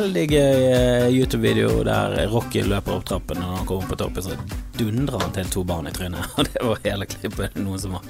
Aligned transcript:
veldig 0.00 0.22
gøy 0.32 0.62
eh, 0.72 1.06
YouTube-video 1.12 1.82
der 1.84 2.14
Rocky 2.32 2.62
løper 2.64 2.96
opp 2.96 3.06
trappen, 3.10 3.40
og 3.42 3.50
når 3.50 3.56
han 3.58 3.66
kommer 3.68 3.88
på 3.90 3.98
toppen, 4.00 4.24
så 4.24 4.36
dundrer 4.78 5.20
han 5.20 5.32
til 5.34 5.50
to 5.52 5.64
barn 5.68 5.90
i 5.90 5.92
trynet. 5.92 6.24
Og 6.38 6.46
det 6.48 6.62
var 6.64 6.80
hele 6.86 7.08
klippet 7.10 7.58
noen 7.60 7.80
som 7.82 7.96
har 7.98 8.06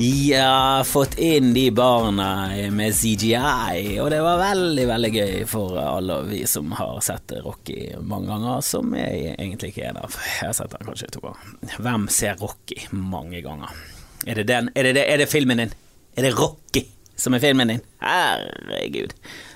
ja, 0.00 0.80
fått 0.88 1.18
inn 1.20 1.50
de 1.56 1.66
barna 1.76 2.28
med 2.72 2.96
CGI, 2.96 3.98
og 4.00 4.08
det 4.08 4.22
var 4.24 4.40
veldig, 4.40 4.86
veldig 4.88 5.10
gøy 5.12 5.34
for 5.50 5.76
alle 5.76 6.16
vi 6.30 6.40
som 6.48 6.72
har 6.78 6.96
sett 7.04 7.34
Rocky 7.44 7.90
mange 8.00 8.30
ganger, 8.32 8.64
som 8.64 8.96
jeg 8.96 9.34
egentlig 9.34 9.74
ikke 9.74 9.90
er 9.90 9.98
der. 9.98 10.16
Jeg 10.38 10.48
har 10.48 10.56
sett 10.56 10.72
den 10.72 10.88
kanskje 10.88 11.10
to 11.12 11.20
ganger. 11.26 11.76
Hvem 11.76 12.08
ser 12.08 12.40
Rocky 12.40 12.80
mange 12.96 13.44
ganger? 13.44 13.76
Er 14.24 14.40
det 14.40 14.48
den? 14.48 14.72
Er 14.72 14.88
det? 14.88 15.04
Er 15.04 15.20
det 15.20 15.28
filmen 15.28 15.60
din? 15.60 15.76
Er 16.16 16.28
det 16.28 16.34
Rocky 16.40 16.86
som 17.16 17.36
er 17.36 17.44
filmen 17.44 17.74
din? 17.74 17.84
Herregud. 18.00 19.12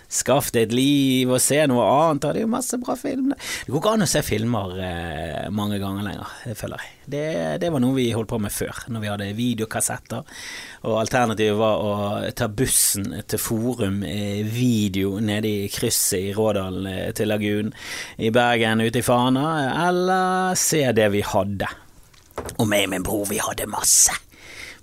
Skaff 0.09 0.53
deg 0.55 0.69
et 0.69 0.75
liv 0.77 1.31
og 1.33 1.41
se 1.43 1.59
noe 1.67 1.85
annet, 1.87 2.23
det 2.23 2.43
er 2.43 2.45
jo 2.45 2.51
masse 2.53 2.79
bra 2.79 2.95
film. 2.99 3.33
Det 3.35 3.73
går 3.73 3.81
ikke 3.81 3.95
an 3.97 4.07
å 4.07 4.11
se 4.11 4.23
filmer 4.27 4.77
eh, 4.79 5.47
mange 5.55 5.81
ganger 5.83 6.07
lenger, 6.07 6.35
det 6.47 6.57
føler 6.59 6.83
jeg. 6.83 6.93
Det, 7.07 7.25
det, 7.63 7.71
var 7.71 7.83
noe 7.83 7.95
vi 7.95 8.09
holdt 8.15 8.31
på 8.31 8.41
med 8.43 8.55
før, 8.55 8.83
når 8.91 9.03
vi 9.03 9.11
hadde 9.11 9.31
videokassetter, 9.39 10.37
og 10.87 10.99
alternativet 11.01 11.59
var 11.59 11.83
å 11.83 11.95
ta 12.39 12.49
bussen 12.51 13.13
til 13.27 13.43
Forum 13.43 14.03
eh, 14.07 14.43
Video 14.47 15.21
nede 15.23 15.51
i 15.51 15.71
krysset 15.73 16.31
i 16.31 16.35
Rådalen 16.37 16.91
eh, 16.91 17.09
til 17.17 17.31
Lagun 17.31 17.73
i 18.19 18.31
Bergen 18.35 18.83
ute 18.83 19.03
i 19.03 19.07
Fana, 19.07 19.49
eller 19.87 20.59
se 20.59 20.85
det 20.95 21.11
vi 21.15 21.23
hadde. 21.27 21.71
Og 22.61 22.67
meg 22.69 22.87
og 22.87 22.95
min 22.95 23.07
bror, 23.07 23.27
vi 23.31 23.43
hadde 23.43 23.69
masse. 23.71 24.15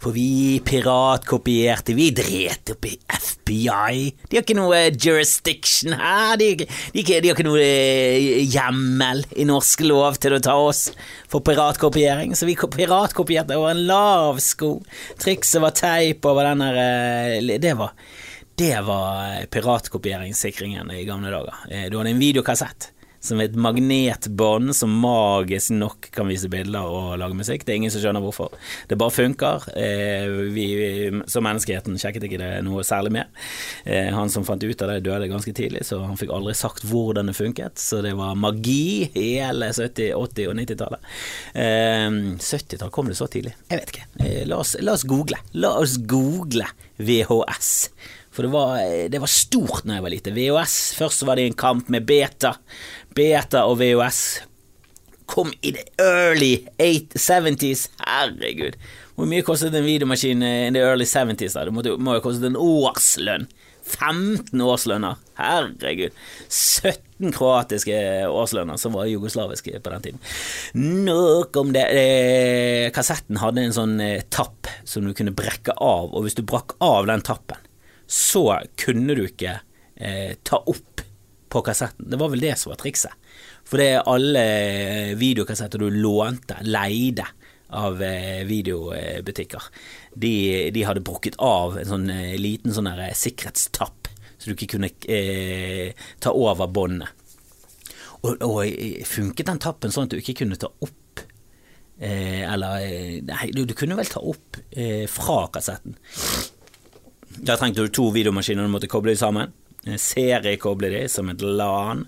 For 0.03 0.11
vi 0.11 0.59
piratkopierte, 0.59 1.93
vi 1.95 2.09
dret 2.11 2.73
opp 2.73 2.87
i 2.89 2.97
FBI. 3.07 3.99
De 4.27 4.35
har 4.35 4.43
ikke 4.43 4.57
noe 4.57 4.75
eh, 4.75 4.97
jurisdiction 4.99 5.95
her, 5.95 6.35
de, 6.41 6.49
de, 6.59 7.03
de, 7.05 7.13
har 7.15 7.31
ikke 7.31 7.45
noe 7.47 7.61
eh, 7.63 8.41
hjemmel 8.43 9.23
i 9.39 9.47
norsk 9.47 9.85
lov 9.87 10.19
til 10.19 10.35
å 10.35 10.41
ta 10.43 10.57
oss 10.59 10.89
for 11.31 11.39
piratkopiering, 11.47 12.35
så 12.35 12.49
vi 12.49 12.57
piratkopierte 12.59 13.55
over 13.55 13.71
en 13.71 13.85
lav 13.87 14.43
sko. 14.43 14.75
Trikset 15.23 15.63
var 15.63 15.77
teip 15.79 16.27
over 16.27 16.51
den 16.51 16.65
der 16.65 16.81
eh, 16.83 17.53
Det 17.63 17.75
var, 17.79 17.95
det 18.59 18.75
var 18.83 19.47
piratkopieringssikringen 19.55 20.91
i 20.91 21.05
gamle 21.07 21.31
dager. 21.31 21.63
Du 21.87 22.01
hadde 22.01 22.11
en 22.11 22.25
videokassett 22.27 22.92
som 23.23 23.39
et 23.39 23.55
magnetbånd 23.55 24.73
som 24.75 24.91
magisk 24.99 25.71
nok 25.77 26.09
kan 26.13 26.27
vise 26.27 26.49
bilder 26.51 26.83
og 26.83 27.13
lage 27.21 27.37
musikk. 27.39 27.63
Det 27.63 27.73
er 27.73 27.79
ingen 27.79 27.93
som 27.93 28.03
skjønner 28.03 28.23
hvorfor. 28.23 28.51
Det 28.89 28.97
bare 28.99 29.15
funker. 29.15 29.67
Eh, 29.79 30.27
vi, 30.53 30.67
som 31.31 31.45
menneskeheten 31.47 31.95
sjekket 32.01 32.27
ikke 32.27 32.41
det 32.41 32.51
noe 32.67 32.83
særlig 32.87 33.13
med. 33.15 33.43
Eh, 33.87 34.11
han 34.11 34.31
som 34.33 34.43
fant 34.47 34.63
ut 34.63 34.83
av 34.83 34.91
det, 34.91 34.99
døde 35.07 35.31
ganske 35.31 35.55
tidlig, 35.55 35.85
så 35.87 36.01
han 36.03 36.19
fikk 36.19 36.33
aldri 36.35 36.55
sagt 36.57 36.83
hvordan 36.89 37.31
det 37.31 37.37
funket. 37.37 37.79
Så 37.79 38.01
det 38.03 38.15
var 38.19 38.35
magi 38.39 39.09
hele 39.15 39.71
70-, 39.71 40.11
80- 40.19 40.51
og 40.51 40.59
90-tallet. 40.59 41.13
70-tallet, 41.53 42.91
kom 42.91 43.07
det 43.07 43.19
så 43.19 43.29
tidlig? 43.31 43.55
Jeg 43.71 43.79
vet 43.79 43.95
ikke. 43.95 44.09
Eh, 44.19 44.43
la 44.49 44.59
oss, 44.59 44.75
la 44.83 44.97
oss 44.97 45.07
google. 45.07 45.39
La 45.55 45.77
oss 45.79 45.95
google 46.11 46.67
VHS. 46.99 47.71
For 48.33 48.47
det 48.47 48.53
var, 48.53 48.79
det 49.13 49.21
var, 49.21 49.29
stort 49.29 49.85
da 49.85 49.99
jeg 49.99 50.05
var 50.05 50.13
lite. 50.13 50.33
VHS, 50.33 50.77
først 50.97 51.25
var 51.29 51.37
det 51.37 51.45
en 51.49 51.59
kamp 51.59 51.91
med 51.93 52.07
beta. 52.09 52.55
Beta 53.13 53.67
og 53.69 53.77
VHS 53.81 54.23
kom 55.29 55.53
i 55.61 55.73
the 55.75 55.85
early 56.01 56.55
70s. 56.77 57.87
Herregud. 58.01 58.77
Hvor 59.13 59.29
mye 59.29 59.45
kostet 59.45 59.75
en 59.77 59.85
videomaskin 59.85 60.41
in 60.41 60.73
the 60.73 60.81
early 60.81 61.05
70s? 61.05 61.53
da? 61.53 61.67
Det 61.67 61.73
må, 61.73 61.85
må 62.01 62.17
jo 62.17 62.25
kostet 62.25 62.49
en 62.49 62.57
årslønn. 62.59 63.47
15 63.83 64.61
årslønner. 64.63 65.19
Herregud. 65.37 66.15
17 66.49 67.33
kroatiske 67.35 67.97
årslønner 68.31 68.79
som 68.79 68.95
var 68.95 69.09
jugoslaviske 69.11 69.81
på 69.83 69.93
den 69.93 70.05
tiden. 70.07 70.23
Nok 71.09 71.59
om 71.61 71.73
det. 71.75 71.83
Eh, 71.91 72.87
kassetten 72.95 73.41
hadde 73.43 73.67
en 73.67 73.75
sånn 73.75 73.97
eh, 74.03 74.23
tapp 74.33 74.71
som 74.87 75.05
du 75.05 75.13
kunne 75.17 75.35
brekke 75.35 75.75
av, 75.77 76.09
og 76.09 76.25
hvis 76.25 76.39
du 76.39 76.45
brakk 76.47 76.77
av 76.83 77.09
den 77.11 77.23
tappen, 77.25 77.62
så 78.07 78.45
kunne 78.79 79.15
du 79.17 79.25
ikke 79.27 79.59
eh, 79.95 80.35
ta 80.43 80.59
opp 80.59 81.03
på 81.53 81.61
kassetten. 81.61 82.09
Det 82.09 82.17
var 82.17 82.31
vel 82.33 82.43
det 82.43 82.55
som 82.59 82.73
var 82.73 82.81
trikset. 82.81 83.13
For 83.67 83.79
det 83.81 83.89
er 83.93 84.09
alle 84.09 84.43
videokassetter 85.19 85.81
du 85.81 85.89
lånte, 85.93 86.57
leide 86.65 87.27
av 87.73 88.01
eh, 88.03 88.43
videobutikker, 88.45 89.69
de, 90.13 90.33
de, 90.73 90.83
hadde 90.85 91.01
brukket 91.05 91.37
av 91.41 91.79
en 91.81 91.89
sånn 91.89 92.09
eh, 92.13 92.35
liten 92.37 92.73
sånn 92.75 92.89
sikkerhetstapp, 93.17 94.09
så 94.37 94.49
du 94.49 94.53
ikke 94.53 94.75
kunne 94.75 94.91
eh, 95.09 95.93
ta 96.21 96.33
over 96.37 96.69
båndet. 96.69 97.09
Og, 98.23 98.37
og, 98.45 98.59
funket 99.09 99.49
den 99.49 99.59
tappen 99.59 99.91
sånn 99.91 100.05
at 100.07 100.13
du 100.13 100.21
ikke 100.21 100.37
kunne 100.43 100.55
ta 100.55 100.69
opp 100.69 101.19
eh, 101.99 102.45
Eller 102.47 102.85
Nei, 103.27 103.49
du, 103.51 103.65
du, 103.67 103.73
kunne 103.75 103.97
vel 103.99 104.07
ta 104.07 104.21
opp 104.23 104.61
eh, 104.71 105.09
fra 105.11 105.41
kassetten. 105.51 105.97
Da 107.37 107.57
trengte 107.57 107.85
du 107.85 107.91
to 107.93 108.09
videomaskiner 108.13 108.67
du 108.67 108.73
måtte 108.73 108.91
koble 108.91 109.15
sammen. 109.17 109.51
Eh, 109.85 109.97
seriekoble 109.99 110.89
de 110.93 111.01
som 111.11 111.27
et 111.29 111.41
LAN, 111.41 112.05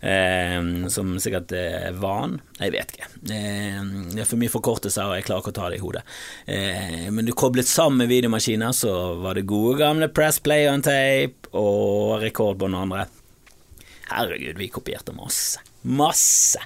eh, 0.00 0.88
som 0.92 1.14
sikkert 1.18 1.54
er 1.56 1.96
van. 1.96 2.36
Jeg 2.58 2.74
vet 2.74 2.92
ikke. 2.92 3.08
Eh, 3.32 3.80
det 4.12 4.24
er 4.24 4.28
for 4.28 4.40
mye 4.40 4.52
forkortelser, 4.52 5.08
og 5.08 5.16
jeg 5.16 5.26
klarer 5.30 5.44
ikke 5.44 5.54
å 5.54 5.58
ta 5.60 5.70
det 5.72 5.80
i 5.80 5.84
hodet. 5.84 6.04
Eh, 6.46 7.10
men 7.10 7.24
du 7.24 7.32
koblet 7.32 7.68
sammen 7.68 8.04
med 8.04 8.12
videomaskiner, 8.12 8.76
så 8.76 8.92
var 9.22 9.34
det 9.34 9.46
gode 9.48 9.78
gamle 9.80 10.08
Press 10.12 10.38
Play 10.38 10.68
on 10.68 10.84
Tape 10.84 11.48
og 11.52 12.20
rekordbånd 12.24 12.76
og 12.76 12.88
andre. 12.88 13.06
Herregud, 14.10 14.58
vi 14.60 14.68
kopierte 14.68 15.14
masse. 15.16 15.62
Masse 15.84 16.60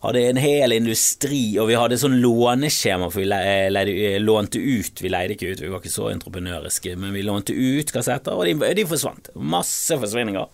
hadde 0.00 0.22
en 0.30 0.40
hel 0.40 0.72
industri, 0.72 1.42
og 1.60 1.68
vi 1.68 1.76
hadde 1.76 1.98
sånn 2.00 2.18
låneskjema, 2.22 3.10
for 3.12 3.20
vi 3.20 3.28
leide, 3.28 3.92
eh, 3.92 4.18
lånte 4.22 4.60
ut. 4.60 5.02
Vi 5.02 5.12
leide 5.12 5.36
ikke 5.36 5.52
ut, 5.52 5.60
vi 5.60 5.68
var 5.68 5.82
ikke 5.82 5.92
så 5.92 6.08
entreprenøriske, 6.12 6.96
men 6.96 7.12
vi 7.16 7.24
lånte 7.26 7.52
ut 7.56 7.92
kassetter, 7.92 8.32
og 8.32 8.48
de, 8.48 8.74
de 8.78 8.86
forsvant. 8.88 9.32
Masse 9.34 9.98
forsvinninger. 10.00 10.48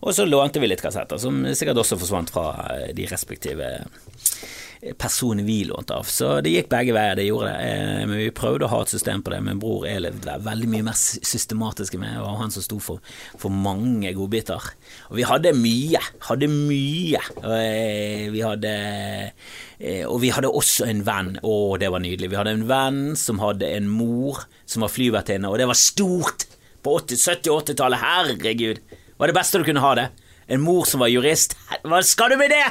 Og 0.00 0.14
så 0.14 0.28
lånte 0.28 0.62
vi 0.62 0.70
litt 0.70 0.84
kassetter, 0.84 1.18
som 1.18 1.42
sikkert 1.54 1.82
også 1.82 1.98
forsvant 1.98 2.30
fra 2.34 2.48
eh, 2.76 2.92
de 2.94 3.08
respektive 3.10 3.72
personen 4.98 5.46
vi 5.46 5.64
lånte 5.64 5.94
av. 5.96 6.08
Så 6.08 6.28
det 6.44 6.52
gikk 6.52 6.68
begge 6.72 6.94
veier, 6.96 7.16
det 7.16 7.26
gjorde 7.26 7.50
det. 7.50 7.68
Eh, 7.68 8.02
men 8.04 8.18
vi 8.20 8.28
prøvde 8.36 8.66
å 8.66 8.72
ha 8.72 8.80
et 8.84 8.92
system 8.92 9.22
på 9.24 9.32
det. 9.32 9.40
Min 9.46 9.60
bror 9.62 9.86
er 9.88 10.10
veldig 10.12 10.68
mye 10.70 10.86
mer 10.90 10.98
systematisk 10.98 11.96
med, 12.00 12.18
og 12.20 12.40
han 12.42 12.52
som 12.52 12.64
sto 12.64 12.80
for, 12.82 13.14
for 13.40 13.54
mange 13.54 14.12
godbiter. 14.16 14.70
Og 15.10 15.18
vi 15.20 15.26
hadde 15.28 15.54
mye. 15.56 16.02
Hadde 16.28 16.50
mye. 16.52 17.22
Og 17.40 17.54
eh, 17.56 18.26
vi 18.34 18.44
hadde 18.44 18.74
eh, 18.74 20.04
og 20.04 20.20
vi 20.22 20.32
hadde 20.34 20.52
også 20.52 20.88
en 20.90 21.04
venn, 21.06 21.34
å 21.42 21.78
det 21.80 21.90
var 21.92 22.04
nydelig. 22.04 22.32
Vi 22.32 22.40
hadde 22.40 22.56
en 22.58 22.68
venn 22.68 23.02
som 23.20 23.40
hadde 23.42 23.70
en 23.78 23.88
mor 23.90 24.44
som 24.68 24.84
var 24.84 24.92
flyvertinne, 24.92 25.48
og 25.48 25.60
det 25.60 25.68
var 25.70 25.78
stort 25.78 26.46
på 26.84 26.98
70- 27.00 27.48
og 27.48 27.64
80-tallet. 27.64 28.04
Herregud, 28.04 28.80
var 29.16 29.30
det 29.30 29.36
beste 29.36 29.60
du 29.60 29.66
kunne 29.66 29.84
ha 29.84 29.96
det. 29.96 30.08
En 30.52 30.60
mor 30.60 30.84
som 30.88 31.00
var 31.00 31.08
jurist. 31.08 31.56
Hva 31.84 32.04
skal 32.04 32.34
du 32.34 32.40
med 32.40 32.52
det?! 32.52 32.64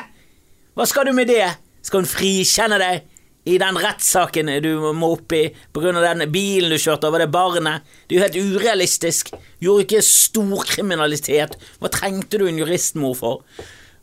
Hva 0.74 0.88
skal 0.90 1.06
du 1.06 1.13
med 1.13 1.30
det? 1.30 1.45
Skal 1.83 2.03
hun 2.03 2.09
frikjenne 2.09 2.79
deg 2.81 3.03
i 3.44 3.57
den 3.59 3.75
rettssaken 3.75 4.51
du 4.63 4.71
må 4.95 5.09
opp 5.17 5.33
i 5.35 5.44
av 5.75 6.03
den 6.05 6.25
bilen 6.31 6.71
du 6.71 6.79
kjørte 6.79 7.09
over 7.09 7.23
det 7.23 7.31
barnet? 7.33 7.83
Det 8.07 8.16
er 8.16 8.19
jo 8.19 8.25
helt 8.25 8.41
urealistisk. 8.55 9.33
Gjorde 9.63 9.88
ikke 9.88 10.03
stor 10.07 10.63
kriminalitet. 10.69 11.57
Hva 11.80 11.91
trengte 11.91 12.39
du 12.39 12.47
en 12.47 12.62
juristmor 12.62 13.18
for? 13.19 13.44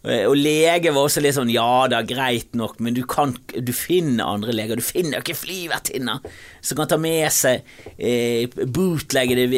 Eh, 0.04 0.24
og 0.24 0.36
lege 0.36 0.92
var 0.92 1.08
også 1.08 1.20
litt 1.24 1.36
sånn 1.36 1.52
ja 1.52 1.86
da, 1.92 2.02
greit 2.08 2.54
nok, 2.56 2.78
men 2.84 2.96
du, 2.96 3.02
kan, 3.08 3.34
du 3.52 3.72
finner 3.76 4.28
andre 4.28 4.54
leger. 4.56 4.80
Du 4.80 4.84
finner 4.84 5.20
ikke 5.20 5.38
flyvertinner 5.40 6.20
som 6.60 6.80
kan 6.80 6.88
ta 6.92 7.00
med 7.00 7.28
seg 7.32 7.64
eh, 7.96 8.44
bootleggede 8.48 9.48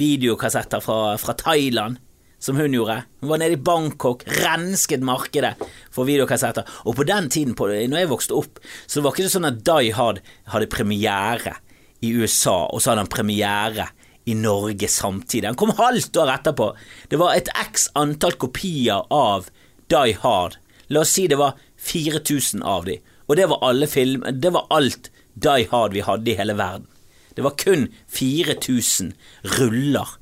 videokassetter 0.00 0.84
fra, 0.84 1.16
fra 1.20 1.36
Thailand 1.40 2.00
som 2.40 2.56
hun 2.56 2.74
gjorde. 2.74 3.02
Hun 3.20 3.30
var 3.30 3.40
nede 3.42 3.58
i 3.58 3.62
Bangkok, 3.70 4.24
rensket 4.40 5.04
markedet 5.04 5.54
for 5.92 6.08
videokassetter. 6.08 6.66
Og 6.88 6.96
på 6.98 7.06
den 7.08 7.28
tiden, 7.30 7.54
på, 7.54 7.68
når 7.68 8.02
jeg 8.02 8.10
vokste 8.10 8.36
opp, 8.38 8.60
så 8.88 9.04
var 9.04 9.14
det 9.14 9.26
ikke 9.26 9.34
sånn 9.36 9.50
at 9.50 9.62
Die 9.68 9.94
Hard 9.96 10.22
hadde 10.52 10.70
premiere 10.72 11.58
i 12.00 12.14
USA, 12.16 12.64
og 12.72 12.80
så 12.80 12.92
hadde 12.92 13.04
han 13.04 13.12
premiere 13.12 13.90
i 14.30 14.34
Norge 14.38 14.88
samtidig. 14.88 15.48
Han 15.50 15.58
kom 15.60 15.74
halvt 15.76 16.16
år 16.22 16.34
etterpå. 16.36 16.70
Det 17.12 17.20
var 17.20 17.36
et 17.36 17.50
x 17.60 17.90
antall 17.98 18.36
kopier 18.40 19.04
av 19.12 19.50
Die 19.92 20.16
Hard. 20.22 20.56
La 20.90 21.04
oss 21.04 21.14
si 21.16 21.26
det 21.30 21.38
var 21.40 21.58
4000 21.80 22.64
av 22.66 22.88
de, 22.88 22.98
og 23.28 23.36
det 23.38 23.48
var 23.52 23.62
alle 23.68 23.86
film, 23.88 24.24
det 24.32 24.52
var 24.52 24.68
alt 24.74 25.12
Die 25.40 25.68
Hard 25.70 25.94
vi 25.96 26.04
hadde 26.04 26.32
i 26.32 26.38
hele 26.40 26.56
verden. 26.58 26.88
Det 27.36 27.44
var 27.46 27.54
kun 27.60 27.86
4000 28.10 29.12
ruller 29.56 30.16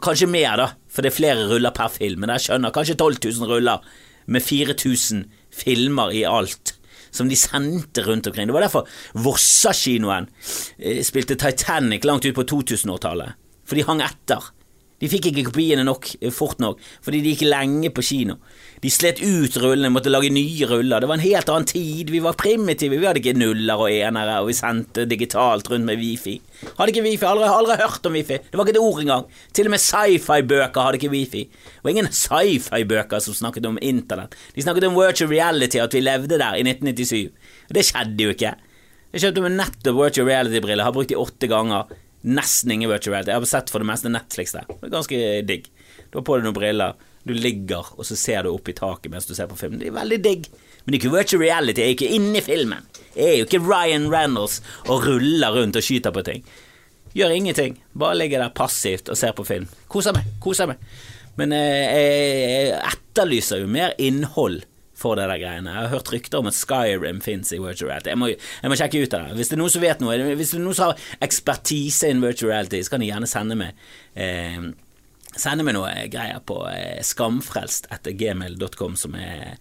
Kanskje 0.00 0.28
mer, 0.30 0.56
da, 0.56 0.68
for 0.88 1.04
det 1.04 1.12
er 1.12 1.18
flere 1.18 1.48
ruller 1.50 1.74
per 1.76 1.90
film. 1.92 2.22
Men 2.22 2.32
jeg 2.34 2.46
skjønner 2.46 2.72
kanskje 2.72 2.96
12 2.96 3.18
000 3.26 3.50
ruller 3.50 3.82
med 4.26 4.44
4000 4.44 5.26
filmer 5.52 6.14
i 6.16 6.22
alt. 6.28 6.76
Som 7.12 7.28
de 7.28 7.36
sendte 7.36 8.06
rundt 8.06 8.26
omkring. 8.30 8.48
Det 8.48 8.56
var 8.56 8.64
derfor 8.64 8.88
Vossa-kinoen 9.20 10.30
eh, 10.78 11.02
spilte 11.04 11.36
Titanic 11.36 12.06
langt 12.08 12.24
ut 12.24 12.34
på 12.38 12.46
2000-årtallet. 12.48 13.36
for 13.64 13.76
de 13.76 13.84
hang 13.86 14.00
etter. 14.02 14.48
De 15.02 15.08
fikk 15.10 15.30
ikke 15.30 15.48
kopiene 15.50 15.84
nok 15.84 16.08
eh, 16.20 16.32
fort 16.32 16.60
nok, 16.62 16.80
fordi 17.02 17.20
de 17.20 17.34
gikk 17.34 17.48
lenge 17.50 17.90
på 17.90 18.04
kino. 18.06 18.38
De 18.82 18.90
slet 18.90 19.20
ut 19.22 19.56
rullene, 19.62 19.92
måtte 19.94 20.10
lage 20.10 20.26
nye 20.34 20.66
ruller. 20.66 20.98
Det 21.04 21.06
var 21.06 21.20
en 21.20 21.22
helt 21.22 21.50
annen 21.52 21.66
tid. 21.70 22.08
Vi 22.10 22.18
var 22.22 22.34
primitive. 22.34 22.96
Vi 22.98 23.06
hadde 23.06 23.20
ikke 23.20 23.36
nuller 23.38 23.78
og 23.78 23.92
enere, 23.94 24.40
og 24.42 24.48
vi 24.48 24.56
sendte 24.58 25.04
digitalt 25.06 25.68
rundt 25.70 25.86
med 25.86 26.00
wifi. 26.00 26.32
Hadde 26.80 26.90
ikke 26.90 27.04
wifi, 27.04 27.28
aldri, 27.28 27.46
aldri 27.46 27.76
hørt 27.78 28.08
om 28.10 28.18
wifi. 28.18 28.40
Det 28.42 28.58
var 28.58 28.66
ikke 28.66 28.74
et 28.74 28.80
ord 28.82 28.98
engang. 29.04 29.28
Til 29.54 29.70
og 29.70 29.74
med 29.76 29.84
sci-fi-bøker 29.84 30.88
hadde 30.88 30.98
ikke 30.98 31.12
wifi. 31.12 31.44
Det 31.46 31.84
var 31.86 31.94
ingen 31.94 32.10
sci-fi-bøker 32.10 33.22
som 33.22 33.36
snakket 33.38 33.68
om 33.70 33.78
internett. 33.78 34.34
De 34.56 34.66
snakket 34.66 34.88
om 34.88 34.98
virtual 34.98 35.30
reality, 35.30 35.78
at 35.78 35.94
vi 35.94 36.02
levde 36.02 36.42
der 36.42 36.58
i 36.58 36.66
1997. 36.66 37.54
Og 37.68 37.78
det 37.78 37.86
skjedde 37.86 38.26
jo 38.26 38.34
ikke. 38.34 38.52
Jeg 39.12 39.26
kjøpte 39.28 39.46
meg 39.46 39.56
nettopp 39.60 40.02
virtual 40.02 40.30
reality-briller, 40.32 40.88
har 40.88 40.98
brukt 40.98 41.14
de 41.14 41.22
åtte 41.22 41.52
ganger. 41.54 41.94
Nesten 42.26 42.74
ingen 42.74 42.90
virtual 42.90 43.14
reality. 43.14 43.30
Jeg 43.30 43.44
har 43.44 43.50
sett 43.54 43.70
for 43.70 43.78
det 43.78 43.92
meste 43.94 44.10
Netflix 44.10 44.58
der. 44.58 44.66
Det 44.74 44.90
er 44.90 44.94
ganske 44.98 45.24
digg. 45.46 45.70
Du 46.10 46.18
har 46.18 46.26
på 46.26 46.34
deg 46.40 46.50
noen 46.50 46.58
briller, 46.58 46.98
du 47.28 47.34
ligger, 47.36 47.92
og 47.96 48.06
så 48.06 48.16
ser 48.18 48.42
du 48.44 48.52
opp 48.52 48.68
i 48.68 48.74
taket 48.76 49.12
mens 49.12 49.28
du 49.28 49.34
ser 49.36 49.50
på 49.50 49.58
film. 49.58 49.78
Det 49.80 49.90
er 49.90 49.96
veldig 49.96 50.18
digg. 50.24 50.48
Men 50.82 50.90
det 50.92 50.98
er 50.98 51.00
ikke 51.00 51.14
virtual 51.14 51.42
reality, 51.44 51.82
jeg 51.82 51.92
er 51.92 51.96
ikke 51.96 52.16
inne 52.16 52.40
i 52.40 52.44
filmen. 52.44 52.90
Jeg 53.14 53.28
er 53.28 53.38
jo 53.38 53.46
ikke 53.46 53.62
Ryan 53.62 54.08
Reynolds 54.10 54.58
og 54.88 55.06
ruller 55.06 55.54
rundt 55.54 55.78
og 55.78 55.86
skyter 55.86 56.14
på 56.14 56.24
ting. 56.26 56.42
Gjør 57.14 57.34
ingenting. 57.36 57.76
Bare 57.98 58.16
ligger 58.18 58.40
der 58.40 58.54
passivt 58.56 59.10
og 59.12 59.18
ser 59.20 59.34
på 59.36 59.44
film. 59.44 59.68
Koser 59.92 60.16
meg. 60.16 60.28
Koser 60.42 60.70
meg. 60.70 60.82
Men 61.38 61.52
eh, 61.56 62.70
jeg 62.72 62.92
etterlyser 62.92 63.62
jo 63.62 63.70
mer 63.70 63.94
innhold 64.00 64.62
for 65.02 65.18
det 65.18 65.26
der 65.28 65.40
greiene. 65.40 65.72
Jeg 65.72 65.86
har 65.86 65.92
hørt 65.92 66.12
rykter 66.12 66.40
om 66.40 66.48
at 66.50 66.56
Skyrim 66.56 67.20
fins 67.24 67.52
i 67.52 67.60
virtual 67.60 67.90
reality. 67.90 68.12
Jeg 68.12 68.20
må, 68.20 68.30
jeg 68.32 68.72
må, 68.72 68.78
sjekke 68.78 69.02
ut 69.02 69.16
av 69.18 69.28
det. 69.28 69.38
Hvis 69.38 69.50
det 69.50 69.56
er 69.56 69.62
noen 69.62 69.74
som 69.74 69.84
vet 69.84 70.02
noe, 70.04 70.18
hvis 70.38 70.54
det 70.54 70.60
er 70.60 70.64
noen 70.64 70.78
som 70.78 70.90
har 70.90 71.06
ekspertise 71.26 72.10
innen 72.10 72.24
virtual 72.24 72.52
reality, 72.52 72.82
så 72.82 72.94
kan 72.94 73.04
de 73.04 73.10
gjerne 73.10 73.30
sende 73.30 73.58
meg 73.58 73.84
eh, 74.14 74.70
Sende 75.38 75.64
meg 75.64 75.76
noe 75.76 75.90
greier 76.12 76.42
på 76.44 76.58
eh, 76.68 77.00
skamfrelst 77.04 77.88
etter 77.94 78.16
gmail.com, 78.16 78.96
som 79.00 79.14
er 79.16 79.58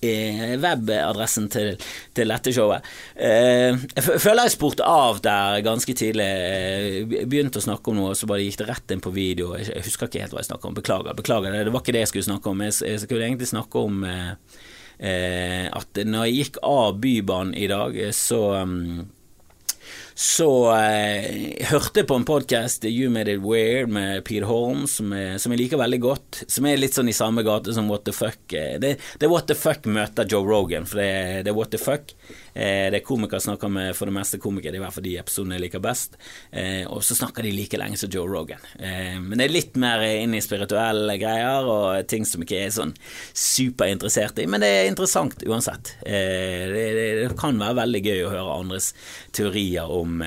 webadressen 0.00 1.48
til, 1.52 1.74
til 2.16 2.32
dette 2.32 2.52
showet. 2.54 2.86
Eh, 3.14 3.76
jeg 3.96 4.20
føler 4.22 4.46
jeg 4.46 4.54
spurte 4.54 4.86
av 4.86 5.20
der 5.24 5.60
ganske 5.66 5.94
tidlig. 5.96 6.24
Jeg 6.24 7.28
begynte 7.28 7.60
å 7.60 7.66
snakke 7.66 7.92
om 7.92 8.00
noe, 8.00 8.16
så 8.16 8.28
bare 8.30 8.44
gikk 8.46 8.62
det 8.62 8.70
rett 8.70 8.94
inn 8.94 9.04
på 9.04 9.12
video. 9.14 9.52
Jeg 9.58 9.84
husker 9.84 10.08
ikke 10.08 10.24
helt 10.24 10.34
hva 10.34 10.40
jeg 10.40 10.50
snakket 10.50 10.70
om. 10.70 10.78
Beklager. 10.80 11.14
beklager, 11.16 11.52
Det 11.64 11.72
var 11.72 11.84
ikke 11.84 11.96
det 11.96 12.04
jeg 12.06 12.12
skulle 12.14 12.30
snakke 12.30 12.50
om. 12.50 12.64
Jeg 12.64 13.00
skulle 13.04 13.26
egentlig 13.26 13.50
snakke 13.52 13.84
om 13.84 14.04
eh, 14.08 14.34
eh, 14.98 15.66
at 15.68 16.04
når 16.06 16.28
jeg 16.28 16.36
gikk 16.38 16.60
av 16.64 17.00
Bybanen 17.00 17.54
i 17.54 17.68
dag, 17.68 18.00
så 18.16 18.42
um, 18.64 19.04
så 20.14 20.48
eh, 20.74 21.60
hørte 21.70 22.02
jeg 22.02 22.08
på 22.10 22.18
en 22.18 22.26
podkast, 22.28 22.84
You 22.88 23.10
Made 23.12 23.36
It 23.36 23.44
Weird, 23.44 23.92
med 23.92 24.24
Pete 24.26 24.48
Holmes, 24.48 24.98
som, 25.00 25.14
som, 25.38 25.54
jeg 25.54 25.64
liker 25.64 25.80
veldig 25.80 26.00
godt. 26.04 26.42
Som 26.50 26.68
er 26.68 26.80
litt 26.80 26.96
sånn 26.96 27.10
i 27.10 27.16
samme 27.16 27.44
gate 27.46 27.74
som 27.76 27.90
What 27.92 28.06
the 28.08 28.14
Fuck. 28.16 28.42
Det, 28.50 28.96
det 28.98 29.26
er 29.26 29.32
What 29.32 29.48
the 29.50 29.58
Fuck 29.58 29.88
møter 29.90 30.28
Joe 30.28 30.46
Rogan, 30.46 30.88
for 30.88 31.02
det, 31.02 31.46
det 31.46 31.54
er 31.54 31.58
What 31.58 31.74
the 31.74 31.82
Fuck. 31.82 32.14
Eh, 32.54 32.88
det 32.92 33.00
er 33.00 33.06
komikere 33.06 33.42
snakker 33.42 33.72
med 33.72 33.96
for 33.98 34.10
det 34.10 34.16
meste 34.16 34.40
komikere, 34.42 34.74
det 34.74 34.78
er 34.78 34.82
i 34.82 34.84
hvert 34.84 34.96
fall 34.96 35.06
de 35.06 35.16
episodene 35.20 35.58
jeg 35.58 35.64
liker 35.66 35.84
best. 35.84 36.16
Eh, 36.50 36.84
og 36.86 37.02
så 37.06 37.16
snakker 37.18 37.46
de 37.46 37.54
like 37.54 37.80
lenge 37.80 38.00
som 38.00 38.12
Joe 38.12 38.28
Rogan. 38.30 38.62
Eh, 38.78 39.18
men 39.22 39.36
det 39.38 39.48
er 39.48 39.56
litt 39.56 39.80
mer 39.80 40.04
inn 40.08 40.36
i 40.36 40.44
spirituelle 40.44 41.18
greier 41.20 41.68
og 41.70 42.08
ting 42.10 42.26
som 42.28 42.44
ikke 42.44 42.62
er 42.64 42.74
sånn 42.74 42.94
superinteressert 43.34 44.40
i, 44.42 44.48
men 44.50 44.62
det 44.64 44.70
er 44.70 44.90
interessant 44.90 45.44
uansett. 45.46 45.94
Det, 46.04 46.24
det, 46.74 47.08
det 47.24 47.38
kan 47.40 47.58
være 47.60 47.80
veldig 47.82 48.04
gøy 48.06 48.24
å 48.24 48.32
høre 48.34 48.58
andres 48.60 48.92
teorier 49.36 49.90
om 49.90 50.20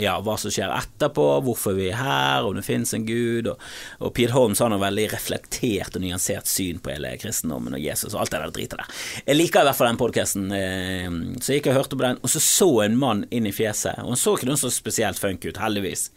ja, 0.00 0.14
hva 0.24 0.38
som 0.40 0.52
skjer 0.52 0.72
etterpå, 0.72 1.24
hvorfor 1.44 1.74
vi 1.76 1.90
er 1.90 1.98
her, 2.00 2.46
om 2.48 2.56
det 2.56 2.64
finnes 2.64 2.94
en 2.96 3.04
gud. 3.04 3.50
Og, 3.52 3.60
og 4.00 4.14
Pete 4.16 4.32
Holmes 4.32 4.62
har 4.64 4.72
noe 4.72 4.80
veldig 4.80 5.04
reflektert 5.12 5.98
og 5.98 6.04
nyansert 6.04 6.48
syn 6.48 6.80
på 6.80 6.94
hele 6.94 7.12
kristendommen 7.20 7.76
og 7.76 7.84
Jesus 7.84 8.14
og 8.14 8.22
alt 8.22 8.32
det 8.32 8.40
der 8.40 8.56
dritet 8.56 8.78
der. 8.80 9.04
Jeg 9.26 9.36
liker 9.38 9.60
i 9.60 9.68
hvert 9.68 9.80
fall 9.80 9.90
den 9.90 10.00
podkasten, 10.00 10.48
eh, 10.56 11.08
så 11.40 11.52
jeg 11.52 11.60
gikk 11.60 11.72
og 11.74 11.80
hørte 11.82 11.98
på 11.98 12.06
den, 12.06 12.20
og 12.24 12.32
så 12.32 12.40
så 12.42 12.70
en 12.86 12.96
mann 13.00 13.26
inn 13.30 13.48
i 13.48 13.54
fjeset, 13.54 14.00
og 14.00 14.14
han 14.14 14.22
så 14.22 14.36
ikke 14.38 14.48
noe 14.48 14.60
så 14.60 14.72
spesielt 14.72 15.20
funk 15.20 15.44
ut, 15.44 15.60
heldigvis. 15.60 16.08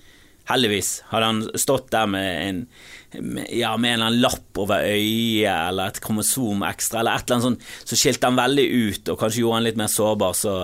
Heldigvis 0.46 1.00
hadde 1.10 1.32
han 1.32 1.44
stått 1.58 1.90
der 1.94 2.08
med 2.10 2.30
en, 2.46 2.60
ja, 3.50 3.72
med 3.78 3.94
en 3.94 4.00
eller 4.00 4.10
annen 4.10 4.22
lapp 4.24 4.60
over 4.62 4.86
øyet 4.86 5.50
eller 5.50 5.92
et 5.92 6.02
kromosom 6.04 6.64
ekstra, 6.68 7.02
eller 7.02 7.18
et 7.18 7.26
eller 7.26 7.38
annet 7.38 7.48
sånt, 7.48 7.66
så 7.90 8.00
skilte 8.00 8.30
han 8.30 8.40
veldig 8.40 8.66
ut 8.66 9.12
og 9.14 9.20
kanskje 9.22 9.42
gjorde 9.44 9.60
han 9.60 9.68
litt 9.68 9.80
mer 9.82 9.92
sårbar, 9.92 10.38
så, 10.38 10.56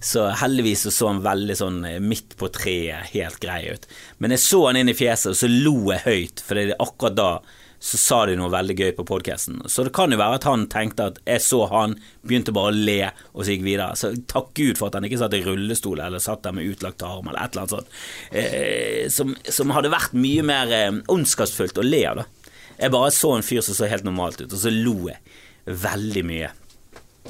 så 0.00 0.28
heldigvis 0.42 0.86
så, 0.86 0.94
så 0.94 1.12
han 1.12 1.22
veldig 1.24 1.58
sånn 1.58 1.78
eh, 1.88 2.00
midt 2.02 2.36
på 2.40 2.50
treet, 2.54 3.12
helt 3.14 3.40
grei 3.42 3.62
ut. 3.72 3.88
Men 4.18 4.36
jeg 4.36 4.44
så 4.44 4.64
han 4.66 4.80
inn 4.80 4.92
i 4.92 4.98
fjeset, 4.98 5.32
og 5.32 5.40
så 5.40 5.50
lo 5.52 5.76
jeg 5.92 6.04
høyt, 6.06 6.44
for 6.44 6.58
det 6.58 6.68
er 6.70 6.84
akkurat 6.84 7.18
da 7.18 7.30
så 7.78 7.98
sa 7.98 8.18
de 8.26 8.34
noe 8.38 8.50
veldig 8.50 8.74
gøy 8.74 8.90
på 8.96 9.04
podkasten. 9.06 9.60
Så 9.70 9.84
det 9.86 9.92
kan 9.94 10.10
jo 10.10 10.18
være 10.18 10.40
at 10.40 10.46
han 10.48 10.66
tenkte 10.70 11.10
at 11.12 11.20
jeg 11.28 11.42
så 11.44 11.60
han, 11.70 11.94
begynte 12.26 12.54
bare 12.54 12.72
å 12.72 12.76
le, 12.76 12.98
og 13.32 13.44
så 13.44 13.54
gikk 13.54 13.66
videre. 13.66 13.94
Så 13.98 14.10
takk 14.30 14.50
Gud 14.58 14.80
for 14.80 14.90
at 14.90 14.98
han 14.98 15.06
ikke 15.06 15.20
satt 15.20 15.36
i 15.38 15.42
rullestol 15.46 16.02
eller 16.02 16.22
satt 16.22 16.42
der 16.46 16.56
med 16.56 16.66
utlagt 16.66 17.04
arm 17.06 17.30
eller 17.30 17.44
et 17.44 17.54
eller 17.54 17.64
annet 17.64 17.76
sånt. 17.76 18.00
Eh, 18.32 19.04
som, 19.14 19.36
som, 19.46 19.74
hadde 19.76 19.94
vært 19.94 20.16
mye 20.18 20.46
mer 20.46 20.74
eh, 20.74 20.90
ondskapsfullt 21.14 21.78
å 21.78 21.86
le 21.86 22.02
av, 22.10 22.24
da. 22.24 22.54
Jeg 22.78 22.94
bare 22.94 23.14
så 23.14 23.32
en 23.34 23.46
fyr 23.46 23.62
som 23.66 23.74
så 23.74 23.90
helt 23.90 24.06
normalt 24.06 24.42
ut, 24.42 24.52
og 24.52 24.58
så 24.58 24.74
lo 24.74 24.96
jeg 25.10 25.78
veldig 25.86 26.24
mye. 26.26 26.50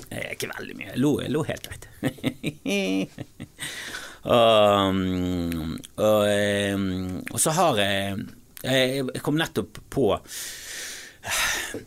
Eh, 0.09 0.33
ikke 0.33 0.51
veldig 0.55 0.79
mye, 0.79 0.91
jeg 0.94 1.05
lo, 1.05 1.12
jeg 1.21 1.35
lo 1.35 1.44
helt 1.44 1.69
greit. 1.69 1.89
og, 4.39 5.01
og, 6.09 6.21
eh, 6.33 6.77
og 7.35 7.41
så 7.43 7.56
har 7.61 7.85
jeg 7.85 8.29
jeg 8.62 9.22
kom 9.22 9.38
nettopp 9.38 9.78
på 9.93 10.10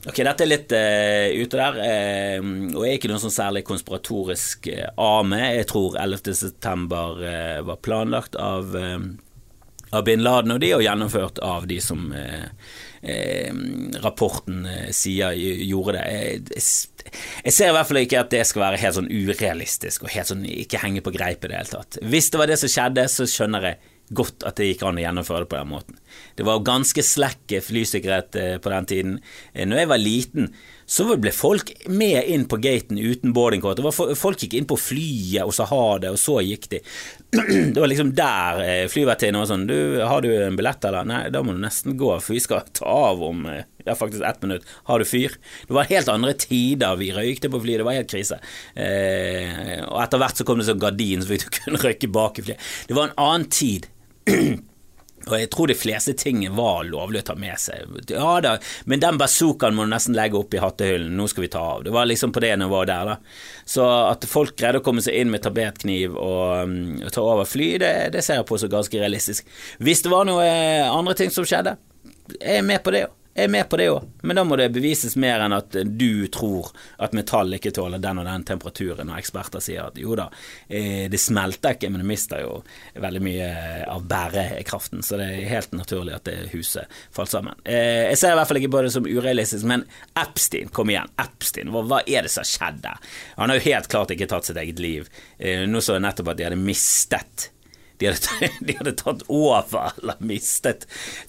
Ok, 0.06 0.22
dette 0.22 0.46
er 0.46 0.50
litt 0.50 0.74
uh, 0.76 1.32
ute 1.42 1.58
der, 1.58 1.80
uh, 1.82 2.52
og 2.76 2.86
jeg 2.86 2.92
er 2.92 3.00
ikke 3.00 3.12
noen 3.12 3.24
sånn 3.24 3.34
særlig 3.34 3.64
konspiratorisk 3.68 4.70
uh, 4.70 4.92
ame. 5.02 5.42
Jeg 5.58 5.68
tror 5.72 5.98
11. 6.02 6.36
september 6.38 7.22
uh, 7.24 7.60
var 7.66 7.82
planlagt 7.82 8.38
av, 8.40 8.76
av, 8.76 10.04
bin 10.08 10.24
Laden 10.26 10.56
og 10.56 10.62
de, 10.64 10.74
og 10.78 10.86
gjennomført 10.86 11.42
av 11.46 11.68
de 11.70 11.82
som 11.84 12.10
rapporten 14.04 14.68
sier 14.94 15.34
gjorde 15.34 15.96
det. 15.96 16.02
Jeg, 16.54 16.66
jeg, 17.48 17.54
ser 17.56 17.72
i 17.72 17.74
hvert 17.74 17.88
fall 17.90 18.00
ikke 18.04 18.20
at 18.20 18.30
det 18.30 18.44
skal 18.46 18.62
være 18.62 18.78
helt 18.78 18.98
sånn 19.00 19.10
urealistisk 19.10 20.06
og 20.06 20.14
helt 20.14 20.30
sånn 20.30 20.44
ikke 20.46 20.84
henge 20.84 21.02
på 21.02 21.14
greip 21.16 21.42
i 21.42 21.50
det 21.50 21.58
hele 21.58 21.72
tatt. 21.72 21.98
Hvis 22.06 22.30
det 22.30 22.44
var 22.44 22.52
det 22.52 22.60
som 22.62 22.70
skjedde, 22.70 23.08
så 23.10 23.26
skjønner 23.26 23.66
jeg 23.72 23.80
godt 24.22 24.46
at 24.46 24.62
det 24.62 24.70
gikk 24.70 24.86
an 24.86 25.02
å 25.02 25.06
gjennomføre 25.08 25.48
det 25.48 25.50
på 25.50 25.58
den 25.58 25.74
måten. 25.74 26.01
Det 26.36 26.46
var 26.48 26.64
ganske 26.66 27.04
slekk 27.06 27.58
flysikkerhet 27.66 28.38
eh, 28.40 28.58
på 28.62 28.74
den 28.74 28.90
tiden. 28.90 29.18
Eh, 29.54 29.68
når 29.68 29.84
jeg 29.84 29.92
var 29.92 30.02
liten, 30.02 30.52
så 30.92 31.06
ble 31.16 31.32
folk 31.32 31.72
med 31.88 32.28
inn 32.28 32.44
på 32.52 32.60
gaten 32.60 33.00
uten 33.00 33.32
boardingkort. 33.36 33.80
Folk 34.20 34.44
gikk 34.44 34.58
inn 34.60 34.68
på 34.68 34.76
flyet 34.80 35.46
og 35.46 35.54
sa 35.56 35.68
ha 35.70 35.86
det, 36.04 36.12
og 36.12 36.20
så 36.20 36.42
gikk 36.44 36.68
de. 36.74 36.82
Det 37.72 37.80
var 37.80 37.88
liksom 37.88 38.12
der 38.18 38.64
eh, 38.66 38.88
flyvertinnen 38.92 39.40
var 39.40 39.48
sånn 39.48 39.68
Du, 39.70 39.78
har 40.04 40.24
du 40.24 40.32
en 40.36 40.58
billett, 40.60 40.84
eller? 40.88 41.08
Nei, 41.08 41.22
da 41.32 41.44
må 41.46 41.56
du 41.56 41.62
nesten 41.64 41.96
gå, 42.00 42.12
for 42.20 42.36
vi 42.36 42.44
skal 42.44 42.66
ta 42.76 42.92
av 43.12 43.24
om 43.24 43.46
ja, 43.86 43.96
faktisk 43.96 44.24
ett 44.24 44.42
minutt. 44.42 44.66
Har 44.84 45.00
du 45.00 45.06
fyr? 45.06 45.38
Det 45.68 45.74
var 45.74 45.90
helt 45.90 46.10
andre 46.12 46.34
tider. 46.34 46.96
Vi 47.00 47.12
røykte 47.16 47.50
på 47.52 47.62
flyet, 47.64 47.82
det 47.82 47.88
var 47.88 47.98
helt 47.98 48.12
krise. 48.12 48.40
Eh, 48.76 49.80
og 49.88 50.02
etter 50.04 50.22
hvert 50.22 50.42
så 50.42 50.48
kom 50.48 50.62
det 50.62 50.68
sånn 50.70 50.82
gardin, 50.82 51.24
så 51.24 51.32
fikk 51.32 51.48
du 51.48 51.56
kunne 51.62 51.82
røyke 51.86 52.12
bak 52.12 52.42
i 52.42 52.46
flyet. 52.50 52.68
Det 52.90 52.98
var 52.98 53.10
en 53.10 53.24
annen 53.28 53.48
tid. 53.52 53.90
Og 55.28 55.36
jeg 55.38 55.50
tror 55.54 55.70
de 55.70 55.78
fleste 55.78 56.14
ting 56.18 56.42
var 56.56 56.86
lovlig 56.88 57.22
å 57.22 57.28
ta 57.32 57.36
med 57.40 57.60
seg. 57.62 57.92
Ja 58.10 58.40
da, 58.44 58.56
men 58.90 59.04
den 59.04 59.20
bazookaen 59.22 59.78
må 59.78 59.86
du 59.86 59.94
nesten 59.94 60.18
legge 60.18 60.40
opp 60.40 60.56
i 60.58 60.62
hattehyllen, 60.64 61.14
nå 61.18 61.28
skal 61.30 61.46
vi 61.46 61.52
ta 61.54 61.62
av. 61.76 61.86
Det 61.86 61.94
var 61.94 62.10
liksom 62.10 62.34
på 62.34 62.44
det 62.44 62.56
nivået 62.62 62.90
der, 62.90 63.14
da. 63.14 63.18
Så 63.70 63.86
at 63.86 64.26
folk 64.30 64.58
greide 64.60 64.82
å 64.82 64.86
komme 64.86 65.04
seg 65.06 65.22
inn 65.22 65.32
med 65.34 65.46
tabetkniv 65.46 66.18
og, 66.18 66.66
um, 66.66 66.76
og 67.06 67.14
ta 67.14 67.24
over 67.24 67.50
fly, 67.50 67.72
det, 67.82 67.94
det, 68.16 68.26
ser 68.26 68.42
jeg 68.42 68.50
på 68.50 68.60
som 68.62 68.74
ganske 68.74 69.02
realistisk. 69.02 69.50
Hvis 69.80 70.04
det 70.06 70.14
var 70.14 70.28
noe 70.30 70.46
andre 70.90 71.18
ting 71.18 71.34
som 71.34 71.48
skjedde, 71.48 71.78
jeg 72.40 72.62
er 72.62 72.66
med 72.66 72.82
på 72.84 72.96
det 72.96 73.08
òg. 73.08 73.18
Jeg 73.34 73.48
er 73.48 73.52
med 73.54 73.70
på 73.72 73.78
det 73.80 73.86
òg, 73.88 74.08
men 74.28 74.36
da 74.36 74.44
må 74.44 74.58
det 74.60 74.66
bevises 74.76 75.14
mer 75.16 75.40
enn 75.46 75.54
at 75.56 75.76
du 75.88 76.28
tror 76.34 76.68
at 77.00 77.14
metall 77.16 77.56
ikke 77.56 77.72
tåler 77.72 78.02
den 78.04 78.20
og 78.20 78.26
den 78.28 78.44
temperaturen, 78.50 79.08
og 79.08 79.22
eksperter 79.22 79.64
sier 79.64 79.86
at 79.88 80.00
jo 80.02 80.18
da, 80.20 80.26
eh, 80.68 81.06
det 81.12 81.20
smelter 81.22 81.78
ikke, 81.78 81.88
men 81.94 82.04
det 82.04 82.10
mister 82.10 82.42
jo 82.44 82.58
veldig 83.00 83.22
mye 83.24 83.48
av 83.88 84.04
bærekraften, 84.12 85.00
så 85.00 85.22
det 85.22 85.30
er 85.30 85.48
helt 85.54 85.72
naturlig 85.80 86.18
at 86.18 86.28
det 86.28 86.52
huset 86.52 86.92
falt 87.16 87.32
sammen. 87.32 87.56
Eh, 87.64 88.12
jeg 88.12 88.20
ser 88.20 88.36
i 88.36 88.40
hvert 88.42 88.52
fall 88.52 88.60
ikke 88.60 88.74
på 88.76 88.84
det 88.84 88.92
som 88.98 89.08
urealistisk, 89.08 89.70
men 89.72 89.88
Epstein, 90.20 90.68
kom 90.76 90.92
igjen, 90.92 91.16
Epstein, 91.24 91.72
hva, 91.72 92.04
er 92.04 92.28
det 92.28 92.34
som 92.36 92.44
har 92.44 92.52
skjedd 92.52 92.84
der? 92.84 93.16
Han 93.40 93.48
har 93.48 93.62
jo 93.62 93.68
helt 93.70 93.92
klart 93.96 94.12
ikke 94.12 94.28
tatt 94.28 94.52
sitt 94.52 94.60
eget 94.60 94.84
liv. 94.84 95.08
Eh, 95.40 95.64
nå 95.72 95.80
så 95.80 95.96
jeg 95.96 96.04
nettopp 96.04 96.36
at 96.36 96.42
de 96.42 96.50
hadde 96.50 96.60
mistet 96.60 97.52
de 98.02 98.10
hadde, 98.10 98.52
de 98.68 98.78
hadde, 98.80 98.96
tatt 99.00 99.26
over, 99.30 99.94
eller 100.02 100.22
mistet, 100.26 100.88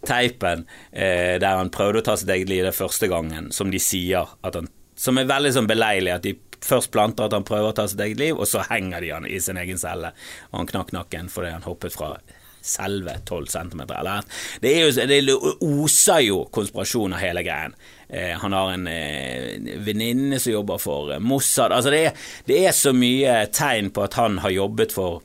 teipen 0.08 0.66
eh, 0.90 1.38
der 1.42 1.60
han 1.60 1.72
prøvde 1.74 2.02
å 2.02 2.06
ta 2.10 2.16
sitt 2.18 2.32
eget 2.32 2.50
liv 2.50 2.64
det 2.66 2.76
første 2.76 3.10
gangen, 3.12 3.52
som 3.52 3.72
de 3.72 3.80
sier 3.82 4.32
han 4.42 4.70
Som 4.98 5.18
er 5.18 5.30
veldig 5.30 5.52
sånn 5.56 5.70
beleilig, 5.70 6.12
at 6.14 6.26
de 6.26 6.36
først 6.62 6.92
planter 6.94 7.26
at 7.26 7.34
han 7.34 7.46
prøver 7.46 7.72
å 7.72 7.76
ta 7.76 7.88
sitt 7.90 8.00
eget 8.00 8.20
liv, 8.20 8.38
og 8.38 8.46
så 8.48 8.62
henger 8.68 9.02
de 9.02 9.10
han 9.10 9.26
i 9.26 9.40
sin 9.42 9.58
egen 9.60 9.80
celle, 9.80 10.12
og 10.50 10.62
han 10.62 10.70
knakk 10.70 10.94
nakken 10.94 11.32
fordi 11.32 11.54
han 11.54 11.66
hoppet 11.66 11.96
fra 11.96 12.14
selve 12.62 13.16
12 13.26 13.46
cm. 13.50 13.80
Eller, 13.90 14.22
det, 14.62 14.72
jo, 14.78 14.90
det 15.10 15.18
oser 15.66 16.22
jo 16.22 16.44
konspirasjon 16.54 17.16
av 17.16 17.22
hele 17.24 17.42
greien. 17.42 17.74
Eh, 18.08 18.36
han 18.38 18.54
har 18.54 18.70
en 18.76 18.86
eh, 18.86 19.74
venninne 19.82 20.38
som 20.38 20.54
jobber 20.54 20.78
for 20.78 21.16
Mossad. 21.18 21.74
Altså 21.74 21.90
det, 21.90 22.04
det 22.46 22.62
er 22.66 22.76
så 22.76 22.94
mye 22.94 23.42
tegn 23.52 23.90
på 23.90 24.06
at 24.06 24.18
han 24.20 24.38
har 24.44 24.54
jobbet 24.54 24.94
for 24.94 25.22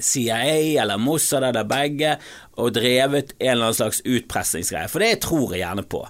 CIA 0.00 0.82
eller 0.82 1.00
Mossad 1.02 1.46
eller 1.48 1.68
begge 1.68 2.16
og 2.58 2.72
drevet 2.76 3.34
en 3.38 3.52
eller 3.52 3.70
annen 3.70 3.80
slags 3.80 4.02
utpressingsgreie. 4.04 4.90
For 4.90 5.04
det 5.04 5.20
tror 5.24 5.54
jeg 5.54 5.64
gjerne 5.64 5.86
på. 5.88 6.04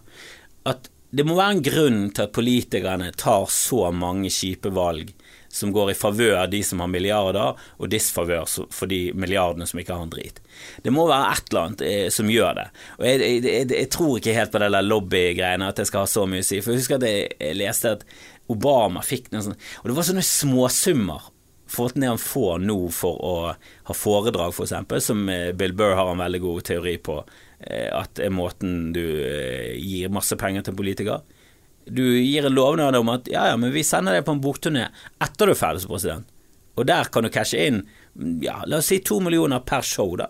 At 0.69 0.91
det 1.11 1.25
må 1.25 1.39
være 1.39 1.57
en 1.57 1.65
grunn 1.65 2.03
til 2.13 2.27
at 2.27 2.35
politikerne 2.37 3.13
tar 3.17 3.49
så 3.53 3.89
mange 3.97 4.29
kjipe 4.33 4.73
valg 4.77 5.15
som 5.49 5.73
går 5.73 5.91
i 5.91 5.97
favør 5.97 6.35
av 6.43 6.51
de 6.53 6.61
som 6.65 6.83
har 6.83 6.91
milliarder, 6.93 7.57
og 7.81 7.89
disfavør 7.89 8.45
for 8.47 8.91
de 8.91 9.15
milliardene 9.17 9.67
som 9.67 9.81
ikke 9.81 9.97
har 9.97 10.05
en 10.05 10.13
drit. 10.13 10.43
Det 10.85 10.93
må 10.93 11.07
være 11.09 11.31
et 11.33 11.49
eller 11.49 11.63
annet 11.63 11.85
eh, 11.89 12.09
som 12.13 12.29
gjør 12.31 12.59
det. 12.61 12.67
Og 12.99 13.07
jeg, 13.09 13.21
jeg, 13.23 13.45
jeg, 13.47 13.71
jeg 13.73 13.91
tror 13.95 14.19
ikke 14.19 14.37
helt 14.37 14.53
på 14.53 14.63
det 14.63 14.71
der 14.77 14.87
lobbygreiene, 14.87 15.71
at 15.73 15.81
det 15.81 15.89
skal 15.89 16.05
ha 16.05 16.11
så 16.13 16.27
mye 16.29 16.45
å 16.45 16.49
si. 16.51 16.61
For 16.61 16.75
jeg 16.75 16.83
husker 16.83 17.01
at 17.01 17.09
jeg 17.09 17.57
leste 17.57 17.97
at 17.97 18.05
Obama 18.53 19.03
fikk 19.05 19.33
noe 19.33 19.45
sånt, 19.45 19.67
Og 19.83 19.91
det 19.91 19.97
var 19.97 20.09
sånne 20.09 20.25
småsummer 20.25 21.33
ned 21.95 22.09
han 22.09 22.21
får 22.21 22.63
nå 22.65 22.79
for 22.95 23.19
å 23.25 23.35
ha 23.89 23.95
foredrag, 23.97 24.53
f.eks., 24.53 24.57
for 24.57 24.69
eksempel, 24.69 25.03
som 25.05 25.29
eh, 25.33 25.53
Bill 25.53 25.75
Burr 25.77 25.97
har 25.99 26.13
en 26.13 26.23
veldig 26.23 26.41
god 26.45 26.65
teori 26.71 26.97
på, 26.99 27.19
eh, 27.61 27.89
at 27.93 28.21
er 28.23 28.35
måten 28.35 28.93
du 28.97 29.05
eh, 29.25 29.77
gir 29.77 30.13
masse 30.15 30.37
penger 30.41 30.65
til 30.65 30.75
en 30.75 30.81
politiker. 30.81 31.37
Du 31.89 32.05
gir 32.05 32.45
en 32.45 32.57
lovnad 32.57 32.97
om 32.99 33.13
at 33.15 33.29
ja, 33.33 33.47
ja, 33.53 33.61
men 33.61 33.73
vi 33.73 33.85
sender 33.87 34.19
deg 34.19 34.27
på 34.27 34.35
en 34.37 34.45
bokturné 34.45 34.89
etter 35.25 35.49
du 35.49 35.55
er 35.55 35.61
ferdig 35.61 35.85
som 35.85 35.95
president. 35.95 36.35
Og 36.79 36.87
der 36.87 37.09
kan 37.11 37.27
du 37.27 37.33
cashe 37.35 37.59
inn 37.59 37.83
ja, 38.43 38.63
la 38.67 38.79
oss 38.79 38.91
si 38.91 38.99
to 39.05 39.21
millioner 39.23 39.63
per 39.67 39.83
show, 39.87 40.17
da. 40.19 40.29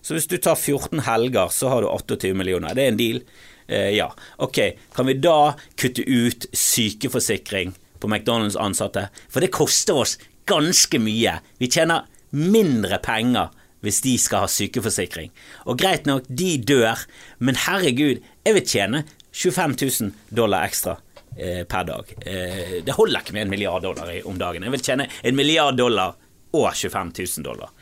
Så 0.00 0.16
hvis 0.16 0.28
du 0.28 0.36
tar 0.36 0.56
14 0.56 1.04
helger, 1.06 1.48
så 1.52 1.72
har 1.72 1.82
du 1.82 1.88
28 1.88 2.34
millioner. 2.36 2.74
Det 2.76 2.84
er 2.84 2.92
en 2.92 3.00
deal. 3.00 3.22
Eh, 3.66 3.90
ja, 3.96 4.10
ok. 4.36 4.58
Kan 4.96 5.08
vi 5.08 5.16
da 5.20 5.54
kutte 5.80 6.04
ut 6.04 6.46
sykeforsikring 6.52 7.74
på 8.00 8.08
McDonald's 8.08 8.58
ansatte? 8.60 9.08
For 9.28 9.44
det 9.44 9.52
koster 9.56 10.00
oss 10.02 10.16
ganske 10.50 11.00
mye. 11.02 11.38
Vi 11.60 11.70
tjener 11.70 12.08
mindre 12.30 13.00
penger 13.02 13.54
hvis 13.84 14.02
de 14.04 14.16
skal 14.20 14.44
ha 14.44 14.50
sykeforsikring. 14.50 15.30
Og 15.64 15.78
greit 15.80 16.08
nok, 16.08 16.26
de 16.28 16.56
dør, 16.60 17.00
men 17.40 17.58
herregud, 17.66 18.20
jeg 18.44 18.56
vil 18.56 18.66
tjene 18.68 19.04
25 19.30 19.78
000 19.80 20.36
dollar 20.36 20.66
ekstra 20.68 20.98
eh, 21.36 21.62
per 21.64 21.86
dag. 21.88 22.12
Eh, 22.20 22.76
det 22.84 22.96
holder 22.96 23.22
ikke 23.22 23.36
med 23.36 23.46
en 23.46 23.54
milliard 23.54 23.86
dollar 23.86 24.12
om 24.28 24.38
dagen. 24.40 24.66
Jeg 24.66 24.76
vil 24.76 24.84
tjene 24.84 25.08
en 25.08 25.38
milliard 25.38 25.78
dollar 25.80 26.18
og 26.52 26.70
25 26.74 27.14
000 27.16 27.46
dollar. 27.46 27.72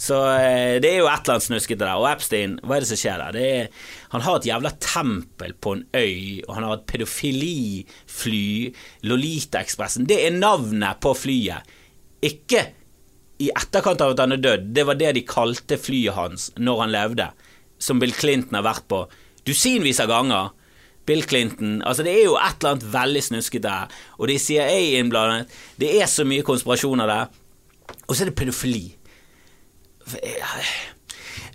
Så 0.00 0.16
eh, 0.32 0.78
det 0.80 0.94
er 0.94 1.02
jo 1.02 1.08
et 1.10 1.26
eller 1.26 1.36
annet 1.36 1.44
snuskete 1.44 1.82
der. 1.82 1.98
Og 1.98 2.08
Epstein, 2.08 2.56
hva 2.64 2.78
er 2.78 2.84
det 2.84 2.90
som 2.92 3.00
skjer 3.00 3.20
der? 3.20 3.40
Er, 3.40 3.90
han 4.14 4.24
har 4.24 4.38
et 4.38 4.48
jævla 4.48 4.72
tempel 4.80 5.52
på 5.60 5.74
en 5.76 5.84
øy, 5.92 6.40
og 6.46 6.54
han 6.56 6.68
har 6.68 6.78
et 6.78 6.86
pedofilifly, 6.88 8.46
Lolita-ekspressen. 9.10 10.08
Det 10.08 10.22
er 10.24 10.38
navnet 10.38 11.02
på 11.04 11.12
flyet. 11.16 11.76
Ikke 12.26 12.66
i 13.40 13.48
etterkant 13.56 14.02
av 14.04 14.14
at 14.14 14.20
han 14.20 14.36
er 14.36 14.42
død, 14.42 14.70
det 14.76 14.84
var 14.86 14.98
det 15.00 15.14
de 15.16 15.24
kalte 15.26 15.78
flyet 15.80 16.16
hans 16.16 16.50
når 16.60 16.82
han 16.84 16.92
levde, 16.92 17.28
som 17.80 18.00
Bill 18.02 18.12
Clinton 18.12 18.58
har 18.58 18.66
vært 18.66 18.88
på 18.90 19.04
dusinvis 19.48 20.02
av 20.04 20.10
ganger. 20.12 20.50
Bill 21.08 21.24
Clinton 21.24 21.80
Altså, 21.80 22.04
det 22.04 22.12
er 22.12 22.26
jo 22.26 22.36
et 22.36 22.60
eller 22.60 22.74
annet 22.74 22.88
veldig 22.92 23.22
snuskete 23.24 23.72
her, 23.72 24.00
og 24.18 24.28
det 24.28 24.36
er 24.36 24.44
CIA 24.44 24.80
innblandet. 25.00 25.54
Det 25.80 25.94
er 25.96 26.10
så 26.10 26.26
mye 26.28 26.44
konspirasjoner 26.46 27.08
der. 27.10 27.30
Og 28.06 28.14
så 28.14 28.24
er 28.24 28.30
det 28.30 28.36
pedofili. 28.38 28.84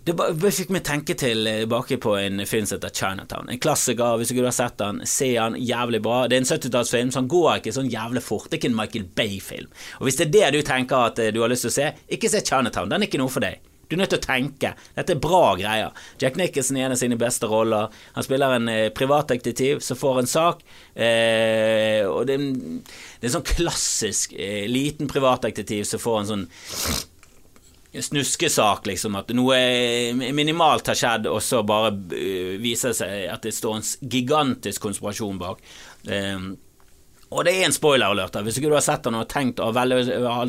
Det 0.05 0.15
fikk 0.53 0.74
meg 0.75 0.84
tenke 0.86 1.15
tilbake 1.17 1.98
på 2.01 2.15
en 2.20 2.44
film 2.46 2.65
som 2.65 2.77
heter 2.77 2.94
Chinatown. 2.94 3.50
En 3.50 3.62
klassiker, 3.62 4.17
hvis 4.22 4.34
du 4.36 4.44
har 4.44 4.55
sett 4.55 4.77
den, 4.82 5.01
se 5.10 5.32
den, 5.34 5.60
jævlig 5.62 6.01
bra. 6.05 6.25
Det 6.29 6.38
er 6.38 6.44
en 6.44 6.50
70-tallsfilm, 6.50 7.13
så 7.13 7.24
han 7.24 7.32
går 7.32 7.51
ikke 7.60 7.75
sånn 7.75 7.91
jævlig 7.94 8.24
fort. 8.25 8.50
Det 8.50 8.58
er 8.60 8.63
ikke 8.63 8.74
en 8.74 8.82
Michael 8.82 9.08
Bay-film. 9.17 9.72
Og 10.00 10.10
hvis 10.10 10.20
det 10.22 10.27
er 10.27 10.36
det 10.36 10.60
du 10.60 10.67
tenker 10.67 11.12
at 11.12 11.22
eh, 11.24 11.32
du 11.34 11.41
har 11.44 11.51
lyst 11.51 11.67
til 11.67 11.74
å 11.74 11.77
se, 11.79 11.94
ikke 12.17 12.32
se 12.32 12.44
Chinatown. 12.46 12.91
Den 12.91 13.03
er 13.05 13.10
ikke 13.10 13.22
noe 13.22 13.34
for 13.34 13.46
deg. 13.46 13.63
Du 13.88 13.96
er 13.96 14.01
nødt 14.01 14.13
til 14.15 14.22
å 14.22 14.25
tenke. 14.25 14.72
Dette 14.98 15.13
er 15.13 15.22
bra 15.22 15.44
greier. 15.60 16.05
Jack 16.22 16.39
Nicholson 16.39 16.79
er 16.79 16.88
en 16.88 16.96
av 16.96 17.00
sine 17.00 17.17
beste 17.22 17.50
roller. 17.50 17.94
Han 18.15 18.25
spiller 18.25 18.55
en 18.58 18.70
eh, 18.72 18.88
privatdetektiv 18.96 19.84
som 19.86 20.00
får 20.00 20.22
en 20.22 20.29
sak, 20.29 20.63
eh, 20.96 22.01
og 22.10 22.25
det 22.25 22.38
er, 22.38 22.46
en, 22.46 22.79
det 23.22 23.29
er 23.29 23.36
sånn 23.36 23.46
klassisk 23.46 24.34
eh, 24.38 24.65
liten 24.72 25.12
privatdetektiv 25.12 25.86
som 25.89 26.01
får 26.01 26.22
en 26.22 26.32
sånn 26.32 26.48
snuskesak, 28.02 28.86
liksom, 28.90 29.16
at 29.20 29.32
noe 29.38 29.58
minimalt 30.36 30.92
har 30.92 31.00
skjedd, 31.00 31.30
og 31.32 31.42
så 31.44 31.64
bare 31.68 31.94
uh, 31.96 32.54
viser 32.62 32.92
det 32.92 33.00
seg 33.00 33.25
at 33.32 33.48
det 33.48 33.56
står 33.56 33.80
en 33.80 33.90
gigantisk 34.12 34.86
konspirasjon 34.88 35.42
bak. 35.42 35.64
Um, 36.10 36.54
og 37.36 37.44
det 37.48 37.56
er 37.56 37.68
en 37.68 37.75
spoiler-alert. 37.75 38.38
Hvis 38.46 38.60
ikke 38.60 38.70
du 38.72 38.78
har 38.78 38.86
sett 38.86 39.04
den 39.08 39.18
og 39.18 39.28
tenkt 39.32 39.60
og 39.64 39.74
veldig, 39.75 40.02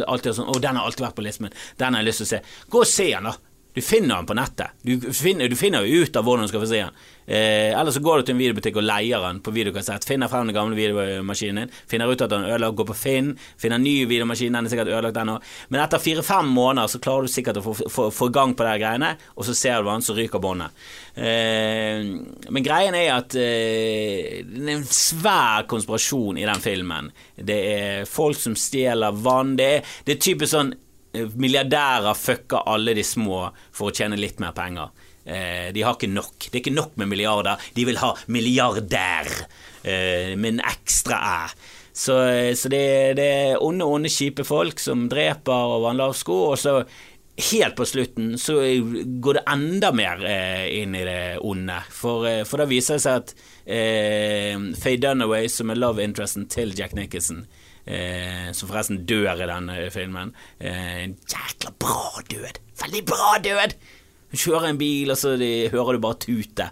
alltid 0.07 0.37
sånn, 0.37 0.51
å, 0.53 0.59
den 0.63 0.79
har 0.79 0.87
alltid 0.87 1.07
vært 1.07 1.19
på 1.19 1.25
listen 1.25 1.49
min, 1.49 1.57
den 1.81 1.97
har 1.97 2.05
jeg 2.05 2.11
lyst 2.11 2.23
til 2.23 2.29
å 2.29 2.33
se, 2.35 2.43
gå 2.73 2.83
og 2.83 2.91
se 2.91 3.09
den, 3.11 3.31
da. 3.31 3.46
Du 3.77 3.83
finner 3.83 4.17
den 4.17 4.27
på 4.27 4.35
nettet. 4.35 4.73
Du 4.81 5.13
finner, 5.13 5.49
du 5.53 5.57
finner 5.57 5.85
jo 5.85 6.01
ut 6.01 6.17
av 6.17 6.25
hvordan 6.25 6.47
du 6.47 6.49
skal 6.49 6.63
få 6.63 6.69
se 6.71 6.79
den. 6.81 6.95
Eh, 7.27 7.75
eller 7.77 7.93
så 7.93 8.01
går 8.01 8.23
du 8.23 8.25
til 8.25 8.33
en 8.33 8.39
videobutikk 8.39 8.79
og 8.81 8.87
leier 8.87 9.21
den 9.21 9.43
på 9.45 9.53
videokassett. 9.53 10.07
Finner 10.09 10.31
frem 10.33 10.47
den 10.49 10.57
gamle 10.57 10.79
videomaskinen 10.79 11.67
din. 11.67 11.75
Finner 11.91 12.09
ut 12.09 12.25
at 12.25 12.33
den 12.33 12.47
er 12.47 12.55
ødelagt, 12.55 12.79
går 12.79 12.87
på 12.89 12.97
Finn. 12.97 13.29
Finner 13.61 13.77
en 13.77 13.85
ny 13.85 14.07
videomaskin, 14.09 14.57
den 14.57 14.65
er 14.65 14.73
sikkert 14.73 14.89
ødelagt 14.95 15.21
ennå. 15.21 15.35
Men 15.69 15.83
etter 15.83 16.01
fire-fem 16.01 16.49
måneder 16.57 16.89
så 16.89 17.03
klarer 17.05 17.29
du 17.29 17.35
sikkert 17.35 17.61
å 17.61 17.67
få, 17.67 18.07
få, 18.17 18.31
gang 18.33 18.57
på 18.57 18.65
de 18.65 18.79
greiene, 18.81 19.13
og 19.37 19.45
så 19.45 19.59
ser 19.61 19.85
du 19.85 19.91
den, 19.91 20.07
så 20.09 20.17
ryker 20.17 20.41
båndet. 20.41 20.89
Eh, 21.13 22.01
men 22.49 22.65
greien 22.65 22.97
er 22.97 23.13
at 23.19 23.37
eh, 23.37 24.41
det 24.41 24.65
er 24.65 24.73
en 24.79 24.89
svær 24.89 25.69
konspirasjon 25.69 26.41
i 26.41 26.49
den 26.49 26.65
filmen. 26.65 27.13
Det 27.37 27.61
er 27.77 28.09
folk 28.09 28.41
som 28.41 28.57
stjeler 28.57 29.21
vann. 29.21 29.53
Det 29.61 29.71
er, 29.75 29.97
det 30.09 30.17
er 30.17 30.27
typisk 30.31 30.55
sånn 30.57 30.73
milliardærer 31.37 32.17
fucker 32.19 32.67
alle 32.69 32.95
de 32.97 33.05
små 33.07 33.47
for 33.75 33.91
å 33.91 33.97
tjene 33.97 34.19
litt 34.21 34.41
mer 34.43 34.55
penger. 34.57 34.93
Eh, 35.27 35.73
de 35.75 35.83
har 35.83 35.97
ikke 35.97 36.13
nok. 36.13 36.37
Det 36.39 36.55
er 36.55 36.63
ikke 36.63 36.77
nok 36.77 36.95
med 37.01 37.11
milliarder. 37.11 37.63
De 37.75 37.87
vil 37.89 37.99
ha 38.03 38.13
milliardær 38.33 39.33
eh, 39.83 40.37
med 40.39 40.55
en 40.55 40.63
ekstra 40.69 41.19
æ. 41.19 41.41
Så, 41.97 42.15
så 42.61 42.69
det, 42.69 42.87
det, 43.17 43.27
er 43.27 43.63
onde, 43.65 43.87
onde, 43.89 44.11
kjipe 44.13 44.45
folk 44.45 44.83
som 44.83 45.07
dreper 45.09 45.71
over 45.79 45.95
en 45.95 46.03
lav 46.03 46.13
sko, 46.13 46.43
og 46.51 46.59
så 46.61 46.83
helt 47.37 47.77
på 47.77 47.85
slutten 47.89 48.39
så 48.41 48.59
går 49.21 49.39
det 49.39 49.45
enda 49.53 49.93
mer 49.93 50.25
eh, 50.25 50.67
inn 50.81 50.95
i 50.97 51.05
det 51.05 51.39
onde. 51.45 51.79
For, 51.93 52.27
eh, 52.29 52.43
for 52.49 52.63
da 52.63 52.69
viser 52.69 52.97
det 52.97 53.05
seg 53.05 53.23
at 53.23 53.35
eh, 53.65 54.57
Faye 54.81 55.01
Dunaway, 55.01 55.49
som 55.53 55.73
er 55.73 55.81
love 55.81 56.05
interesten 56.05 56.47
til 56.53 56.73
Jack 56.77 56.97
Nicholson, 56.97 57.45
eh, 57.87 58.51
som 58.53 58.69
forresten 58.71 59.05
dør 59.09 59.43
i 59.43 59.49
denne 59.49 59.79
filmen. 59.95 60.35
Eh, 60.59 61.05
en 61.05 61.17
jækla 61.31 61.73
bra 61.79 62.23
død! 62.31 62.61
Veldig 62.83 63.05
bra 63.09 63.37
død! 63.45 63.77
Hun 64.33 64.43
kjører 64.43 64.71
en 64.71 64.81
bil, 64.81 65.13
og 65.15 65.21
så 65.21 65.37
de, 65.41 65.51
hører 65.73 65.97
du 65.97 66.03
bare 66.03 66.21
tute, 66.27 66.71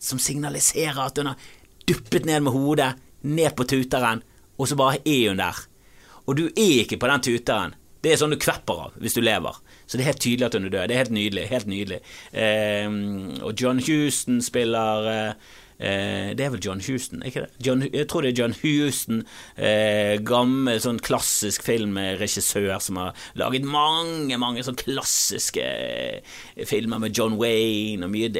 som 0.00 0.20
signaliserer 0.22 1.02
at 1.04 1.18
hun 1.20 1.32
har 1.32 1.50
duppet 1.88 2.26
ned 2.28 2.46
med 2.46 2.56
hodet, 2.56 2.94
ned 3.28 3.52
på 3.56 3.66
tuteren, 3.68 4.24
og 4.56 4.68
så 4.68 4.78
bare 4.80 5.02
er 5.04 5.28
hun 5.30 5.42
der. 5.42 5.60
Og 6.26 6.36
du 6.38 6.46
er 6.48 6.82
ikke 6.84 6.98
på 7.00 7.10
den 7.10 7.24
tuteren. 7.26 7.76
Det 8.00 8.14
er 8.14 8.20
sånn 8.20 8.32
du 8.32 8.40
kvepper 8.40 8.86
av 8.86 9.00
hvis 9.00 9.16
du 9.16 9.20
lever. 9.20 9.56
Så 9.84 9.98
det 9.98 10.04
er 10.04 10.12
helt 10.12 10.22
tydelig 10.24 10.46
at 10.46 10.54
hun 10.56 10.68
er 10.68 10.72
død. 10.72 10.84
Det 10.88 10.94
er 10.94 11.02
helt 11.02 11.16
nydelig. 11.16 11.46
Helt 11.50 11.68
nydelig. 11.68 11.98
Eh, 12.32 12.92
og 13.44 13.60
John 13.60 13.82
Houston 13.84 14.40
spiller 14.44 15.08
eh, 15.10 15.50
det 15.80 16.44
er 16.44 16.50
vel 16.52 16.60
John 16.60 16.82
Houston, 16.84 17.22
ikke 17.24 17.46
det? 17.46 17.50
John, 17.64 17.84
jeg 17.86 18.06
tror 18.10 18.24
det 18.24 18.32
er 18.34 18.40
John 18.42 18.54
Houston, 18.60 19.22
eh, 19.56 20.18
gammel 20.26 20.80
sånn 20.82 21.00
klassisk 21.00 21.64
filmregissør 21.64 22.76
som 22.84 22.98
har 23.00 23.16
laget 23.40 23.64
mange, 23.64 24.36
mange 24.40 24.64
sånn 24.66 24.78
klassiske 24.80 25.64
eh, 25.64 26.64
filmer 26.68 27.00
med 27.02 27.16
John 27.16 27.38
Wayne 27.40 28.06
og 28.06 28.12
mye, 28.12 28.30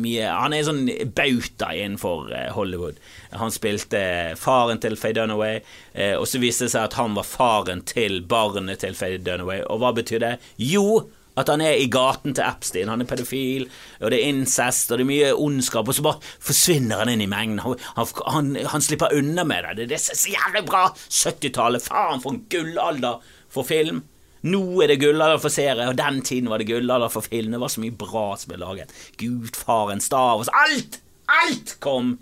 mye 0.00 0.32
Han 0.32 0.56
er 0.56 0.66
sånn 0.66 0.84
bauta 1.16 1.70
innenfor 1.76 2.32
eh, 2.34 2.48
Hollywood. 2.56 2.98
Han 3.38 3.54
spilte 3.54 4.34
faren 4.40 4.80
til 4.82 4.98
Faye 4.98 5.16
Dunaway, 5.16 5.62
eh, 5.94 6.16
og 6.18 6.26
så 6.28 6.40
viste 6.42 6.66
det 6.66 6.74
seg 6.74 6.88
at 6.88 6.98
han 6.98 7.16
var 7.18 7.28
faren 7.28 7.84
til 7.88 8.20
barnet 8.28 8.82
til 8.84 8.96
Faye 8.98 9.20
Dunaway. 9.22 9.62
Og 9.68 9.82
hva 9.82 9.94
betyr 9.96 10.24
det? 10.24 10.34
Jo, 10.62 11.08
at 11.38 11.50
han 11.52 11.62
er 11.64 11.78
i 11.78 11.88
gaten 11.92 12.34
til 12.34 12.44
Epstein. 12.46 12.90
Han 12.90 13.04
er 13.04 13.08
pedofil, 13.08 13.68
og 14.00 14.12
det 14.12 14.20
er 14.20 14.32
incest, 14.32 14.90
og 14.90 14.98
det 14.98 15.06
er 15.06 15.10
mye 15.12 15.32
ondskap, 15.38 15.88
og 15.88 15.96
så 15.96 16.04
bare 16.04 16.22
forsvinner 16.50 17.02
han 17.02 17.12
inn 17.12 17.24
i 17.24 17.30
mengden. 17.30 17.62
Han, 17.62 18.12
han, 18.34 18.52
han 18.74 18.84
slipper 18.84 19.14
unna 19.16 19.46
med 19.48 19.70
det. 19.78 19.88
Det 19.90 19.98
er 19.98 20.04
så 20.04 20.34
jævlig 20.34 20.64
bra! 20.68 20.86
70-tallet, 21.08 21.88
faen 21.88 22.22
for 22.24 22.34
en 22.34 22.44
gullalder 22.52 23.22
for 23.52 23.68
film. 23.68 24.02
Nå 24.46 24.62
er 24.84 24.92
det 24.92 25.00
gullalder 25.02 25.40
for 25.42 25.50
serie, 25.50 25.88
og 25.90 25.98
den 25.98 26.22
tiden 26.22 26.50
var 26.50 26.62
det 26.62 26.68
gullalder 26.68 27.10
for 27.10 27.26
film. 27.26 27.52
Det 27.54 27.60
var 27.62 27.72
så 27.74 27.82
mye 27.82 27.98
bra 27.98 28.26
som 28.38 28.52
ble 28.52 28.62
laget. 28.62 28.94
Gudfaren, 29.18 30.02
Star 30.04 30.44
Alt! 30.62 31.00
Alt 31.28 31.76
kom 31.84 32.16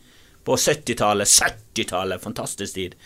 på 0.47 0.57
70-tallet! 0.57 1.29
70-tallet! 1.29 2.23
Fantastisk 2.23 2.75
tid. 2.75 2.97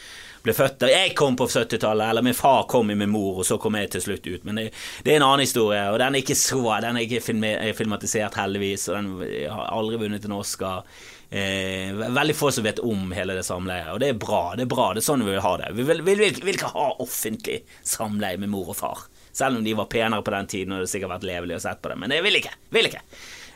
Ble 0.44 0.54
født 0.56 0.80
der. 0.82 0.92
Jeg 0.94 1.14
kom 1.18 1.36
på 1.38 1.48
70-tallet, 1.50 2.10
eller 2.10 2.24
min 2.24 2.36
far 2.36 2.66
kom 2.70 2.90
i 2.90 2.98
min 2.98 3.12
mor, 3.12 3.42
og 3.42 3.46
så 3.46 3.58
kom 3.60 3.78
jeg 3.78 3.92
til 3.94 4.04
slutt 4.06 4.26
ut. 4.26 4.44
Men 4.48 4.60
det, 4.60 4.66
det 5.04 5.14
er 5.14 5.20
en 5.20 5.28
annen 5.28 5.44
historie, 5.44 5.82
og 5.92 5.98
den 6.02 6.16
er 6.16 6.24
ikke 6.24 6.38
så 6.38 6.62
Den 6.84 6.98
er 6.98 7.06
ikke 7.06 7.74
filmatisert, 7.76 8.38
heldigvis, 8.40 8.88
og 8.90 8.98
den 8.98 9.48
har 9.52 9.72
aldri 9.76 10.00
vunnet 10.00 10.28
en 10.28 10.38
Oscar. 10.38 10.84
Eh, 11.30 11.94
veldig 11.94 12.34
få 12.34 12.50
som 12.50 12.64
vet 12.64 12.80
om 12.82 13.12
hele 13.14 13.36
det 13.38 13.44
samleiet, 13.46 13.92
og 13.92 14.00
det 14.02 14.08
er 14.10 14.18
bra. 14.18 14.42
Det 14.58 14.64
er 14.66 14.72
bra, 14.72 14.88
det 14.94 15.04
er 15.04 15.06
sånn 15.06 15.22
vi 15.22 15.30
vil 15.30 15.44
ha 15.44 15.56
det. 15.60 15.72
Vi 15.78 15.86
vil, 15.86 16.02
vil, 16.06 16.22
vil, 16.24 16.40
vil 16.42 16.56
ikke 16.58 16.72
ha 16.74 16.88
offentlig 17.04 17.60
samleie 17.86 18.40
med 18.40 18.50
mor 18.50 18.72
og 18.72 18.78
far. 18.80 19.04
Selv 19.30 19.60
om 19.60 19.64
de 19.64 19.76
var 19.78 19.86
penere 19.92 20.24
på 20.26 20.34
den 20.34 20.48
tiden, 20.50 20.74
og 20.74 20.82
det 20.82 20.90
sikkert 20.90 21.14
vært 21.14 21.28
levelig 21.28 21.60
å 21.60 21.62
sett 21.62 21.82
på 21.82 21.92
det. 21.92 22.00
Men 22.02 22.16
jeg 22.16 22.26
vil 22.26 22.40
ikke. 22.40 22.56
Vil 22.74 22.90
ikke. 22.90 23.04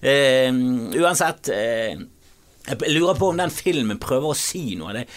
Eh, 0.04 0.52
uansett 1.00 1.48
eh, 1.54 1.96
Jeg 2.68 2.92
lurer 2.92 3.16
på 3.16 3.30
om 3.32 3.38
den 3.40 3.52
filmen 3.52 3.98
prøver 4.00 4.30
å 4.30 4.38
si 4.38 4.76
noe. 4.78 4.94
Det, 4.94 5.08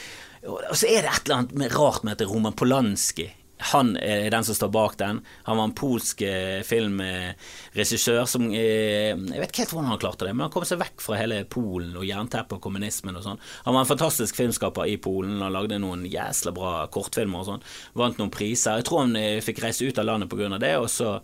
og 0.47 0.75
så 0.77 0.87
er 0.87 1.03
det 1.03 1.11
et 1.11 1.27
eller 1.27 1.43
annet 1.43 1.75
rart 1.75 2.07
med 2.07 2.17
at 2.17 2.29
Roman 2.29 2.55
Polanski 2.55 3.27
han 3.57 3.95
er 3.97 4.29
den 4.29 4.43
som 4.45 4.55
står 4.55 4.69
bak 4.69 4.97
den. 4.97 5.21
Han 5.43 5.57
var 5.57 5.63
en 5.63 5.75
polsk 5.77 6.21
eh, 6.21 6.61
filmregissør 6.65 8.25
som 8.29 8.45
eh, 8.53 9.17
Jeg 9.17 9.41
vet 9.41 9.49
ikke 9.49 9.63
helt 9.63 9.73
hvordan 9.73 9.91
han 9.91 10.01
klarte 10.01 10.27
det, 10.27 10.33
men 10.35 10.45
han 10.45 10.53
kom 10.53 10.65
seg 10.67 10.81
vekk 10.81 11.01
fra 11.01 11.17
hele 11.17 11.41
Polen 11.49 11.95
og 11.97 12.05
jernteppet 12.05 12.59
og 12.59 12.63
kommunismen 12.67 13.17
og 13.17 13.25
sånn. 13.25 13.41
Han 13.65 13.73
var 13.73 13.83
en 13.83 13.89
fantastisk 13.89 14.37
filmskaper 14.37 14.89
i 14.91 14.99
Polen 15.01 15.41
og 15.41 15.53
lagde 15.55 15.81
noen 15.81 16.05
jæsla 16.05 16.53
bra 16.55 16.73
kortfilmer 16.93 17.41
og 17.41 17.49
sånn. 17.49 17.65
Vant 17.97 18.21
noen 18.21 18.33
priser. 18.33 18.77
Jeg 18.77 18.89
tror 18.89 19.07
han 19.07 19.17
eh, 19.19 19.39
fikk 19.45 19.63
reise 19.65 19.89
ut 19.89 20.01
av 20.01 20.09
landet 20.11 20.29
pga. 20.29 20.53
det, 20.61 20.75
og 20.77 20.89
så 20.93 21.17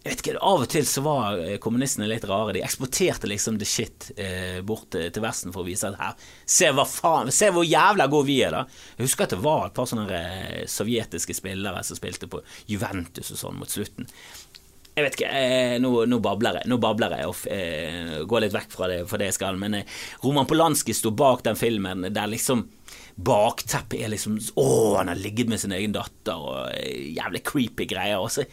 jeg 0.00 0.14
vet 0.14 0.22
ikke, 0.22 0.36
Av 0.40 0.62
og 0.64 0.68
til 0.72 0.86
så 0.88 1.02
var 1.04 1.40
eh, 1.44 1.58
kommunistene 1.60 2.08
litt 2.08 2.24
rare. 2.28 2.54
De 2.56 2.62
eksporterte 2.64 3.28
liksom 3.28 3.58
the 3.60 3.68
shit 3.68 4.08
eh, 4.16 4.60
bort 4.64 4.88
til, 4.94 5.10
til, 5.12 5.24
Vesten 5.24 5.52
for 5.52 5.60
å 5.60 5.68
vise 5.68 5.90
at 5.90 5.98
her 6.00 6.30
Se 6.48 6.70
hva 6.72 6.86
faen, 6.88 7.28
se 7.34 7.50
hvor 7.52 7.66
jævla 7.68 8.06
gode 8.08 8.30
vi 8.30 8.38
er, 8.46 8.56
da. 8.56 8.62
Jeg 8.96 9.10
husker 9.10 9.28
at 9.28 9.34
det 9.34 9.42
var 9.44 9.66
et 9.68 9.76
par 9.76 9.90
sånne 9.90 10.06
eh, 10.16 10.62
sovjetiske 10.72 11.36
spillere 11.36 11.84
som 11.84 12.00
spilte 12.00 12.30
på 12.32 12.40
Juventus 12.72 13.34
og 13.34 13.42
sånn 13.42 13.60
mot 13.60 13.72
slutten. 13.72 14.08
Jeg 14.96 15.04
vet 15.06 15.18
ikke, 15.18 15.28
eh, 15.36 15.74
nå, 15.80 15.92
nå, 16.08 16.18
babler 16.24 16.60
jeg. 16.60 16.70
Nå 16.72 16.80
babler 16.82 17.14
jeg 17.18 17.28
og 17.30 17.44
eh, 17.52 18.16
går 18.28 18.44
litt 18.44 18.56
vekk 18.56 18.72
fra 18.74 18.88
det 18.90 18.98
for 19.08 19.20
det 19.20 19.30
jeg 19.30 19.36
skal. 19.36 19.60
Men 19.60 19.78
eh, 19.78 20.00
Roman 20.24 20.48
Polanski 20.48 20.96
sto 20.96 21.12
bak 21.12 21.44
den 21.46 21.60
filmen 21.60 22.08
der 22.08 22.32
liksom 22.32 22.66
bakteppet 23.20 24.00
er 24.00 24.08
liksom 24.14 24.38
Å, 24.56 24.66
han 24.96 25.10
har 25.12 25.18
ligget 25.20 25.50
med 25.52 25.60
sin 25.60 25.74
egen 25.76 25.92
datter 25.92 26.40
og 26.40 26.72
jævlig 26.72 27.44
creepy 27.46 27.86
greier. 27.92 28.24
Og 28.24 28.32
så 28.32 28.48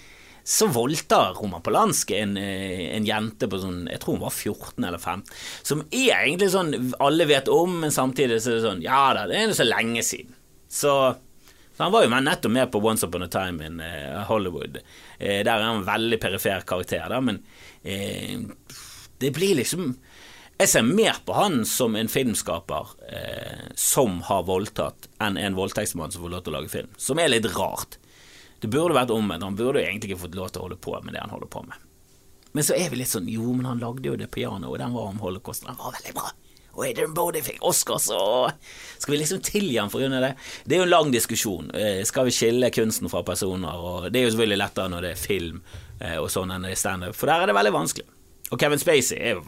så 0.48 0.70
voldtar 0.72 1.34
Roman 1.42 1.62
Polanski 1.62 2.16
en, 2.22 2.38
eh, 2.40 2.96
en, 2.96 3.06
jente 3.06 3.50
på 3.52 3.60
sånn 3.60 3.82
Jeg 3.92 4.00
tror 4.00 4.16
hun 4.16 4.22
var 4.22 4.32
14 4.32 4.86
eller 4.88 5.02
15, 5.02 5.34
som 5.68 5.82
er 5.92 6.14
egentlig 6.22 6.48
sånn 6.54 6.72
alle 7.04 7.28
vet 7.28 7.52
om, 7.52 7.82
men 7.82 7.92
samtidig 7.92 8.40
så 8.40 8.54
er 8.54 8.56
det 8.56 8.64
sånn 8.64 8.84
Ja 8.86 9.02
da, 9.18 9.26
det 9.28 9.36
er 9.36 9.50
jo 9.50 9.58
så 9.58 9.68
lenge 9.68 10.06
siden. 10.08 10.38
Så, 10.72 10.94
så 11.76 11.84
han 11.84 11.92
var 11.92 12.06
jo 12.06 12.14
nettopp 12.16 12.56
med 12.56 12.72
på 12.72 12.80
Once 12.80 13.04
Upon 13.04 13.28
a 13.28 13.30
Time 13.32 13.68
in 13.68 13.84
uh, 13.84 14.24
Hollywood. 14.30 14.80
Uh, 15.20 15.44
der 15.44 15.52
er 15.52 15.66
han 15.66 15.82
en 15.82 15.90
veldig 15.90 16.22
perifer 16.24 16.64
karakter, 16.68 17.04
da, 17.12 17.20
men 17.20 17.44
uh, 17.84 18.72
det 19.20 19.36
blir 19.36 19.60
liksom 19.60 19.98
jeg 20.58 20.72
ser 20.72 20.88
mer 20.88 21.20
på 21.28 21.36
han 21.38 21.60
som 21.70 21.94
en 22.00 22.08
filmskaper 22.10 22.96
eh, 23.14 23.68
som 23.78 24.24
har 24.26 24.48
voldtatt, 24.48 25.06
enn 25.22 25.38
en 25.38 25.54
voldtektsmann 25.54 26.10
som 26.10 26.24
får 26.24 26.32
lov 26.34 26.42
til 26.48 26.56
å 26.56 26.56
lage 26.56 26.72
film. 26.72 26.90
Som 26.98 27.22
er 27.22 27.30
litt 27.30 27.46
rart. 27.54 28.00
Det 28.62 28.70
burde 28.74 28.98
vært 28.98 29.14
omvendt. 29.14 29.46
Han 29.46 29.58
burde 29.58 29.84
jo 29.84 29.90
egentlig 29.90 30.14
ikke 30.14 30.24
fått 30.26 30.38
lov 30.38 30.50
til 30.50 30.62
å 30.62 30.68
holde 30.68 30.80
på 30.82 30.96
med 31.04 31.14
det 31.14 31.22
han 31.22 31.34
holder 31.34 31.52
på 31.54 31.62
med. 31.68 31.86
Men 32.58 32.66
så 32.66 32.74
er 32.74 32.90
vi 32.90 33.02
litt 33.02 33.12
sånn 33.12 33.28
Jo, 33.30 33.52
men 33.54 33.68
han 33.70 33.82
lagde 33.82 34.10
jo 34.10 34.18
det 34.18 34.32
pianoet, 34.34 34.70
og 34.72 34.80
den 34.82 34.96
var 34.96 35.12
om 35.12 35.20
holocaust. 35.22 35.66
Den 35.68 35.78
var 35.78 35.94
veldig 35.94 36.14
bra. 36.18 36.32
Og 36.78 36.84
Adrian 36.86 37.14
Bodie 37.18 37.42
fikk 37.42 37.64
Oscar, 37.66 37.98
så 37.98 38.20
skal 39.02 39.16
vi 39.16 39.20
liksom 39.24 39.42
tilgi 39.46 39.80
han 39.80 39.90
for 39.90 40.04
grunn 40.04 40.14
av 40.14 40.28
det? 40.28 40.32
Det 40.66 40.78
er 40.78 40.84
jo 40.84 40.86
en 40.86 40.94
lang 40.94 41.14
diskusjon. 41.14 41.72
Eh, 41.74 42.04
skal 42.06 42.28
vi 42.28 42.34
skille 42.36 42.70
kunsten 42.74 43.10
fra 43.10 43.24
personer? 43.26 43.82
Og 43.82 44.10
det 44.14 44.22
er 44.22 44.28
jo 44.28 44.34
selvfølgelig 44.36 44.60
lettere 44.62 44.92
når 44.94 45.08
det 45.08 45.14
er 45.16 45.22
film 45.22 45.64
eh, 45.98 46.20
og 46.22 46.30
sånn 46.30 46.54
enn 46.54 46.68
standup, 46.78 47.18
for 47.18 47.32
der 47.32 47.46
er 47.46 47.50
det 47.50 47.58
veldig 47.58 47.74
vanskelig. 47.74 48.06
Og 48.54 48.62
Kevin 48.62 48.82
Spacey 48.82 49.18
er 49.18 49.40
jo 49.40 49.42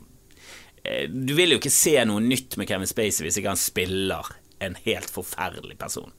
eh, 0.83 1.05
Du 1.07 1.35
vil 1.37 1.53
jo 1.53 1.59
ikke 1.61 1.71
se 1.71 1.93
noe 2.09 2.23
nytt 2.23 2.57
med 2.59 2.67
Kevin 2.67 2.89
Spacey 2.89 3.27
hvis 3.27 3.37
ikke 3.39 3.53
han 3.53 3.61
spiller 3.61 4.33
en 4.65 4.75
helt 4.87 5.13
forferdelig 5.13 5.77
person. 5.79 6.09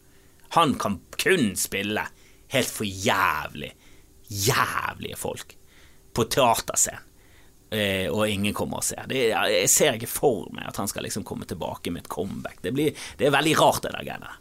Han 0.55 0.79
kan 0.81 1.01
kun 1.19 1.53
spille 1.59 2.07
helt 2.55 2.73
for 2.73 2.89
jævlig, 2.89 3.71
jævlige 4.29 5.19
folk 5.19 5.57
på 6.15 6.27
teaterscenen. 6.31 7.07
Eh, 7.71 8.11
og 8.11 8.27
ingen 8.27 8.55
kommer 8.55 8.81
og 8.81 8.85
ser. 8.85 9.05
Det, 9.07 9.29
jeg 9.31 9.69
ser 9.71 9.95
ikke 9.95 10.11
for 10.11 10.49
meg 10.51 10.67
at 10.67 10.79
han 10.81 10.89
skal 10.91 11.05
liksom 11.07 11.23
komme 11.27 11.47
tilbake 11.47 11.93
med 11.95 12.03
et 12.03 12.11
comeback. 12.11 12.59
Det, 12.65 12.73
blir, 12.75 12.97
det 13.19 13.29
er 13.29 13.35
veldig 13.37 13.53
rart, 13.61 13.85
det 13.85 13.93
der 13.95 14.07
greiene. 14.09 14.33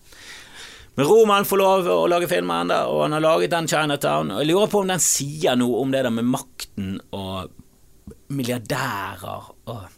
Men 0.98 1.06
Roman 1.06 1.46
får 1.46 1.62
lov 1.62 1.90
å 1.94 2.08
lage 2.10 2.28
filmer 2.28 2.64
ennå, 2.64 2.80
og 2.90 3.04
han 3.06 3.14
har 3.16 3.22
laget 3.24 3.54
den 3.54 3.70
Chinatown. 3.70 4.34
Og 4.34 4.42
jeg 4.42 4.50
lurer 4.50 4.72
på 4.72 4.82
om 4.82 4.90
den 4.90 5.04
sier 5.04 5.60
noe 5.60 5.84
om 5.84 5.94
det 5.94 6.02
der 6.08 6.16
med 6.16 6.26
makten 6.28 6.98
og 7.16 7.54
milliardærer 8.34 9.54
og 9.70 9.96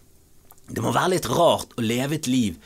Det 0.71 0.83
må 0.83 0.91
være 0.95 1.15
litt 1.15 1.25
rart 1.27 1.73
å 1.75 1.83
leve 1.83 2.15
et 2.15 2.27
liv 2.31 2.59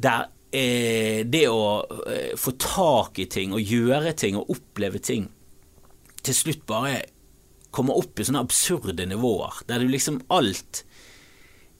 der 0.00 0.28
eh, 0.52 1.26
det 1.26 1.46
å 1.48 1.64
eh, 2.06 2.32
få 2.38 2.54
tak 2.60 3.18
i 3.22 3.28
ting 3.30 3.54
og 3.56 3.62
gjøre 3.62 4.14
ting 4.18 4.38
og 4.38 4.50
oppleve 4.54 5.02
ting 5.02 5.28
til 6.26 6.36
slutt 6.36 6.66
bare 6.68 7.00
kommer 7.74 7.98
opp 8.00 8.18
i 8.18 8.26
sånne 8.26 8.42
absurde 8.44 9.06
nivåer, 9.08 9.62
der 9.68 9.82
du 9.82 9.90
liksom 9.90 10.20
alt 10.28 10.84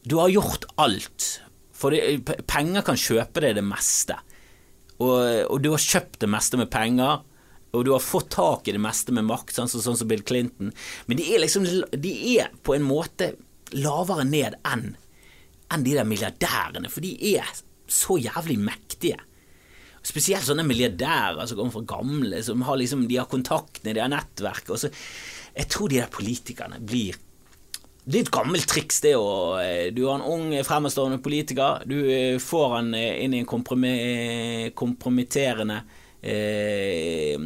Du 0.03 0.17
har 0.17 0.31
gjort 0.33 0.65
alt. 0.81 1.43
For 1.77 1.93
det, 1.93 2.23
penger 2.49 2.85
kan 2.87 2.97
kjøpe 2.97 3.43
deg 3.45 3.59
det 3.59 3.65
meste. 3.67 4.15
Og, 4.97 5.19
og, 5.45 5.59
du 5.61 5.69
har 5.75 5.83
kjøpt 5.83 6.23
det 6.23 6.31
meste 6.33 6.57
med 6.57 6.71
penger, 6.73 7.21
og 7.77 7.85
du 7.85 7.91
har 7.93 8.01
fått 8.01 8.31
tak 8.33 8.69
i 8.69 8.73
det 8.73 8.81
meste 8.81 9.13
med 9.13 9.27
makt, 9.29 9.53
sånn, 9.59 9.69
sånn 9.69 9.99
som 10.01 10.09
Bill 10.09 10.25
Clinton. 10.25 10.73
Men 11.05 11.21
de 11.21 11.27
er 11.29 11.43
liksom 11.45 11.69
De 11.93 12.15
er 12.33 12.49
på 12.65 12.79
en 12.79 12.87
måte 12.87 13.35
lavere 13.77 14.25
ned 14.25 14.57
enn 14.65 14.95
enn 15.71 15.85
de 15.87 15.93
der 15.95 16.09
milliardærene, 16.09 16.89
for 16.91 17.05
de 17.05 17.13
er 17.37 17.47
så 17.91 18.19
jævlig 18.21 18.59
mektige. 18.63 19.19
Spesielt 20.01 20.47
sånne 20.47 20.65
milliardærer 20.65 21.45
som 21.47 21.59
kommer 21.59 21.75
fra 21.75 21.99
gamle, 21.99 22.41
som 22.45 22.63
har 22.65 22.79
liksom, 22.81 23.05
de 23.09 23.19
har 23.21 23.29
kontaktene, 23.29 23.93
de 23.97 24.01
har 24.01 24.13
nettverket. 24.13 24.89
Jeg 25.57 25.69
tror 25.69 25.91
de 25.91 26.01
der 26.01 26.09
politikerne 26.13 26.79
blir 26.81 27.19
Det 28.01 28.17
er 28.17 28.23
et 28.25 28.31
gammelt 28.33 28.67
triks, 28.67 29.01
det 29.05 29.13
å 29.15 29.59
eh, 29.61 29.93
Du 29.93 30.07
har 30.07 30.15
en 30.17 30.25
ung, 30.25 30.55
fremadstormende 30.65 31.21
politiker, 31.23 31.83
du 31.85 31.99
eh, 32.09 32.39
får 32.41 32.69
han 32.79 32.95
eh, 32.97 33.21
inn 33.27 33.35
i 33.37 33.43
en 33.43 33.51
kompromitterende 34.73 35.83
eh, 36.23 37.37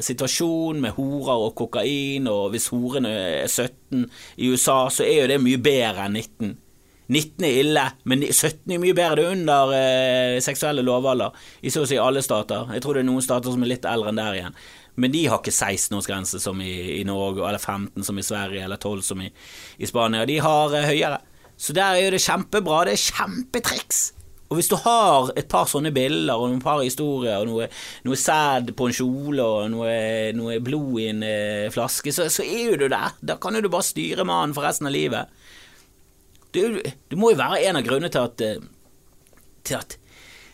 situasjon 0.00 0.80
med 0.84 0.92
horer 0.98 1.46
og 1.46 1.54
kokain, 1.56 2.28
og 2.28 2.50
hvis 2.52 2.68
horene 2.74 3.12
er 3.42 3.48
17 3.48 4.04
i 4.36 4.52
USA, 4.52 4.90
så 4.92 5.06
er 5.06 5.22
jo 5.22 5.30
det 5.32 5.40
mye 5.42 5.62
bedre 5.64 6.06
enn 6.06 6.20
19. 6.20 6.52
19 7.12 7.46
er 7.46 7.58
ille, 7.60 7.82
men 8.08 8.22
17 8.24 8.72
er 8.72 8.80
mye 8.82 8.96
bedre. 8.96 9.18
Det 9.18 9.24
er 9.24 9.34
under 9.36 9.74
eh, 9.76 10.36
seksuelle 10.44 10.84
lovalder 10.86 11.34
i 11.62 11.72
så 11.72 11.84
å 11.84 11.88
si 11.88 11.98
alle 12.00 12.22
stater. 12.24 12.70
Jeg 12.72 12.84
tror 12.84 12.96
det 12.96 13.04
er 13.04 13.10
noen 13.10 13.24
stater 13.24 13.52
som 13.52 13.64
er 13.64 13.74
litt 13.74 13.88
eldre 13.88 14.12
enn 14.12 14.22
der 14.22 14.38
igjen. 14.38 14.56
Men 15.00 15.12
de 15.12 15.24
har 15.24 15.40
ikke 15.40 15.54
16-årsgrense 15.54 16.40
som 16.42 16.58
i, 16.60 16.72
i, 16.98 17.04
Norge, 17.08 17.44
eller 17.48 17.60
15 17.60 18.04
som 18.04 18.18
i 18.18 18.24
Sverige, 18.26 18.64
eller 18.66 18.80
12 18.80 19.04
som 19.06 19.22
i, 19.24 19.30
i 19.78 19.88
Spania. 19.88 20.26
De 20.28 20.40
har 20.44 20.74
eh, 20.76 20.88
høyere. 20.92 21.20
Så 21.56 21.76
der 21.76 22.00
er 22.00 22.12
det 22.12 22.24
kjempebra. 22.24 22.84
Det 22.88 22.96
er 22.96 23.06
kjempetriks. 23.06 24.02
Og 24.52 24.58
hvis 24.58 24.68
du 24.68 24.74
har 24.84 25.30
et 25.40 25.48
par 25.48 25.64
sånne 25.70 25.94
bilder 25.96 26.36
og 26.36 26.50
noen 26.50 26.60
par 26.60 26.82
historier 26.84 27.40
og 27.40 27.48
noe, 27.48 27.70
noe 28.04 28.18
sæd 28.20 28.74
på 28.76 28.90
en 28.90 28.96
kjole 28.98 29.46
og 29.46 29.70
noe, 29.72 29.94
noe 30.36 30.58
blod 30.60 30.98
i 31.00 31.06
en 31.08 31.22
eh, 31.24 31.70
flaske, 31.72 32.12
så, 32.12 32.26
så 32.28 32.44
er 32.44 32.74
jo 32.74 32.82
du 32.82 32.84
der. 32.92 33.16
Da 33.24 33.38
kan 33.40 33.56
jo 33.56 33.62
du 33.64 33.70
bare 33.72 33.88
styre 33.88 34.26
mannen 34.28 34.52
for 34.52 34.68
resten 34.68 34.90
av 34.90 34.92
livet. 34.92 35.32
Det, 36.52 36.64
det, 37.08 37.18
må 37.18 37.32
jo 37.32 37.40
være 37.40 37.62
en 37.68 37.80
av 37.80 37.86
grunnene 37.86 38.12
til 38.12 38.28
at, 38.28 38.44
eh, 38.44 39.40
til 39.64 39.78
at, 39.78 39.96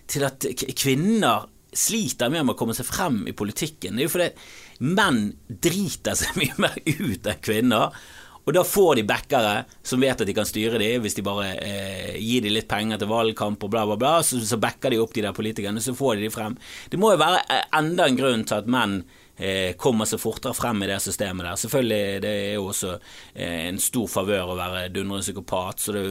til 0.08 0.26
at 0.28 0.48
kvinner 0.78 1.48
sliter 1.74 2.30
med 2.32 2.48
å 2.48 2.56
komme 2.58 2.76
seg 2.76 2.86
frem 2.88 3.24
i 3.28 3.34
politikken. 3.36 3.98
Det 3.98 4.04
er 4.04 4.08
jo 4.08 4.14
fordi 4.14 4.86
menn 4.86 5.20
driter 5.48 6.16
seg 6.18 6.36
mye 6.40 6.56
mer 6.62 6.78
ut 6.86 7.28
enn 7.28 7.44
kvinner. 7.44 8.00
Og 8.48 8.54
da 8.56 8.62
får 8.64 8.94
de 8.96 9.04
backere 9.04 9.54
som 9.84 10.00
vet 10.00 10.22
at 10.22 10.28
de 10.28 10.32
kan 10.32 10.46
styre 10.48 10.78
dem, 10.80 11.02
hvis 11.04 11.18
de 11.18 11.24
bare 11.26 11.50
eh, 11.60 12.14
gir 12.16 12.40
dem 12.40 12.54
litt 12.54 12.68
penger 12.70 12.96
til 12.96 13.10
valgkamp 13.10 13.66
og 13.66 13.72
bla, 13.74 13.82
bla, 13.84 13.98
bla, 14.00 14.12
så, 14.24 14.40
så 14.40 14.56
backer 14.56 14.94
de 14.94 15.00
opp 15.02 15.12
de 15.12 15.26
der 15.26 15.36
politikerne, 15.36 15.82
så 15.84 15.92
får 15.96 16.16
de 16.16 16.24
dem 16.24 16.32
frem. 16.32 16.56
Det 16.88 17.00
må 17.00 17.12
jo 17.12 17.20
være 17.20 17.42
eh, 17.44 17.66
enda 17.76 18.06
en 18.08 18.16
grunn 18.16 18.46
til 18.48 18.62
at 18.62 18.70
menn 18.72 19.02
eh, 19.38 19.72
kommer 19.80 20.08
seg 20.08 20.22
fortere 20.22 20.56
frem 20.56 20.82
i 20.84 20.90
det 20.90 20.98
systemet 21.02 21.46
der. 21.46 21.60
Selvfølgelig 21.60 22.20
det 22.24 22.34
er 22.42 22.52
jo 22.58 22.68
også 22.72 22.94
eh, 22.98 23.64
en 23.68 23.80
stor 23.82 24.10
favør 24.10 24.52
å 24.52 24.58
være 24.58 24.88
dundrende 24.92 25.24
psykopat, 25.24 25.82
så 25.82 25.96
det, 25.96 26.04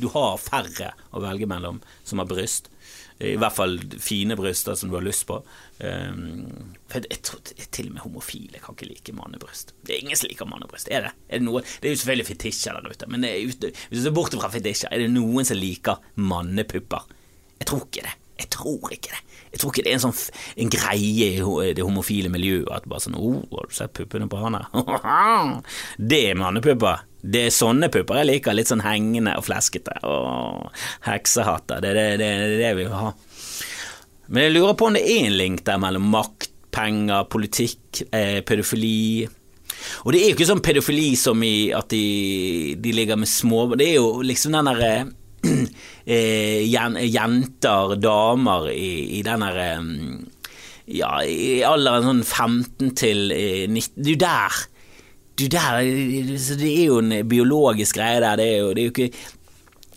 du 0.00 0.08
har 0.14 0.40
færre 0.42 0.92
å 1.14 1.22
velge 1.24 1.48
mellom 1.50 1.80
som 2.04 2.22
har 2.22 2.30
bryst. 2.30 2.70
I 3.20 3.34
hvert 3.36 3.52
fall 3.52 3.74
fine 4.00 4.32
bryster 4.32 4.78
som 4.80 4.88
du 4.88 4.94
har 4.96 5.04
lyst 5.04 5.26
på. 5.28 5.36
Um, 5.84 6.70
for 6.88 7.04
jeg, 7.04 7.20
tror 7.24 7.42
Til 7.68 7.90
og 7.90 7.96
med 7.98 8.02
homofile 8.06 8.62
kan 8.62 8.76
ikke 8.76 8.88
like 8.88 9.14
mannebryst. 9.16 9.74
Det 9.84 9.92
er 9.92 10.06
ingen 10.06 10.16
som 10.16 10.30
liker 10.30 10.48
mannebryst. 10.48 10.88
Er 10.88 11.04
det? 11.04 11.12
Er 11.28 11.42
det, 11.42 11.44
noe? 11.44 11.60
det 11.60 11.90
er 11.90 11.94
jo 11.94 12.00
selvfølgelig 12.00 12.30
fetisjer 12.30 12.78
der 12.78 12.88
ute, 12.88 13.10
men 13.12 13.28
ute, 13.28 13.74
hvis 13.76 14.00
du 14.00 14.06
ser 14.06 14.16
bort 14.16 14.36
fra 14.40 14.48
fetisjer, 14.52 14.88
er 14.88 15.04
det 15.04 15.12
noen 15.12 15.44
som 15.44 15.60
liker 15.60 16.00
mannepupper? 16.16 17.12
Jeg 17.60 17.68
tror 17.68 17.84
ikke 17.90 18.06
det. 18.08 18.16
Jeg 18.40 18.48
tror 18.56 18.94
ikke 18.94 19.12
det. 19.12 19.20
Jeg 19.50 19.60
tror 19.60 19.72
ikke 19.72 19.82
det 19.82 19.90
er 19.90 19.98
en 19.98 20.04
sånn 20.04 20.18
en 20.62 20.70
greie 20.70 21.30
i 21.34 21.72
det 21.74 21.82
homofile 21.82 22.30
miljøet 22.30 22.68
at 22.70 22.86
bare 22.90 23.02
sånn 23.02 23.18
Å, 23.18 23.30
har 23.50 23.66
du 23.66 23.74
sett 23.74 23.94
puppene 23.96 24.28
på 24.30 24.38
han 24.38 24.58
her? 24.58 24.68
det 26.12 26.20
er 26.30 26.38
mannepupper. 26.38 27.02
Det 27.20 27.48
er 27.48 27.54
sånne 27.54 27.90
pupper 27.92 28.22
jeg 28.22 28.30
liker. 28.30 28.56
Litt 28.56 28.70
sånn 28.70 28.84
hengende 28.84 29.34
og 29.38 29.44
fleskete. 29.48 29.98
Åh, 30.06 30.86
heksehatter. 31.08 31.82
Det 31.82 31.90
er 31.90 31.98
det, 31.98 32.06
det, 32.22 32.30
det, 32.62 32.70
vi 32.78 32.86
vil 32.86 32.96
ha. 32.96 33.10
Men 34.30 34.46
jeg 34.46 34.54
lurer 34.54 34.78
på 34.78 34.88
om 34.88 34.96
det 34.96 35.02
er 35.02 35.26
en 35.26 35.36
link 35.36 35.64
der 35.66 35.82
mellom 35.82 36.06
makt, 36.14 36.52
penger, 36.70 37.26
politikk, 37.26 38.04
eh, 38.14 38.44
pedofili 38.46 39.26
Og 40.04 40.12
det 40.14 40.20
er 40.20 40.28
jo 40.28 40.36
ikke 40.36 40.46
sånn 40.46 40.62
pedofili 40.62 41.08
som 41.18 41.40
i 41.42 41.72
at 41.74 41.90
de, 41.90 42.76
de 42.78 42.92
ligger 42.94 43.18
med 43.18 43.26
små 43.26 43.64
Det 43.74 43.88
er 43.88 43.96
jo 43.96 44.20
liksom 44.22 44.54
den 44.54 44.70
derre 44.70 44.92
eh, 46.06 46.64
jenter, 46.66 47.96
damer 48.00 48.70
i, 48.72 49.18
i 49.18 49.24
den 49.26 49.46
derre 49.46 49.72
Ja, 50.90 51.20
i 51.22 51.60
alderen 51.62 52.08
sånn 52.08 52.24
15 52.26 52.94
til 52.98 53.28
19 53.30 54.02
Du 54.02 54.14
der! 54.18 54.62
Du 55.38 55.46
der, 55.48 55.78
det 55.80 56.68
er 56.68 56.88
jo 56.90 56.98
en 57.00 57.14
biologisk 57.30 57.96
greie 57.96 58.18
der. 58.20 58.36
Det 58.36 58.48
er 58.50 58.58
jo, 58.58 58.72
det 58.76 58.82
er 58.82 58.88
jo 58.88 58.92
ikke 58.92 59.12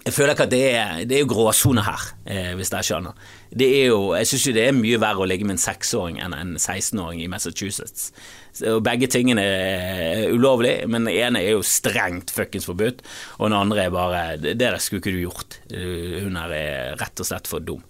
jeg 0.04 0.14
føler 0.14 0.36
ikke 0.36 0.44
at 0.44 0.52
det 0.52 0.64
er, 0.76 0.98
det 1.08 1.16
er 1.16 1.22
jo 1.24 1.30
gråsone 1.32 1.84
her, 1.86 2.02
eh, 2.28 2.52
hvis 2.60 2.72
dere 2.74 2.84
skjønner. 2.84 3.28
Det 3.54 3.68
er 3.80 3.92
jo, 3.92 4.14
jeg 4.18 4.30
syns 4.30 4.48
jo 4.48 4.54
det 4.56 4.64
er 4.68 4.78
mye 4.78 5.00
verre 5.02 5.24
å 5.24 5.28
ligge 5.30 5.46
med 5.46 5.58
en 5.58 5.62
seksåring 5.62 6.18
enn 6.24 6.34
en 6.34 6.56
16-åring 6.58 7.22
i 7.22 7.30
Massachusetts. 7.30 8.10
Så 8.54 8.80
begge 8.86 9.10
tingene 9.10 9.44
er 9.46 10.34
ulovlig, 10.34 10.76
men 10.90 11.08
den 11.08 11.14
ene 11.14 11.42
er 11.42 11.56
jo 11.56 11.66
strengt 11.66 12.34
fuckings 12.34 12.68
forbudt, 12.70 13.02
og 13.40 13.50
den 13.50 13.58
andre 13.58 13.88
er 13.88 13.94
bare 13.94 14.24
Det 14.42 14.58
der 14.62 14.78
skulle 14.82 15.02
ikke 15.02 15.16
du 15.16 15.24
gjort. 15.24 15.60
Hun 15.74 16.38
her 16.38 16.54
er 16.58 17.02
rett 17.02 17.22
og 17.22 17.30
slett 17.30 17.50
for 17.50 17.66
dum. 17.66 17.82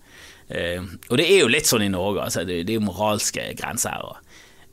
Eh, 0.48 0.84
og 1.10 1.18
det 1.20 1.28
er 1.30 1.44
jo 1.44 1.52
litt 1.52 1.68
sånn 1.70 1.86
i 1.86 1.92
Norge, 1.92 2.28
altså. 2.28 2.44
Det 2.48 2.64
er 2.64 2.78
jo 2.78 2.84
moralske 2.84 3.48
grenser 3.60 3.96
her. 3.96 4.23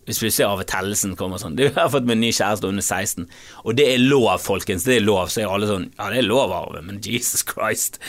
Hvis 0.08 0.18
plutselig 0.22 0.46
Arve 0.46 0.64
Tellesen 0.68 1.12
kommer 1.18 1.40
sånn 1.40 1.58
Du 1.58 1.66
har 1.76 1.90
fått 1.92 2.06
meg 2.08 2.18
ny 2.18 2.30
kjæreste 2.32 2.68
under 2.70 2.84
16, 2.84 3.26
og 3.62 3.76
det 3.78 3.86
er 3.92 4.00
lov, 4.02 4.30
folkens. 4.42 4.86
Det 4.88 4.96
er 4.96 5.04
lov. 5.04 5.28
Så 5.30 5.42
er 5.42 5.52
alle 5.52 5.68
sånn 5.68 5.88
Ja, 5.98 6.08
det 6.12 6.22
er 6.22 6.28
lov, 6.28 6.54
Arve, 6.56 6.82
men 6.86 7.02
Jesus 7.04 7.44
Christ. 7.46 8.00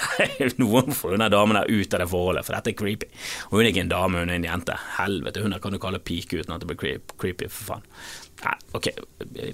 Noen 0.60 0.92
får 0.96 1.16
hun 1.16 1.26
damen 1.32 1.58
der 1.58 1.70
ut 1.70 1.96
av 1.96 2.04
det 2.04 2.10
forholdet, 2.12 2.46
for 2.46 2.56
dette 2.56 2.74
er 2.74 2.78
creepy. 2.78 3.10
Og 3.48 3.58
hun 3.58 3.64
er 3.64 3.72
ikke 3.72 3.86
en 3.86 3.94
dame, 3.94 4.22
hun 4.22 4.32
er 4.32 4.40
en 4.40 4.48
jente. 4.50 4.76
Helvete, 4.98 5.44
hun 5.44 5.56
der 5.56 5.62
kan 5.64 5.74
du 5.74 5.80
kalle 5.82 6.02
pike 6.02 6.42
uten 6.42 6.56
at 6.56 6.64
det 6.64 6.70
blir 6.70 7.00
creepy, 7.16 7.48
for 7.48 7.72
faen. 7.74 7.88
Nei, 8.40 8.54
ok, 8.76 8.86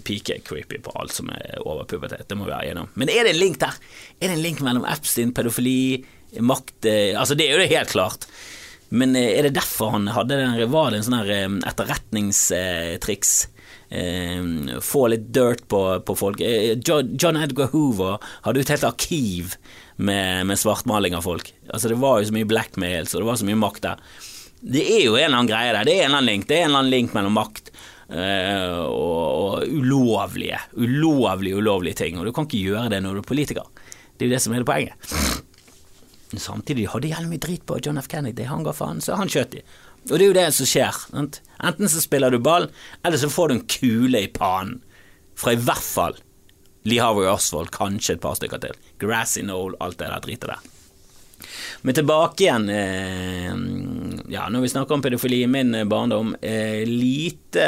pike 0.07 0.37
er 0.37 0.45
creepy 0.47 0.79
på 0.83 0.93
alt 1.01 1.15
som 1.15 1.31
er 1.35 1.57
over 1.65 1.89
pubertet, 1.91 2.27
det 2.29 2.37
må 2.39 2.47
vi 2.47 2.53
være 2.53 2.69
igjennom. 2.69 2.93
Men 2.95 3.11
er 3.11 3.27
det 3.27 3.35
en 3.35 3.41
link 3.41 3.59
der? 3.63 3.79
Er 4.21 4.29
det 4.29 4.37
en 4.37 4.45
link 4.45 4.63
mellom 4.63 4.87
Epstein, 4.87 5.33
pedofili, 5.35 6.05
makt 6.39 6.87
eh, 6.87 7.19
Altså, 7.19 7.35
det 7.39 7.49
er 7.49 7.57
jo 7.57 7.65
det 7.65 7.73
helt 7.73 7.91
klart. 7.91 8.29
Men 8.89 9.17
eh, 9.17 9.39
er 9.39 9.47
det 9.47 9.57
derfor 9.59 9.95
han 9.97 10.09
hadde 10.15 10.39
den, 10.39 10.57
var 10.71 10.91
det 10.91 11.01
en 11.01 11.07
sånn 11.09 11.21
eh, 11.25 11.47
etterretningstriks? 11.71 13.35
Eh, 13.87 14.79
få 14.83 15.07
litt 15.13 15.29
dirt 15.35 15.67
på, 15.71 15.83
på 16.07 16.19
folk. 16.19 16.43
John 16.83 17.41
Edgar 17.43 17.73
Hoover 17.75 18.23
hadde 18.47 18.61
jo 18.61 18.67
et 18.67 18.73
helt 18.77 18.89
arkiv 18.89 19.57
med, 19.97 20.47
med, 20.47 20.59
svartmaling 20.61 21.17
av 21.17 21.27
folk. 21.27 21.53
Altså 21.71 21.93
Det 21.93 22.01
var 22.03 22.21
jo 22.21 22.31
så 22.31 22.37
mye 22.37 22.49
blackmail, 22.51 23.11
så 23.11 23.23
det 23.23 23.29
var 23.29 23.41
så 23.41 23.49
mye 23.49 23.61
makt 23.61 23.85
der. 23.87 24.07
Det 24.67 24.83
er 24.83 25.05
jo 25.05 25.17
en 25.17 25.29
eller 25.29 25.41
annen 25.41 25.51
greie 25.51 25.75
der. 25.75 25.87
Det 25.87 25.95
er 25.97 26.07
en 26.07 26.11
eller 26.11 26.23
annen 26.23 26.33
link 26.33 26.49
Det 26.49 26.57
er 26.57 26.65
en 26.65 26.71
eller 26.71 26.83
annen 26.85 26.95
link 26.95 27.15
mellom 27.15 27.37
makt 27.37 27.75
og, 28.07 28.95
og, 28.95 29.65
ulovlige, 29.67 30.61
ulovlige, 30.79 31.59
ulovlige 31.59 31.99
ting. 31.99 32.21
Og 32.21 32.29
du 32.29 32.33
kan 32.35 32.47
ikke 32.47 32.63
gjøre 32.71 32.93
det 32.95 33.03
når 33.03 33.19
du 33.19 33.23
er 33.25 33.29
politiker. 33.35 33.67
Det 34.15 34.25
er 34.25 34.31
jo 34.31 34.37
det 34.37 34.43
som 34.45 34.55
er 34.55 34.63
det 34.63 34.69
poenget. 34.71 35.46
Samtidig 36.35 36.89
hadde 36.91 37.13
jævlig 37.13 37.31
mye 37.31 37.43
drit 37.43 37.67
på 37.69 37.79
John 37.85 38.01
F. 38.01 38.09
Kennedy, 38.11 38.49
han 38.51 38.65
ga 38.67 38.75
faen, 38.75 39.03
så 39.05 39.19
han 39.19 39.31
skjøt 39.31 39.55
de. 39.55 39.63
Og 40.11 40.15
det 40.17 40.25
er 40.25 40.29
jo 40.29 40.37
det 40.37 40.47
som 40.55 40.69
skjer. 40.69 41.01
Sant? 41.11 41.41
Enten 41.63 41.91
så 41.91 42.03
spiller 42.03 42.35
du 42.35 42.41
ball, 42.43 42.69
eller 43.07 43.21
så 43.21 43.31
får 43.31 43.49
du 43.49 43.57
en 43.57 43.67
kule 43.71 44.23
i 44.27 44.31
pannen. 44.31 44.81
Fra 45.37 45.53
i 45.53 45.61
hvert 45.61 45.85
fall 45.85 46.17
Lee 46.87 47.03
Harvey 47.03 47.27
Oswald, 47.29 47.73
kanskje 47.75 48.17
et 48.17 48.23
par 48.23 48.39
stykker 48.39 48.63
til. 48.63 48.77
Grassy 49.03 49.43
Knoll, 49.43 49.75
alt 49.83 49.99
det 50.01 50.11
der 50.11 50.23
dritet 50.25 50.51
der. 50.53 50.73
Men 51.85 51.95
tilbake 51.95 52.47
igjen 52.47 52.71
eh, 52.73 53.51
Ja, 54.33 54.47
når 54.51 54.63
vi 54.65 54.71
snakker 54.73 54.97
om 54.97 55.03
pedofili 55.05 55.43
i 55.45 55.51
min 55.51 55.75
barndom, 55.91 56.33
eh, 56.41 56.87
lite 56.89 57.67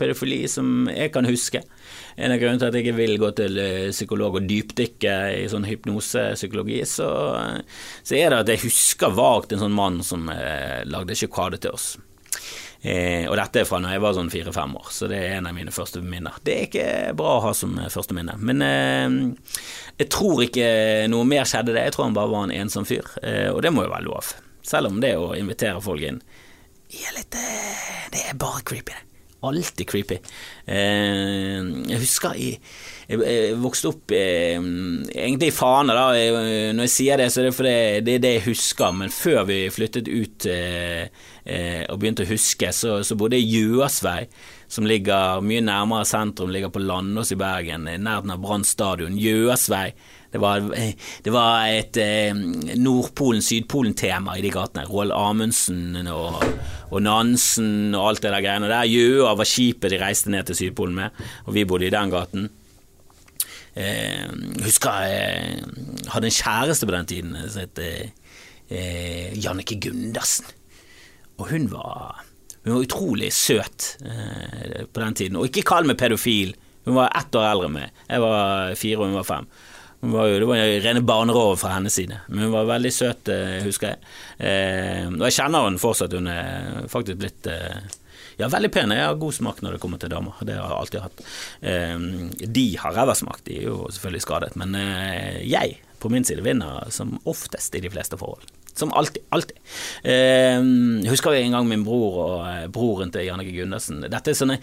pedofili 0.00 0.42
som 0.50 0.88
jeg 0.90 1.12
kan 1.14 1.28
huske. 1.28 1.62
En 2.18 2.34
av 2.34 2.40
grunnene 2.40 2.58
til 2.58 2.68
at 2.68 2.76
jeg 2.76 2.86
ikke 2.86 2.98
vil 2.98 3.18
gå 3.22 3.30
til 3.38 3.60
eh, 3.62 3.90
psykolog 3.94 4.40
og 4.40 4.46
dypdykke 4.48 5.14
i 5.38 5.44
sånn 5.50 5.68
hypnosepsykologi, 5.68 6.80
så, 6.90 7.08
så, 8.02 8.16
er 8.18 8.32
det 8.32 8.40
at 8.42 8.50
jeg 8.54 8.64
husker 8.66 9.14
vagt 9.14 9.54
en 9.54 9.62
sånn 9.62 9.76
mann 9.76 10.00
som 10.06 10.26
eh, 10.34 10.82
lagde 10.90 11.14
sjokade 11.18 11.62
til 11.62 11.78
oss. 11.78 11.92
Eh, 12.80 13.24
og 13.26 13.34
dette 13.38 13.62
er 13.62 13.66
fra 13.66 13.80
når 13.82 13.96
jeg 13.96 14.02
var 14.04 14.14
sånn 14.14 14.30
fire-fem 14.30 14.74
år, 14.78 14.90
så 14.94 15.08
det 15.10 15.18
er 15.18 15.38
en 15.38 15.48
av 15.50 15.56
mine 15.56 15.74
første 15.74 16.02
minner. 16.02 16.36
Det 16.46 16.54
er 16.54 16.66
ikke 16.68 16.88
bra 17.18 17.36
å 17.38 17.44
ha 17.48 17.54
som 17.56 17.74
eh, 17.78 17.90
første 17.90 18.14
minne, 18.14 18.36
men 18.38 18.62
eh, 18.62 19.16
jeg 19.98 20.10
tror 20.14 20.44
ikke 20.46 20.68
noe 21.10 21.26
mer 21.26 21.48
skjedde 21.48 21.74
det. 21.74 21.88
Jeg 21.88 21.96
tror 21.96 22.06
han 22.06 22.18
bare 22.18 22.34
var 22.34 22.46
en 22.46 22.54
ensom 22.54 22.86
fyr, 22.86 23.06
eh, 23.22 23.48
og 23.50 23.64
det 23.66 23.74
må 23.74 23.86
jo 23.86 23.94
være 23.94 24.06
lov. 24.06 24.30
Selv 24.66 24.92
om 24.92 25.02
det 25.02 25.16
å 25.18 25.32
invitere 25.38 25.82
folk 25.82 26.02
inn 26.04 26.22
er 26.88 27.12
litt 27.16 27.34
Det 27.34 28.22
er 28.30 28.36
bare 28.40 28.62
creepy, 28.64 28.94
det 28.94 29.07
alltid 29.46 29.86
creepy. 29.88 30.18
Eh, 30.66 31.60
jeg 31.92 32.00
husker 32.02 32.34
jeg, 32.38 32.58
jeg 33.08 33.54
vokste 33.62 33.92
opp 33.92 34.14
eh, 34.16 34.58
egentlig 34.58 35.52
i 35.52 35.54
Fana, 35.54 35.94
da. 35.96 36.06
Når 36.74 36.88
jeg 36.88 36.94
sier 36.94 37.20
det, 37.20 37.30
så 37.32 37.42
er 37.42 37.48
det 37.48 37.56
fordi 37.56 37.76
det 38.04 38.16
er 38.16 38.24
det 38.24 38.34
jeg 38.36 38.46
husker. 38.50 38.94
Men 38.98 39.14
før 39.14 39.46
vi 39.48 39.60
flyttet 39.72 40.10
ut 40.10 40.48
eh, 40.50 41.08
og 41.88 42.00
begynte 42.00 42.26
å 42.26 42.32
huske, 42.32 42.72
så, 42.74 42.98
så 43.06 43.18
bodde 43.18 43.38
jeg 43.38 43.48
i 43.48 43.62
Gjøasvei, 43.62 44.20
som 44.68 44.88
ligger 44.88 45.40
mye 45.46 45.64
nærmere 45.64 46.08
sentrum, 46.08 46.52
ligger 46.52 46.72
på 46.74 46.82
Landås 46.82 47.32
i 47.32 47.40
Bergen, 47.40 47.88
i 47.88 47.96
nærheten 47.96 48.34
av 48.34 48.42
Brann 48.42 48.66
stadion. 48.68 49.16
Gjøasvei. 49.16 49.92
Det 50.28 50.40
var, 50.42 50.60
det 51.24 51.32
var 51.32 51.70
et 51.72 51.96
eh, 52.02 52.36
Nordpolen-Sydpolen-tema 52.76 54.36
i 54.36 54.44
de 54.44 54.50
gatene. 54.52 54.84
Roald 54.90 55.14
Amundsen 55.16 55.96
og, 56.12 56.42
og, 56.90 56.98
Nansen 57.04 57.96
og 57.96 58.10
alt 58.10 58.26
det 58.26 58.34
der 58.34 58.44
greiene 58.44 58.68
der. 58.68 58.90
Gjøa 58.90 59.32
var 59.38 59.48
skipet 59.48 59.94
de 59.94 60.00
reiste 60.02 60.32
ned 60.32 60.50
til 60.50 60.58
Sydpolen 60.58 60.98
med, 60.98 61.22
og 61.46 61.56
vi 61.56 61.64
bodde 61.68 61.88
i 61.88 61.94
den 61.94 62.12
gaten. 62.12 62.50
Eh, 63.78 64.28
husker 64.64 65.04
jeg 65.06 65.64
hadde 66.12 66.28
en 66.28 66.38
kjæreste 66.38 66.88
på 66.88 66.96
den 66.96 67.08
tiden 67.08 67.36
som 67.46 67.62
het 67.62 67.80
eh, 67.80 69.32
Jannike 69.38 69.78
Gundersen. 69.80 70.48
Og 71.38 71.52
hun 71.52 71.68
var, 71.70 72.24
hun 72.64 72.74
var 72.74 72.84
utrolig 72.84 73.30
søt 73.32 73.94
eh, 74.02 74.84
på 74.84 75.00
den 75.00 75.14
tiden. 75.14 75.38
Og 75.38 75.48
ikke 75.48 75.64
kall 75.72 75.88
meg 75.88 75.96
pedofil. 76.00 76.56
Hun 76.88 76.96
var 76.98 77.12
ett 77.16 77.36
år 77.36 77.48
eldre 77.52 77.68
enn 77.68 77.76
meg. 77.76 78.04
Jeg 78.08 78.24
var 78.24 78.74
fire, 78.80 78.98
og 78.98 79.10
hun 79.10 79.18
var 79.20 79.28
fem. 79.28 79.50
Var 80.00 80.28
jo, 80.30 80.34
det 80.38 80.46
var 80.46 80.60
rene 80.84 81.00
barnerov 81.02 81.56
fra 81.58 81.72
hennes 81.74 81.96
side, 81.98 82.20
men 82.28 82.44
hun 82.46 82.52
var 82.54 82.68
veldig 82.68 82.92
søt, 82.94 83.30
eh, 83.34 83.56
husker 83.64 83.90
jeg. 83.96 84.12
Eh, 84.38 85.08
og 85.10 85.24
jeg 85.26 85.34
kjenner 85.40 85.66
henne 85.66 85.82
fortsatt, 85.82 86.14
hun 86.14 86.30
er 86.30 86.84
faktisk 86.92 87.18
blitt 87.18 87.48
eh, 87.50 87.80
ja, 88.38 88.46
veldig 88.46 88.70
pen. 88.70 88.94
Jeg 88.94 89.08
har 89.08 89.18
god 89.18 89.34
smak 89.34 89.58
når 89.64 89.74
det 89.74 89.82
kommer 89.82 89.98
til 89.98 90.12
damer, 90.12 90.38
det 90.46 90.54
har 90.54 90.70
jeg 90.70 90.84
alltid 90.84 91.02
hatt. 91.02 91.24
Eh, 91.72 92.46
de 92.46 92.66
har 92.78 92.94
ræva 92.94 93.18
smak, 93.18 93.42
de 93.48 93.58
er 93.58 93.66
jo 93.72 93.80
selvfølgelig 93.90 94.22
skadet, 94.22 94.54
men 94.60 94.78
eh, 94.78 95.42
jeg 95.50 95.80
på 95.98 96.12
min 96.14 96.22
side 96.22 96.46
vinner 96.46 96.86
som 96.94 97.16
oftest 97.26 97.74
i 97.74 97.82
de 97.82 97.90
fleste 97.90 98.18
forhold. 98.20 98.46
Som 98.78 98.92
alltid. 98.94 99.24
Alltid. 99.34 99.56
Eh, 100.06 100.60
husker 101.10 101.34
jeg 101.34 101.48
en 101.48 101.56
gang 101.56 101.66
min 101.66 101.82
bror 101.86 102.18
og 102.22 102.34
eh, 102.46 102.66
broren 102.70 103.10
til 103.14 103.26
Jannike 103.26 103.56
Gundersen. 103.56 104.04
Dette 104.06 104.30
er 104.30 104.38
sånne 104.38 104.58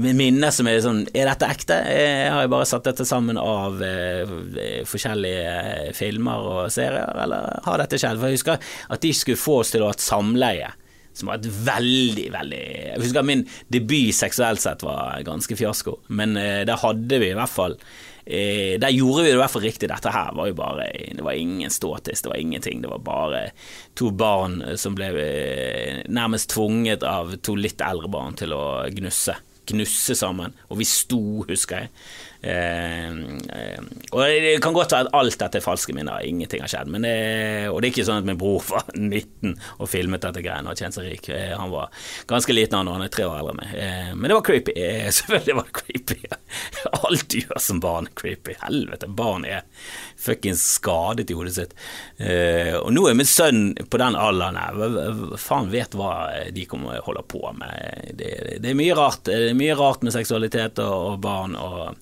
minner 0.00 0.50
som 0.54 0.68
er 0.70 0.80
sånn 0.82 1.04
Er 1.14 1.30
dette 1.30 1.48
ekte? 1.50 1.78
Jeg 1.86 2.32
har 2.34 2.44
jo 2.44 2.52
bare 2.52 2.68
satt 2.68 2.88
dette 2.88 3.06
sammen 3.06 3.38
av 3.40 3.78
eh, 3.86 4.82
forskjellige 4.90 5.54
eh, 5.54 5.88
filmer 5.96 6.50
og 6.50 6.60
serier, 6.74 7.14
eller 7.22 7.62
har 7.66 7.82
dette 7.84 8.00
skjedd? 8.00 8.18
For 8.18 8.30
jeg 8.30 8.40
husker 8.40 8.70
at 8.90 9.06
de 9.06 9.14
skulle 9.14 9.40
få 9.40 9.60
oss 9.62 9.74
til 9.74 9.84
å 9.84 9.90
ha 9.90 9.96
et 9.96 10.04
samleie. 10.04 10.74
Som 11.16 11.26
var 11.30 11.40
et 11.40 11.48
veldig, 11.66 12.28
veldig 12.30 12.60
Jeg 12.60 13.00
husker 13.02 13.18
at 13.18 13.26
min 13.26 13.42
debut 13.74 14.14
seksuelt 14.14 14.62
sett 14.62 14.84
var 14.86 15.18
ganske 15.26 15.56
fiasko, 15.58 15.98
men 16.14 16.36
eh, 16.38 16.62
der 16.68 16.78
hadde 16.80 17.18
vi 17.22 17.32
i 17.32 17.38
hvert 17.38 17.50
fall 17.50 17.74
Eh, 18.30 18.78
der 18.78 18.94
gjorde 18.94 19.24
vi 19.24 19.30
det 19.32 19.34
i 19.34 19.40
hvert 19.40 19.50
fall 19.50 19.64
riktig. 19.66 19.88
Dette 19.90 20.12
her 20.14 20.30
var 20.38 20.46
jo 20.46 20.54
bare 20.54 20.86
Det 21.16 21.24
var 21.26 21.34
ingen 21.34 21.70
ståtiss, 21.70 22.22
det 22.22 22.30
var 22.30 22.38
ingenting. 22.38 22.82
Det 22.82 22.88
var 22.92 23.02
bare 23.02 23.42
to 23.98 24.12
barn 24.14 24.60
som 24.78 24.94
ble 24.94 25.10
eh, 25.18 26.02
nærmest 26.06 26.52
tvunget 26.54 27.02
av 27.02 27.34
to 27.42 27.56
litt 27.58 27.82
eldre 27.82 28.10
barn 28.12 28.38
til 28.38 28.54
å 28.54 28.64
gnusse 28.94 29.36
Gnusse 29.70 30.16
sammen, 30.18 30.54
og 30.66 30.80
vi 30.80 30.86
sto, 30.88 31.44
husker 31.46 31.84
jeg. 31.84 31.90
Eh, 32.42 33.08
eh, 33.08 33.80
og 34.12 34.20
Det 34.20 34.62
kan 34.62 34.72
godt 34.72 34.94
være 34.94 35.06
at 35.06 35.14
alt 35.14 35.38
dette 35.42 35.60
er 35.60 35.64
falske 35.64 35.94
minner, 35.96 36.24
ingenting 36.24 36.62
har 36.64 36.70
skjedd. 36.72 36.92
Det, 37.04 37.14
og 37.68 37.80
det 37.80 37.88
er 37.88 37.92
ikke 37.92 38.06
sånn 38.08 38.22
at 38.22 38.28
min 38.28 38.40
bror 38.40 38.64
var 38.70 38.88
19 38.96 39.54
og 39.78 39.90
filmet 39.90 40.24
dette 40.24 40.44
greiene 40.44 40.72
og 40.72 40.80
tjente 40.80 41.00
seg 41.00 41.10
rik. 41.12 41.30
Eh, 41.34 41.52
han 41.52 41.72
var 41.72 41.92
ganske 42.30 42.56
liten 42.56 42.78
han, 42.80 42.90
han 42.90 43.04
er 43.04 43.12
tre 43.12 43.28
år 43.28 43.42
eldre 43.42 43.54
enn 43.54 43.60
meg. 43.60 44.16
Men 44.16 44.28
det 44.28 44.38
var 44.38 44.46
creepy. 44.48 44.76
Selvfølgelig 45.20 45.58
var 45.60 45.68
det 45.68 45.76
creepy. 45.80 46.20
Alt 47.04 47.28
du 47.30 47.38
gjør 47.42 47.62
som 47.62 47.82
barn 47.82 48.10
er 48.10 48.16
creepy. 48.22 48.56
Helvete, 48.64 49.10
barn 49.20 49.46
er 49.48 49.66
fuckings 50.20 50.64
skadet 50.76 51.30
i 51.30 51.36
hodet 51.36 51.54
sitt. 51.56 51.76
Og 52.80 52.90
nå 52.92 53.06
er 53.08 53.16
min 53.16 53.28
sønn 53.28 53.72
på 53.90 54.00
den 54.00 54.16
alderen 54.18 54.58
her, 54.60 55.36
faen 55.40 55.70
vet 55.72 55.94
hva 55.96 56.10
de 56.52 56.66
kommer 56.68 57.00
holder 57.00 57.06
holde 57.06 57.22
på 57.30 57.52
med. 57.56 58.12
Det, 58.14 58.58
det, 58.60 58.70
er 58.70 58.76
mye 58.78 58.96
rart. 58.96 59.24
Det 59.28 59.50
er 59.50 59.56
mye 59.56 59.76
rart 59.78 60.04
med 60.04 60.14
seksualitet 60.14 60.80
og, 60.84 61.14
og 61.14 61.22
barn. 61.24 61.56
og 61.56 61.96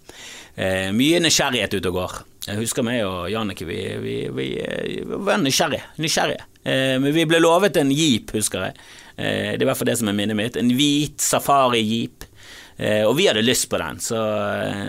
eh, 0.58 0.90
mye 0.94 1.22
nysgjerrighet 1.22 1.78
ute 1.78 1.92
og 1.92 2.00
går. 2.00 2.16
Jeg 2.48 2.60
husker 2.62 2.86
meg 2.86 3.02
og 3.04 3.26
Jannicke, 3.32 3.66
vi, 3.68 3.80
vi, 4.02 4.16
vi, 4.34 4.48
vi, 4.58 5.02
var 5.06 5.40
nysgjerrige. 5.42 5.92
nysgjerrige. 6.02 6.46
Eh, 6.64 6.96
men 7.02 7.14
vi 7.14 7.26
ble 7.28 7.42
lovet 7.42 7.78
en 7.80 7.92
jeep, 7.94 8.32
husker 8.36 8.68
jeg. 8.68 8.88
Eh, 9.16 9.52
det 9.54 9.60
er 9.60 9.66
i 9.66 9.68
hvert 9.68 9.80
fall 9.80 9.90
det 9.92 9.98
som 10.00 10.10
er 10.10 10.16
minnet 10.16 10.38
mitt. 10.38 10.58
En 10.58 10.72
hvit 10.78 11.20
safari-jeep. 11.22 12.28
Eh, 12.78 13.02
og 13.02 13.16
vi 13.18 13.26
hadde 13.26 13.42
lyst 13.42 13.66
på 13.72 13.78
den, 13.80 13.96
så, 13.98 14.18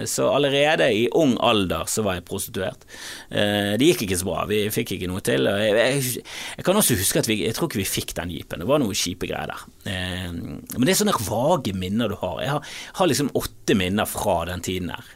så, 0.06 0.28
allerede 0.30 0.92
i 0.94 1.08
ung 1.18 1.32
alder 1.42 1.88
så 1.90 2.04
var 2.06 2.20
jeg 2.20 2.26
prostituert. 2.28 2.86
Eh, 3.34 3.74
det 3.82 3.88
gikk 3.88 4.04
ikke 4.06 4.20
så 4.22 4.28
bra, 4.28 4.44
vi 4.50 4.60
fikk 4.74 4.94
ikke 4.94 5.10
noe 5.10 5.24
til. 5.26 5.50
Jeg, 5.50 5.74
jeg, 5.74 6.26
jeg, 6.60 6.68
kan 6.68 6.78
også 6.78 7.00
huske 7.00 7.24
at 7.24 7.30
vi, 7.32 7.40
jeg 7.48 7.58
tror 7.58 7.66
ikke 7.66 7.82
vi 7.82 7.88
fikk 7.90 8.14
den 8.20 8.36
jeepen, 8.36 8.62
det 8.62 8.70
var 8.70 8.84
noen 8.84 8.94
kjipe 8.94 9.26
greier 9.32 9.50
der. 9.50 9.66
Eh, 9.90 10.30
men 10.30 10.86
det 10.86 10.94
er 10.94 11.02
sånne 11.02 11.18
vage 11.26 11.74
minner 11.74 12.14
du 12.14 12.20
har. 12.22 12.44
Jeg 12.46 12.54
har, 12.54 12.76
har 13.02 13.10
liksom 13.10 13.34
åtte 13.42 13.78
minner 13.82 14.10
fra 14.10 14.44
den 14.52 14.62
tiden 14.70 14.94
her. 14.94 15.16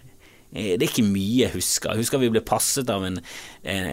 Eh, 0.54 0.74
det 0.78 0.86
er 0.86 0.92
ikke 0.92 1.08
mye 1.10 1.44
jeg 1.44 1.56
husker. 1.56 1.94
Jeg 1.94 2.06
husker 2.06 2.22
vi 2.22 2.32
ble 2.34 2.44
passet 2.46 2.89
av 2.94 3.06
en, 3.08 3.20
en, 3.63 3.88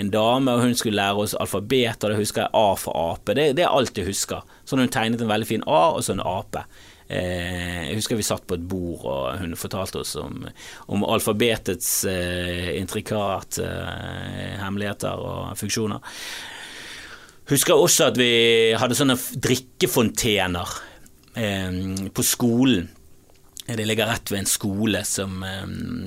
en 0.00 0.10
dame, 0.14 0.54
og 0.54 0.66
hun 0.66 0.76
skulle 0.78 1.00
lære 1.00 1.26
oss 1.26 1.36
alfabet, 1.38 2.02
og 2.02 2.12
det 2.12 2.20
husker 2.20 2.46
jeg 2.46 2.54
A 2.54 2.66
for 2.78 3.06
ape. 3.12 3.34
Det, 3.34 3.50
det 3.58 3.66
er 3.66 3.74
alt 3.74 3.98
jeg 3.98 4.08
husker. 4.08 4.44
Så 4.64 4.78
hun 4.78 4.92
tegnet 4.92 5.22
en 5.22 5.32
veldig 5.32 5.48
fin 5.48 5.66
A 5.66 5.88
og 5.96 6.04
så 6.06 6.14
en 6.14 6.24
ape. 6.24 6.66
Eh, 7.08 7.86
jeg 7.90 8.00
husker 8.00 8.18
vi 8.18 8.26
satt 8.26 8.46
på 8.46 8.56
et 8.58 8.66
bord, 8.66 9.04
og 9.06 9.38
hun 9.42 9.54
fortalte 9.58 10.02
oss 10.02 10.16
om, 10.18 10.42
om 10.90 11.06
alfabetets 11.06 11.90
eh, 12.10 12.72
intrikat 12.80 13.60
eh, 13.62 14.56
hemmeligheter 14.62 15.22
og 15.22 15.54
funksjoner. 15.58 16.02
Husker 17.46 17.78
også 17.78 18.08
at 18.10 18.18
vi 18.18 18.30
hadde 18.74 18.98
sånne 18.98 19.14
drikkefontener 19.38 20.78
eh, 21.38 22.08
på 22.10 22.26
skolen 22.26 22.90
det 23.66 23.86
ligger 23.86 24.06
rett 24.06 24.30
ved 24.30 24.44
en 24.44 24.46
skole 24.46 25.00
som 25.04 25.42
um, 25.42 26.04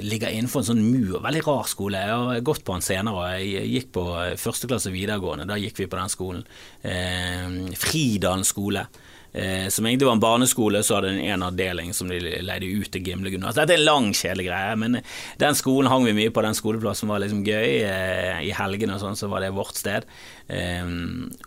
ligger 0.00 0.32
innenfor 0.32 0.62
en 0.62 0.68
sånn 0.70 0.84
mur. 0.84 1.18
Veldig 1.20 1.42
rar 1.44 1.68
skole. 1.68 2.00
Jeg 2.00 2.20
har 2.24 2.44
gått 2.46 2.64
på 2.64 2.76
den 2.76 2.84
senere. 2.86 3.26
Jeg 3.42 3.68
gikk 3.68 3.90
på 3.98 4.06
første 4.40 4.70
klasse 4.70 4.92
videregående. 4.94 5.44
Da 5.50 5.60
gikk 5.60 5.82
vi 5.82 5.90
på 5.92 6.00
den 6.00 6.12
skolen. 6.12 6.46
Eh, 6.80 7.74
Fridalen 7.76 8.48
skole. 8.48 8.86
Eh, 9.32 9.68
som 9.68 9.86
egentlig 9.86 10.06
var 10.06 10.12
en 10.12 10.20
barneskole, 10.20 10.82
så 10.84 10.98
hadde 10.98 11.14
den 11.14 11.22
en 11.32 11.44
avdeling 11.46 11.94
som 11.96 12.08
de 12.08 12.18
leide 12.20 12.68
ut 12.68 12.90
til 12.92 13.04
Gimle 13.06 13.32
gymnas. 13.32 13.56
Dette 13.56 13.72
er 13.72 13.80
en 13.80 13.86
lang, 13.86 14.08
kjedelig 14.12 14.48
greie, 14.50 14.74
men 14.76 14.98
den 15.40 15.56
skolen 15.56 15.88
hang 15.92 16.04
vi 16.04 16.16
mye 16.16 16.32
på. 16.32 16.44
Den 16.44 16.56
skoleplassen 16.56 17.08
var 17.08 17.22
liksom 17.24 17.40
gøy. 17.46 17.68
Eh, 17.88 18.42
I 18.48 18.52
helgene 18.56 18.98
og 18.98 19.04
sånn 19.04 19.16
så 19.16 19.30
var 19.32 19.44
det 19.44 19.54
vårt 19.56 19.80
sted. 19.80 20.08
Eh, 20.52 20.84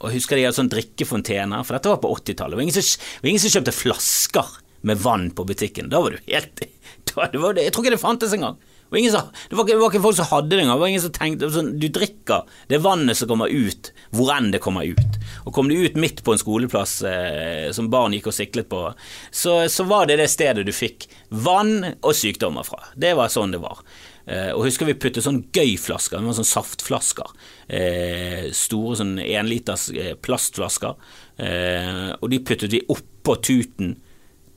og 0.01 0.13
husker 0.13 0.38
de 0.38 0.47
hadde 0.47 0.58
sånn 0.58 0.73
drikkefontener, 0.73 1.65
for 1.65 1.78
dette 1.78 1.93
var 1.93 2.01
på 2.01 2.13
80-tallet. 2.17 2.58
Det 2.58 3.25
var 3.25 3.34
ingen 3.34 3.45
som 3.45 3.58
kjøpte 3.58 3.80
flasker 3.82 4.62
med 4.86 5.02
vann 5.02 5.30
på 5.36 5.48
butikken. 5.50 5.89
Da 5.89 6.02
var 6.04 6.15
du 6.15 6.32
helt 6.32 6.63
da, 7.15 7.28
var, 7.34 7.58
Jeg 7.58 7.74
tror 7.74 7.86
ikke 7.86 7.98
det 7.98 8.02
fantes 8.02 8.34
engang. 8.38 8.58
Det 8.91 9.02
var, 9.15 9.32
det, 9.50 9.58
var 9.58 9.67
det 9.67 9.76
var 9.82 9.89
ikke 9.89 10.04
folk 10.04 10.17
som 10.19 10.28
hadde 10.30 10.54
det 10.54 10.62
engang. 10.62 10.78
Det 10.78 10.84
var 10.84 10.91
ingen 10.93 11.04
som 11.04 11.13
tenkte 11.15 11.50
sånn, 11.52 11.71
Du 11.82 11.88
drikker 11.91 12.45
det 12.69 12.80
vannet 12.86 13.17
som 13.17 13.30
kommer 13.32 13.52
ut, 13.52 13.89
hvor 14.15 14.32
enn 14.36 14.52
det 14.54 14.62
kommer 14.63 14.86
ut. 14.86 15.19
Og 15.43 15.54
kom 15.56 15.69
du 15.71 15.76
ut 15.76 15.98
midt 16.00 16.21
på 16.24 16.36
en 16.36 16.41
skoleplass 16.41 17.00
eh, 17.10 17.71
som 17.76 17.89
barn 17.91 18.13
gikk 18.15 18.30
og 18.30 18.38
siklet 18.38 18.69
på, 18.71 18.84
så, 19.34 19.58
så, 19.71 19.88
var 19.89 20.06
det 20.10 20.19
det 20.21 20.30
stedet 20.32 20.67
du 20.67 20.71
fikk 20.76 21.10
vann 21.30 21.98
og 21.98 22.13
sykdommer 22.15 22.67
fra. 22.67 22.84
Det 22.93 23.15
var 23.17 23.34
sånn 23.34 23.58
det 23.58 23.63
var. 23.65 23.82
Eh, 24.30 24.52
og 24.54 24.67
husker 24.69 24.88
vi 24.89 24.98
puttet 25.02 25.26
sånn 25.26 25.43
gøyflasker, 25.54 26.21
det 26.21 26.30
var 26.30 26.39
sånn 26.39 26.54
saftflasker. 26.54 27.36
Eh, 27.67 28.48
store 28.56 29.02
sånn 29.02 29.17
enliters 29.21 29.89
eh, 29.98 30.13
plastflasker. 30.13 30.95
Eh, 31.41 32.10
og 32.19 32.30
de 32.32 32.43
puttet 32.45 32.74
vi 32.74 32.86
oppå 32.93 33.41
tuten 33.41 33.98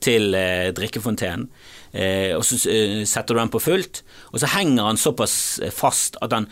til 0.04 0.34
eh, 0.36 0.70
drikkefontenen, 0.76 1.48
eh, 1.92 2.34
og 2.36 2.44
så 2.46 2.58
eh, 2.70 3.04
setter 3.08 3.34
du 3.36 3.42
den 3.42 3.52
på 3.52 3.62
fullt, 3.62 4.02
og 4.32 4.42
så 4.42 4.50
henger 4.54 4.90
han 4.90 5.00
såpass 5.00 5.36
eh, 5.64 5.72
fast 5.74 6.18
at 6.24 6.34
han, 6.36 6.48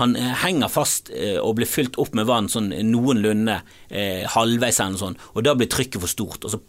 han 0.00 0.16
eh, 0.18 0.32
henger 0.44 0.72
fast 0.72 1.10
eh, 1.14 1.36
og 1.40 1.58
blir 1.58 1.70
fylt 1.70 1.98
opp 2.02 2.16
med 2.16 2.28
vann 2.30 2.50
sånn 2.52 2.72
noenlunde 2.88 3.60
halvveis 4.36 4.80
eller 4.84 5.00
sånn, 5.00 5.18
og 5.34 5.44
da 5.46 5.56
blir 5.58 5.70
trykket 5.72 6.02
for 6.02 6.12
stort, 6.12 6.46
og 6.46 6.54
så, 6.54 6.62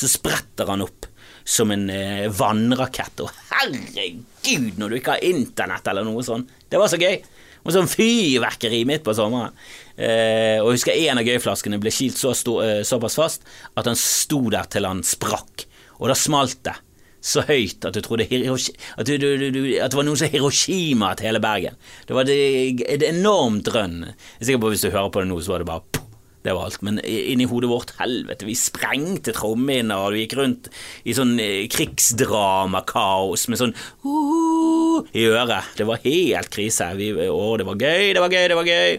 så 0.00 0.10
spretter 0.10 0.70
han 0.70 0.84
opp 0.86 1.08
som 1.50 1.72
en 1.74 1.88
vannrakett, 2.36 3.22
og 3.24 3.30
herregud, 3.50 4.76
når 4.78 4.90
du 4.92 4.98
ikke 4.98 5.16
har 5.16 5.28
internett 5.28 5.88
eller 5.88 6.04
noe 6.06 6.22
sånt, 6.24 6.52
det 6.70 6.80
var 6.80 6.92
så 6.92 7.00
gøy! 7.00 7.20
Og 7.60 7.74
sånn 7.74 7.90
fyrverkeri 7.90 8.84
midt 8.88 9.02
på 9.04 9.12
sommeren. 9.16 9.52
Eh, 10.00 10.58
og 10.62 10.70
jeg 10.70 10.78
husker 10.78 11.00
en 11.06 11.20
av 11.20 11.28
gøyflaskene 11.28 11.80
ble 11.82 11.92
kilt 11.92 12.16
så 12.16 12.32
eh, 12.64 12.80
såpass 12.88 13.18
fast 13.20 13.44
at 13.76 13.90
han 13.90 13.98
sto 13.98 14.46
der 14.52 14.70
til 14.72 14.88
han 14.88 15.04
sprakk. 15.06 15.66
Og 16.00 16.08
da 16.08 16.16
smalt 16.16 16.62
det 16.64 16.78
så 17.20 17.44
høyt 17.44 17.84
at 17.84 17.92
du 17.92 18.00
trodde 18.00 18.24
at, 18.24 19.06
du, 19.06 19.16
du, 19.20 19.48
du, 19.52 19.60
at 19.76 19.92
det 19.92 19.98
var 19.98 20.06
noen 20.08 20.16
som 20.16 20.30
Hiroshima 20.32 21.12
til 21.18 21.28
hele 21.28 21.42
Bergen. 21.44 21.76
Det 22.08 22.16
var 22.16 22.30
et 22.32 23.04
enormt 23.10 23.66
drønn. 23.68 24.06
Jeg 24.08 24.40
er 24.40 24.48
sikker 24.48 24.62
på 24.62 24.70
at 24.70 24.78
hvis 24.78 24.86
du 24.86 24.94
hører 24.94 25.12
på 25.12 25.20
det 25.20 25.28
nå, 25.28 25.40
så 25.44 25.52
var 25.54 25.62
det 25.62 25.68
bare 25.68 25.84
poff, 25.92 26.06
det 26.40 26.54
var 26.56 26.70
alt. 26.70 26.80
Men 26.86 27.00
inni 27.04 27.44
hodet 27.48 27.68
vårt, 27.68 27.92
helvete, 27.98 28.46
vi 28.48 28.56
sprengte 28.56 29.34
trommehinner, 29.36 30.06
og 30.06 30.16
vi 30.16 30.24
gikk 30.24 30.38
rundt 30.38 30.70
i 31.04 31.12
sånn 31.16 31.34
eh, 31.42 31.66
krigsdramakaos 31.72 33.44
med 33.52 33.60
sånn 33.60 33.74
uh, 34.06 35.04
i 35.12 35.26
øret. 35.28 35.74
Det 35.76 35.84
var 35.88 36.00
helt 36.06 36.52
krise. 36.54 36.88
Vi, 36.96 37.12
å, 37.28 37.42
det 37.60 37.68
var 37.68 37.84
gøy, 37.84 38.14
det 38.16 38.24
var 38.24 38.32
gøy, 38.32 38.46
det 38.48 38.58
var 38.58 38.72
gøy. 38.72 38.96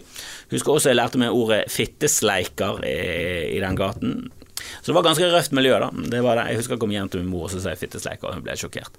Husker 0.52 0.76
også 0.76 0.92
jeg 0.92 1.00
lærte 1.00 1.22
meg 1.22 1.36
ordet 1.36 1.64
fittesleiker 1.72 2.84
i, 2.88 3.00
i 3.56 3.60
den 3.64 3.80
gaten. 3.80 4.16
Så 4.82 4.92
det 4.92 4.96
var 4.98 5.06
ganske 5.06 5.30
røft 5.32 5.54
miljø, 5.56 5.76
da. 5.82 5.90
Det 6.12 6.22
var 6.24 6.40
det. 6.40 6.48
Jeg 6.52 6.62
husker 6.62 6.76
jeg 6.76 6.82
kom 6.84 6.94
hjem 6.94 7.12
til 7.12 7.24
min 7.24 7.32
mor 7.34 7.48
og 7.48 7.54
sa 7.54 7.74
jeg 7.74 7.82
fittesleiker, 7.82 8.30
og 8.30 8.38
hun 8.38 8.46
ble 8.46 8.56
sjokkert. 8.60 8.98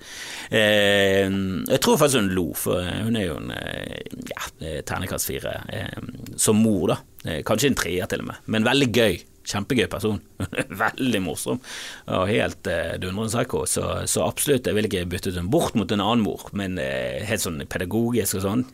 Eh, 0.51 1.27
jeg 1.27 1.83
tror 1.83 1.99
faktisk 2.01 2.23
hun 2.23 2.33
lo, 2.37 2.47
for 2.59 2.87
hun 3.07 3.19
er 3.19 3.29
jo 3.29 3.39
en 3.41 3.53
eh, 3.57 4.15
ja, 4.31 4.47
ternekast 4.89 5.31
fire 5.31 5.59
eh, 5.73 6.09
som 6.41 6.61
mor, 6.63 6.95
da. 6.95 6.99
Eh, 7.27 7.43
kanskje 7.47 7.73
en 7.73 7.79
treer 7.79 8.11
til 8.11 8.25
og 8.25 8.33
med, 8.33 8.49
men 8.55 8.69
veldig 8.69 8.91
gøy. 8.93 9.21
Kjempegøy 9.43 9.89
person. 9.91 10.21
veldig 10.85 11.21
morsom 11.25 11.59
og 12.07 12.29
helt 12.31 12.69
eh, 12.71 12.95
dundrende 13.03 13.33
psycho. 13.33 13.65
Så, 13.67 13.87
så, 14.07 14.23
absolutt, 14.23 14.71
jeg 14.71 14.79
vil 14.79 14.87
ikke 14.87 15.09
bytte 15.11 15.35
henne 15.35 15.51
bort 15.51 15.75
mot 15.79 15.91
en 15.91 16.05
annen 16.05 16.23
mor, 16.23 16.47
men 16.55 16.79
eh, 16.79 17.23
helt 17.27 17.43
sånn 17.43 17.59
pedagogisk 17.67 18.39
og 18.39 18.47
sånn. 18.47 18.67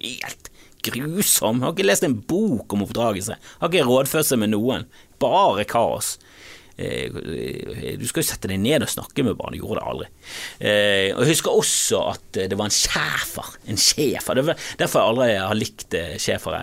Helt 0.00 0.49
grusom. 0.86 1.62
Har 1.64 1.74
ikke 1.74 1.88
lest 1.88 2.06
en 2.06 2.18
bok 2.18 2.72
om 2.74 2.86
oppdragelse. 2.86 3.36
Har 3.60 3.72
ikke 3.72 3.88
rådført 3.88 4.28
seg 4.28 4.42
med 4.42 4.54
noen. 4.54 4.88
Bare 5.20 5.66
kaos. 5.68 6.16
Eh, 6.80 7.12
du 8.00 8.06
skal 8.08 8.22
jo 8.22 8.28
sette 8.30 8.48
deg 8.48 8.60
ned 8.62 8.86
og 8.86 8.88
snakke 8.90 9.24
med 9.26 9.36
barn, 9.36 9.52
du 9.52 9.60
gjorde 9.60 9.82
det 9.82 9.88
aldri. 9.90 10.06
Eh, 10.64 11.08
og 11.12 11.24
Jeg 11.24 11.32
husker 11.34 11.58
også 11.60 12.00
at 12.14 12.40
det 12.48 12.56
var 12.56 12.70
en 12.70 12.76
schæfer. 12.76 13.52
En 13.68 13.80
schæfer. 13.80 14.40
Derfor 14.80 15.02
jeg 15.02 15.10
aldri 15.12 15.28
har 15.36 15.58
likt 15.58 15.98
eh, 15.98 16.16
schæfere. 16.16 16.62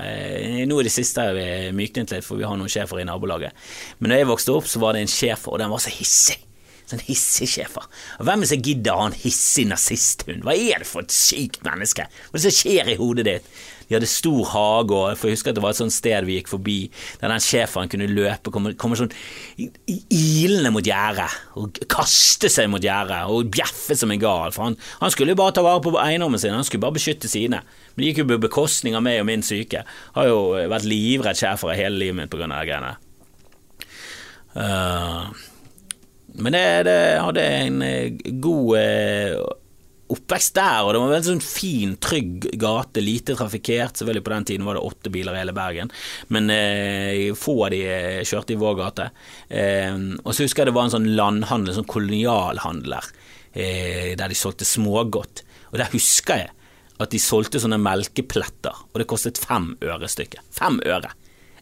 Nå 0.66 0.82
i 0.82 0.88
det 0.88 0.96
siste 0.96 1.28
har 1.28 1.38
vi 1.38 1.48
myknet 1.78 2.16
litt, 2.16 2.26
for 2.26 2.40
vi 2.40 2.48
har 2.50 2.58
noen 2.58 2.72
schæfere 2.72 3.06
i 3.06 3.08
nabolaget. 3.10 3.54
Men 4.00 4.14
da 4.14 4.22
jeg 4.22 4.32
vokste 4.32 4.58
opp, 4.58 4.70
så 4.70 4.82
var 4.82 4.98
det 4.98 5.06
en 5.06 5.14
schæfer, 5.14 5.54
og 5.54 5.62
den 5.62 5.74
var 5.74 5.84
så 5.84 5.94
hissig. 5.94 6.40
Sånn 6.88 7.04
hissig 7.04 7.50
schæfer. 7.52 7.84
Hvem 8.24 8.46
som 8.48 8.62
gidder 8.64 8.96
å 8.96 9.02
ha 9.02 9.08
en 9.12 9.22
hissig 9.22 9.66
nazisthund? 9.68 10.46
Hva 10.48 10.56
er 10.56 10.82
det 10.82 10.88
for 10.88 11.04
et 11.04 11.14
sykt 11.14 11.60
menneske? 11.68 12.06
Hva 12.08 12.38
er 12.38 12.40
det 12.40 12.46
som 12.48 12.56
skjer 12.56 12.94
i 12.94 12.96
hodet 13.00 13.28
ditt? 13.28 13.50
De 13.88 13.96
hadde 13.96 14.10
stor 14.10 14.44
hage, 14.52 14.96
og 14.96 15.14
jeg 15.14 15.38
husker 15.38 15.54
at 15.54 15.58
det 15.58 15.64
var 15.64 15.76
et 15.76 15.80
sånt 15.80 15.96
sted 15.96 16.28
vi 16.28 16.38
gikk 16.40 16.52
forbi, 16.52 16.78
der 17.22 17.32
den 17.32 17.44
schæferen 17.44 17.92
kunne 17.92 18.10
løpe, 18.12 18.52
komme, 18.54 18.74
komme 18.80 19.00
sånn 19.00 19.14
ilende 19.58 20.74
mot 20.76 20.86
gjerdet, 20.86 21.40
og 21.60 21.80
kaste 21.92 22.52
seg 22.52 22.70
mot 22.72 22.84
gjerdet, 22.84 23.24
og 23.32 23.52
bjeffe 23.54 23.96
som 23.98 24.12
en 24.12 24.22
gal, 24.22 24.54
for 24.56 24.68
han, 24.68 24.78
han 25.02 25.14
skulle 25.14 25.36
jo 25.36 25.40
bare 25.40 25.56
ta 25.56 25.64
vare 25.66 25.84
på 25.86 25.96
eiendommen 26.04 26.42
sin, 26.42 26.56
han 26.56 26.68
skulle 26.68 26.84
bare 26.84 26.98
beskytte 27.00 27.32
sine. 27.32 27.64
Men 27.96 28.04
det 28.04 28.12
gikk 28.12 28.24
jo 28.24 28.30
på 28.34 28.42
bekostning 28.48 28.98
av 28.98 29.06
meg 29.06 29.22
og 29.22 29.30
min 29.30 29.46
syke. 29.46 29.84
Har 30.18 30.30
jo 30.30 30.40
vært 30.70 30.88
livredd 30.88 31.40
schæfere 31.40 31.78
hele 31.80 31.98
livet 31.98 32.20
mitt 32.20 32.34
på 32.34 32.40
grunn 32.42 32.54
av 32.54 32.62
de 32.62 32.72
greiene. 32.72 32.96
Uh, 34.58 35.32
men 36.38 36.54
det, 36.54 36.66
det, 36.86 37.00
hadde 37.22 37.46
en 37.64 37.80
god 38.42 38.78
uh, 38.78 39.42
oppvekst 40.14 40.56
der, 40.58 40.86
og 40.86 40.94
det 40.94 41.02
var 41.02 41.16
en 41.18 41.26
sånn 41.28 41.44
fin, 41.44 41.96
trygg 42.04 42.50
gate, 42.60 43.04
lite 43.04 43.36
trafikkert. 43.38 44.00
Selvfølgelig 44.00 44.26
på 44.26 44.34
den 44.34 44.48
tiden 44.52 44.68
var 44.68 44.78
det 44.78 44.86
åtte 44.88 45.12
biler 45.14 45.36
i 45.36 45.42
hele 45.42 45.56
Bergen, 45.58 45.92
men 46.34 46.52
eh, 46.54 47.34
få 47.38 47.58
av 47.68 47.74
de 47.76 47.82
eh, 47.86 48.24
kjørte 48.28 48.56
i 48.56 48.60
vår 48.62 48.78
gate. 48.82 49.10
Eh, 49.50 49.96
og 50.24 50.32
så 50.32 50.46
husker 50.46 50.64
jeg 50.64 50.72
det 50.72 50.78
var 50.78 50.90
en 50.90 50.96
sånn 50.98 51.12
landhandel, 51.20 51.74
en 51.74 51.82
sånn 51.82 51.92
kolonialhandler, 51.92 53.12
eh, 53.54 54.14
der 54.20 54.32
de 54.32 54.40
solgte 54.40 54.68
smågodt. 54.68 55.44
Og 55.74 55.80
der 55.82 55.92
husker 55.94 56.44
jeg 56.46 56.54
at 56.98 57.14
de 57.14 57.22
solgte 57.22 57.62
sånne 57.62 57.80
melkepletter, 57.82 58.84
og 58.90 59.02
det 59.02 59.10
kostet 59.10 59.40
fem 59.42 59.74
øre 59.86 60.10
stykket. 60.10 60.46
Fem 60.56 60.80
øre. 60.88 61.14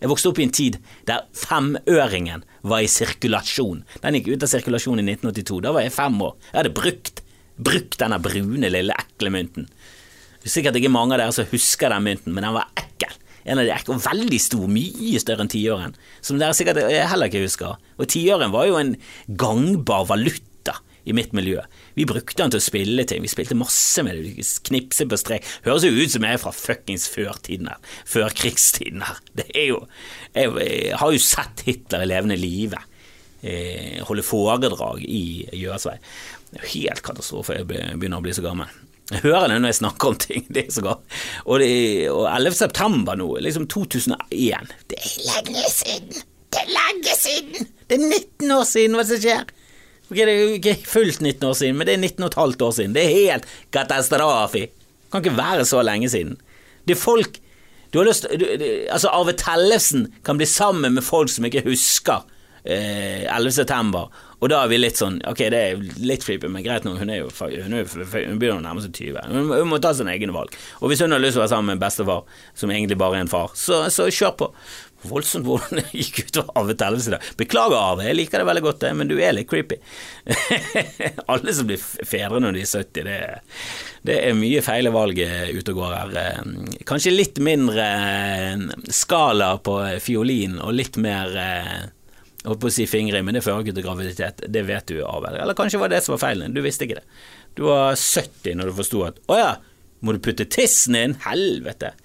Jeg 0.02 0.12
vokste 0.12 0.32
opp 0.32 0.40
i 0.42 0.46
en 0.46 0.54
tid 0.54 0.78
der 1.08 1.24
femøringen 1.40 2.44
var 2.68 2.84
i 2.84 2.90
sirkulasjon. 2.92 3.84
Den 4.04 4.18
gikk 4.18 4.34
ut 4.34 4.44
av 4.46 4.52
sirkulasjon 4.52 5.00
i 5.02 5.06
1982. 5.08 5.62
Da 5.64 5.72
var 5.76 5.86
jeg 5.86 5.96
fem 5.96 6.18
år. 6.22 6.36
Jeg 6.52 6.60
hadde 6.60 6.74
brukt, 6.76 7.15
brukt 7.58 8.00
denne 8.02 8.20
brune, 8.24 8.72
lille, 8.72 8.96
ekle 9.06 9.32
mynten. 9.34 9.70
Sikkert 10.46 10.78
ikke 10.78 10.94
mange 10.94 11.16
av 11.16 11.24
dere 11.24 11.36
som 11.36 11.48
husker 11.50 11.94
den 11.94 12.06
mynten, 12.06 12.34
men 12.36 12.46
den 12.46 12.56
var 12.56 12.70
ekkel. 12.78 13.14
En 13.46 13.62
av 13.62 13.68
de 13.68 13.74
ekle, 13.74 13.96
og 13.96 14.04
veldig 14.06 14.42
stor, 14.42 14.66
mye 14.70 15.22
større 15.22 15.46
enn 15.46 15.54
tiåren, 15.54 15.96
som 16.26 16.42
dere 16.42 16.58
sikkert 16.58 16.82
heller 16.82 17.30
ikke 17.30 17.46
husker. 17.46 17.80
Og 17.98 18.10
tiåren 18.12 18.54
var 18.54 18.70
jo 18.70 18.78
en 18.80 18.96
gangbar 19.42 20.08
valuta 20.10 20.80
i 21.06 21.14
mitt 21.14 21.34
miljø. 21.38 21.62
Vi 21.98 22.08
brukte 22.10 22.42
den 22.42 22.54
til 22.54 22.62
å 22.62 22.66
spille 22.66 23.06
ting, 23.06 23.22
vi 23.22 23.30
spilte 23.30 23.58
masse 23.58 24.02
med 24.06 24.18
det, 24.18 24.46
knipse 24.66 25.06
på 25.10 25.20
strek. 25.22 25.46
Høres 25.66 25.86
jo 25.86 25.94
ut 25.94 26.14
som 26.14 26.26
jeg 26.26 26.38
er 26.38 26.42
fra 26.42 26.54
fuckings 26.58 27.06
førtiden 27.14 27.70
her, 27.70 27.94
før 28.10 28.34
krigstiden 28.34 29.06
her. 29.06 29.22
Det 29.38 29.48
er 29.54 29.72
jo 29.72 29.86
Jeg, 30.36 30.52
jeg 30.60 30.98
har 31.00 31.14
jo 31.14 31.22
sett 31.22 31.62
Hitler 31.64 32.04
i 32.04 32.10
levende 32.10 32.36
live 32.36 32.82
eh, 33.46 34.02
holde 34.06 34.26
foredrag 34.26 35.04
i 35.06 35.46
Gjøsvei. 35.54 35.98
Det 36.56 36.62
er 36.62 36.68
jo 36.70 36.74
helt 36.86 37.04
katastrofe, 37.04 37.58
jeg 37.60 37.68
begynner 37.68 38.22
å 38.22 38.24
bli 38.24 38.34
så 38.36 38.44
gammel. 38.46 38.70
Jeg 39.12 39.22
hører 39.26 39.52
det 39.52 39.58
når 39.60 39.74
jeg 39.74 39.80
snakker 39.82 40.14
om 40.14 40.16
ting. 40.24 40.46
Det 40.56 40.64
er 40.64 40.72
så 40.74 40.86
godt. 40.86 41.04
Og, 41.44 41.60
det, 41.62 41.68
og 42.10 42.24
11. 42.32 42.56
september 42.58 43.20
nå, 43.20 43.28
liksom 43.44 43.68
2001 43.70 44.72
Det 44.90 44.98
er 45.02 45.12
lenge 45.28 45.68
siden! 45.70 46.24
Det 46.56 46.64
er 46.64 46.72
lenge 46.72 47.20
siden! 47.20 47.70
Det 47.86 48.00
er 48.00 48.08
19 48.08 48.56
år 48.56 48.66
siden, 48.70 48.96
hva 48.98 49.06
som 49.06 49.20
skjer? 49.22 49.44
Ok, 50.06 50.16
Det 50.16 50.26
er 50.32 50.56
ikke 50.56 50.78
fullt 50.88 51.20
19 51.22 51.48
år 51.50 51.58
siden, 51.60 51.78
men 51.78 51.90
det 51.90 51.98
er 51.98 52.02
19 52.02 52.30
15 52.32 52.66
år 52.66 52.76
siden. 52.80 52.96
Det 52.96 53.04
er 53.04 53.14
helt 53.14 53.50
katastrofe. 53.76 54.68
Kan 55.12 55.26
ikke 55.26 55.38
være 55.38 55.68
så 55.68 55.84
lenge 55.86 56.10
siden. 56.10 56.38
Det 56.88 56.96
er 56.96 57.02
folk 57.04 57.42
du 57.94 58.00
har 58.02 58.10
lyst, 58.10 58.26
du, 58.28 58.46
altså 58.92 59.08
Arve 59.16 59.32
Tellefsen 59.40 60.10
kan 60.28 60.36
bli 60.36 60.48
sammen 60.50 60.98
med 60.98 61.06
folk 61.06 61.30
som 61.32 61.46
ikke 61.48 61.62
husker 61.64 62.26
eh, 62.68 63.24
11. 63.24 63.54
september, 63.56 64.10
og 64.40 64.52
da 64.52 64.62
er 64.64 64.72
vi 64.72 64.80
litt 64.80 65.00
sånn 65.00 65.22
Ok, 65.30 65.46
det 65.54 65.60
er 65.60 65.84
litt 66.04 66.26
creepy, 66.26 66.50
men 66.52 66.66
greit 66.66 66.86
nå, 66.88 66.96
hun 67.00 67.12
er 67.12 67.22
jo 67.22 67.30
hun, 67.32 67.78
er, 67.80 67.88
hun 67.88 68.40
begynner 68.42 68.60
å 68.60 68.66
nærme 68.66 68.84
seg 68.84 68.98
20. 68.98 69.30
Hun, 69.32 69.54
hun 69.54 69.70
må 69.72 69.80
ta 69.84 69.94
sine 69.96 70.14
egne 70.16 70.36
valg. 70.36 70.56
Og 70.82 70.92
hvis 70.92 71.04
hun 71.04 71.16
har 71.16 71.24
lyst 71.24 71.38
til 71.38 71.44
å 71.44 71.46
være 71.46 71.54
sammen 71.56 71.74
med 71.74 71.84
bestefar, 71.84 72.26
som 72.58 72.74
egentlig 72.74 73.00
bare 73.00 73.20
er 73.20 73.26
en 73.26 73.32
far, 73.32 73.56
så, 73.58 73.86
så 73.94 74.10
kjør 74.12 74.36
på 74.42 74.52
voldsomt 75.10 75.46
hvordan 75.46 75.82
det 75.82 75.86
gikk 75.94 76.22
utover 76.30 76.60
Arve 76.60 76.76
Tellefsen 76.80 77.14
i 77.14 77.16
dag. 77.16 77.32
Beklager, 77.40 77.78
Arve, 77.78 78.06
jeg 78.08 78.18
liker 78.18 78.42
det 78.42 78.48
veldig 78.50 78.64
godt, 78.66 78.86
men 78.98 79.10
du 79.10 79.16
er 79.20 79.36
litt 79.36 79.50
creepy. 79.50 79.78
Alle 81.32 81.56
som 81.56 81.70
blir 81.70 81.82
fedre 81.82 82.42
når 82.42 82.58
de 82.58 82.64
er 82.64 82.72
70, 82.72 83.10
det, 83.10 83.18
det 84.10 84.20
er 84.30 84.38
mye 84.38 84.64
feile 84.66 84.94
valg 84.96 85.20
ute 85.20 85.76
og 85.76 85.82
går 85.82 85.98
her. 86.00 86.16
Eh, 86.22 86.80
kanskje 86.90 87.14
litt 87.14 87.42
mindre 87.44 87.86
eh, 87.86 88.66
skala 88.94 89.56
på 89.66 89.78
fiolin 90.04 90.60
og 90.62 90.76
litt 90.78 91.00
mer 91.02 91.38
eh, 91.42 91.78
holdt 92.46 92.62
på 92.64 92.70
å 92.70 92.74
si 92.74 92.88
fingre 92.90 93.20
i, 93.20 93.26
men 93.26 93.38
det 93.38 93.44
fører 93.46 93.66
ikke 93.66 93.76
til 93.78 93.88
graviditet. 93.88 94.44
Det 94.52 94.66
vet 94.68 94.90
du, 94.92 95.00
av 95.06 95.26
Eller 95.32 95.58
kanskje 95.58 95.82
var 95.82 95.92
det 95.92 96.04
som 96.06 96.16
var 96.16 96.24
feilen. 96.28 96.54
Du 96.56 96.62
visste 96.66 96.88
ikke 96.88 97.02
det. 97.02 97.08
Du 97.56 97.66
var 97.70 97.96
70 97.96 98.60
når 98.60 98.72
du 98.72 98.78
forsto 98.82 99.06
at 99.08 99.22
å 99.32 99.40
ja, 99.40 99.54
må 100.06 100.14
du 100.14 100.22
putte 100.24 100.46
tissen 100.46 100.98
inn? 101.00 101.16
Helvete. 101.26 101.96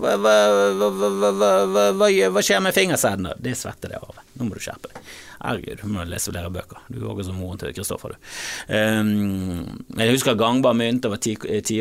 Hva, 0.00 0.14
hva, 0.22 0.34
hva, 0.78 2.10
hva, 2.30 2.42
skjer 2.46 2.60
med 2.62 2.76
fingersedene? 2.76 3.34
Det 3.42 3.56
svetter 3.58 3.90
det 3.90 3.98
av. 3.98 4.20
Nå 4.38 4.46
må 4.46 4.54
du 4.54 4.62
skjerpe 4.62 4.92
deg. 4.92 5.00
Herregud, 5.40 5.80
du 5.80 5.90
må 5.90 6.04
lese 6.06 6.30
flere 6.30 6.52
bøker. 6.52 6.84
Du 6.92 7.00
også 7.08 7.30
som 7.30 7.40
moren 7.40 7.58
til 7.58 7.72
Kristoffer, 7.74 8.14
du. 8.14 8.28
Um, 8.70 9.80
jeg 9.98 10.14
husker 10.14 10.38
gangbar 10.38 10.76
mynt 10.78 11.08
over 11.08 11.18
tiåren. 11.18 11.64
Ti 11.66 11.80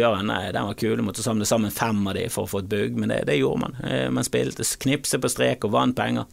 den 0.56 0.70
var 0.72 0.80
kul. 0.80 0.96
Du 0.98 1.06
måtte 1.06 1.26
samle 1.26 1.46
sammen 1.48 1.76
fem 1.76 2.02
av 2.08 2.18
de 2.18 2.26
for 2.34 2.48
å 2.48 2.54
få 2.56 2.64
et 2.64 2.72
bugg, 2.72 2.98
men 2.98 3.14
det, 3.14 3.22
det 3.30 3.38
gjorde 3.38 3.68
man. 3.68 3.80
Man 4.16 4.26
spilte 4.26 4.66
knipse 4.88 5.22
på 5.22 5.32
strek 5.32 5.68
og 5.68 5.76
vant 5.76 5.98
penger. 6.00 6.26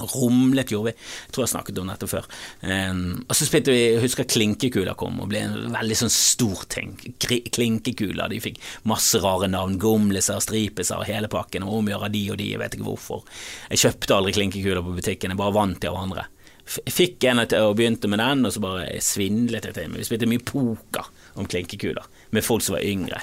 Rumlet 0.00 0.72
gjorde 0.72 0.92
vi. 0.92 0.94
Jeg 1.26 1.34
tror 1.34 1.44
jeg 1.44 1.52
snakket 1.54 1.80
om 1.82 1.90
dette 1.92 2.08
før. 2.10 2.28
Um, 2.62 3.02
og 3.26 3.36
så 3.36 3.48
spilte 3.48 3.74
vi 3.74 3.82
jeg 3.82 4.02
husker 4.02 4.28
Klinkekuler 4.28 4.96
kom 4.98 5.20
og 5.22 5.30
ble 5.32 5.42
en 5.46 5.74
veldig 5.74 5.98
sånn 6.02 6.12
stor 6.12 6.64
ting. 6.72 6.94
Klinkekuler. 7.18 8.30
De 8.32 8.40
fikk 8.42 8.60
masse 8.88 9.20
rare 9.22 9.50
navn. 9.50 9.78
Gomliser, 9.82 10.40
stripiser, 10.44 11.06
hele 11.08 11.30
pakken. 11.32 11.66
Og 11.66 11.80
omgjøre 11.82 12.12
de 12.14 12.24
og 12.32 12.40
de, 12.40 12.50
jeg 12.54 12.62
vet 12.62 12.78
ikke 12.78 12.88
hvorfor. 12.90 13.24
Jeg 13.72 13.84
kjøpte 13.84 14.18
aldri 14.18 14.34
klinkekuler 14.38 14.84
på 14.84 14.96
butikken, 14.98 15.34
jeg 15.34 15.40
bare 15.40 15.56
vant 15.56 15.80
de 15.82 15.90
av 15.90 16.00
andre. 16.00 16.26
Fikk 16.68 17.24
en 17.30 17.40
og 17.40 17.76
begynte 17.78 18.10
med 18.12 18.20
den, 18.20 18.44
og 18.44 18.52
så 18.52 18.60
bare 18.60 18.98
svindlet 19.04 19.70
jeg 19.70 19.76
til. 19.78 19.88
Men 19.88 20.02
vi 20.02 20.08
spilte 20.08 20.28
mye 20.28 20.44
poker 20.44 21.08
om 21.40 21.48
klinkekuler 21.48 22.04
med 22.36 22.44
folk 22.44 22.64
som 22.64 22.76
var 22.76 22.84
yngre. 22.84 23.22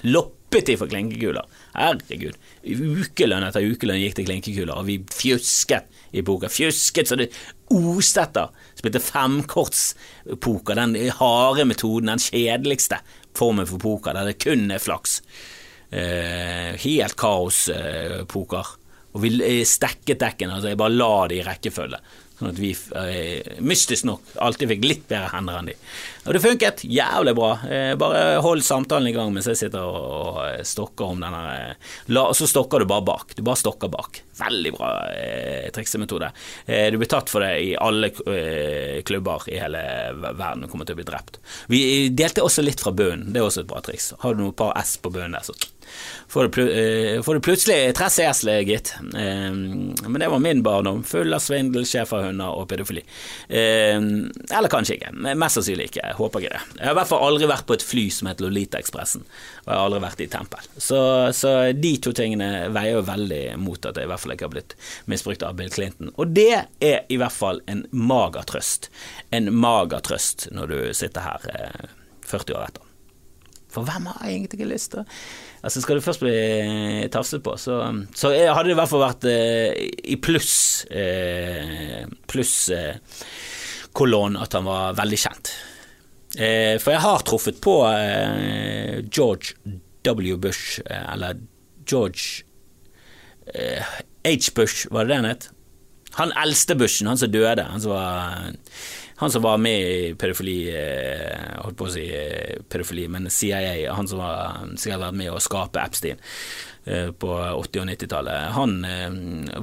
Loppet 0.55 0.69
de 0.71 0.75
for 0.79 0.87
klinkekuler. 0.87 1.47
Herregud. 1.75 2.37
Ukelønn 2.63 3.43
etter 3.43 3.65
ukelønn 3.67 3.99
gikk 3.99 4.13
til 4.15 4.27
klinkekuler, 4.29 4.71
og 4.71 4.85
vi 4.87 5.01
fjusket 5.11 5.89
i 6.15 6.23
poker. 6.23 6.47
Fjusket 6.47 7.09
så 7.09 7.17
det 7.19 7.27
oste 7.75 8.23
etter. 8.23 8.53
Spilte 8.79 9.01
femkortspoker, 9.03 10.79
den 10.79 10.95
harde 11.17 11.65
metoden, 11.67 12.13
den 12.13 12.23
kjedeligste 12.23 13.01
formen 13.35 13.67
for 13.67 13.83
poker, 13.83 14.15
der 14.15 14.31
det 14.31 14.39
kun 14.45 14.71
er 14.71 14.79
flaks. 14.79 15.19
Eh, 15.91 16.79
helt 16.85 17.19
kaospoker. 17.19 18.71
Eh, 18.71 18.81
og 19.11 19.23
vi 19.25 19.33
eh, 19.43 19.65
stekket 19.67 20.23
dekkene, 20.23 20.55
altså 20.55 20.71
jeg 20.71 20.79
bare 20.79 20.95
la 20.95 21.13
det 21.31 21.41
i 21.41 21.45
rekkefølge. 21.49 21.99
Sånn 22.35 22.49
at 22.51 22.57
vi, 22.59 22.73
eh, 22.99 23.59
mystisk 23.63 24.03
nok, 24.09 24.33
alltid 24.43 24.73
fikk 24.73 24.83
litt 24.83 25.05
bedre 25.07 25.29
hender 25.31 25.59
enn 25.59 25.69
de. 25.69 25.75
Og 26.25 26.35
det 26.35 26.41
funket 26.43 26.83
jævlig 26.83 27.33
bra. 27.37 27.51
Eh, 27.63 27.93
bare 27.95 28.41
hold 28.43 28.63
samtalen 28.65 29.07
i 29.07 29.13
gang 29.15 29.31
mens 29.31 29.47
jeg 29.47 29.59
sitter 29.61 29.85
og, 29.85 30.41
og 30.41 30.65
stokker 30.67 31.13
om 31.13 31.23
denne 31.23 31.43
eh, 31.53 32.19
Og 32.19 32.35
så 32.35 32.49
stokker 32.49 32.83
du 32.83 32.89
bare 32.89 33.05
bak. 33.07 33.35
Du 33.37 33.43
bare 33.45 33.61
stokker 33.61 33.91
bak. 33.93 34.19
Veldig 34.35 34.73
bra 34.75 34.89
eh, 35.13 35.69
triksemetode. 35.71 36.31
Eh, 36.65 36.89
du 36.91 36.99
blir 36.99 37.11
tatt 37.13 37.31
for 37.31 37.45
det 37.45 37.53
i 37.69 37.71
alle 37.79 38.11
eh, 38.27 38.99
klubber 39.07 39.47
i 39.47 39.61
hele 39.61 39.85
verden 40.19 40.65
og 40.65 40.73
kommer 40.73 40.89
til 40.89 40.97
å 40.97 40.99
bli 40.99 41.07
drept. 41.07 41.39
Vi 41.71 41.81
delte 42.11 42.43
også 42.43 42.65
litt 42.65 42.83
fra 42.83 42.91
bunnen, 42.91 43.31
det 43.31 43.39
er 43.39 43.47
også 43.47 43.63
et 43.63 43.71
bra 43.71 43.79
triks. 43.85 44.11
Har 44.25 44.35
du 44.35 44.43
noen 44.43 44.57
par 44.59 44.75
S 44.81 44.97
på 44.99 45.13
bunnen 45.13 45.37
der, 45.37 45.47
så 45.47 45.55
får 46.27 46.49
får 47.23 47.33
du 47.33 47.41
plutselig 47.41 47.95
tresseesle, 47.97 48.57
gitt. 48.67 48.93
Uh, 49.13 49.51
men 50.07 50.19
det 50.19 50.29
var 50.31 50.39
min 50.39 50.63
barndom, 50.63 51.03
full 51.03 51.33
av 51.33 51.43
svindel, 51.43 51.85
schæferhunder 51.87 52.59
og 52.59 52.67
pedofili. 52.69 53.03
Uh, 53.49 54.29
eller 54.49 54.71
kanskje 54.71 54.97
ikke, 54.99 55.13
mest 55.33 55.59
sannsynlig 55.59 55.89
ikke, 55.91 56.13
håper 56.19 56.43
ikke 56.43 56.53
det. 56.55 56.63
Jeg 56.79 56.87
har 56.89 56.95
i 56.95 56.99
hvert 56.99 57.11
fall 57.11 57.25
aldri 57.27 57.49
vært 57.49 57.67
på 57.69 57.77
et 57.77 57.85
fly 57.85 58.05
som 58.13 58.29
heter 58.29 58.47
Lolita-ekspressen, 58.47 59.25
og 59.65 59.69
jeg 59.69 59.75
har 59.75 59.83
aldri 59.89 60.03
vært 60.05 60.25
i 60.25 60.29
tempel. 60.35 60.71
Så, 60.77 61.01
så, 61.37 61.55
de 61.75 61.93
to 62.03 62.13
tingene 62.15 62.49
veier 62.75 62.99
jo 62.99 63.05
veldig 63.07 63.43
mot 63.61 63.89
at 63.89 63.97
jeg 63.97 64.07
i 64.07 64.11
hvert 64.11 64.23
fall 64.23 64.35
ikke 64.35 64.49
har 64.49 64.55
blitt 64.55 64.77
misbrukt 65.11 65.45
av 65.45 65.57
Bill 65.59 65.71
Clinton. 65.73 66.13
Og 66.15 66.33
det 66.35 66.65
er 66.83 67.05
i 67.09 67.19
hvert 67.21 67.35
fall 67.35 67.61
en 67.71 67.85
mager 67.91 68.47
trøst. 68.49 68.89
En 69.35 69.51
mager 69.53 70.03
trøst 70.05 70.49
når 70.55 70.73
du 70.73 70.79
sitter 70.97 71.25
her 71.25 71.47
40 72.25 72.57
år 72.57 72.67
etter. 72.69 72.91
For 73.75 73.83
hvem 73.87 74.07
har 74.07 74.27
egentlig 74.29 74.59
ikke 74.59 74.71
lyst 74.71 74.93
til 74.93 75.03
å 75.03 75.09
Altså 75.65 75.81
Skal 75.81 75.97
du 75.97 76.05
først 76.05 76.21
bli 76.21 76.35
tafset 77.13 77.41
på, 77.45 77.55
så, 77.57 77.79
så 78.13 78.29
hadde 78.29 78.67
det 78.69 78.75
i 78.75 78.77
hvert 78.77 78.91
fall 78.91 79.01
vært 79.01 79.25
eh, 79.31 79.71
i 80.13 80.17
pluss 80.21 80.51
eh, 80.93 82.03
pluss 82.29 82.53
eh, 82.75 82.99
kolonn 83.95 84.37
at 84.37 84.53
han 84.53 84.67
var 84.67 84.93
veldig 84.99 85.19
kjent. 85.23 85.49
Eh, 86.37 86.75
for 86.83 86.93
jeg 86.93 87.01
har 87.05 87.23
truffet 87.25 87.57
på 87.63 87.79
eh, 87.89 89.01
George 89.07 89.55
W. 90.05 90.37
Bush, 90.37 90.81
eh, 90.85 91.05
eller 91.15 91.39
George 91.87 92.43
H. 94.25 94.51
Bush, 94.57 94.87
var 94.91 95.05
det 95.05 95.13
det 95.13 95.17
han 95.21 95.29
het? 95.29 95.49
Han 96.19 96.33
eldste 96.43 96.75
Bushen, 96.79 97.07
han 97.09 97.19
som 97.19 97.31
døde, 97.31 97.65
han 97.69 97.81
som 97.81 97.93
var 97.93 98.53
han 99.15 99.31
som 99.31 99.41
var 99.41 99.57
med 99.57 99.81
i 99.81 100.15
pedofili, 100.15 100.75
eh, 100.75 101.61
holdt 101.63 101.77
på 101.79 101.87
å 101.87 101.91
si 101.93 102.03
eh, 102.11 102.57
pedofili, 102.69 103.07
men 103.07 103.29
CIA, 103.31 103.93
han 103.95 104.09
som 104.11 104.19
var, 104.19 104.65
ha 104.65 104.97
vært 105.05 105.15
med 105.15 105.31
å 105.31 105.39
skape 105.39 105.79
Epstein 105.79 106.19
eh, 106.83 107.13
på 107.15 107.31
80- 107.31 107.85
og 107.85 107.87
90-tallet. 107.93 108.51
Han 108.57 108.75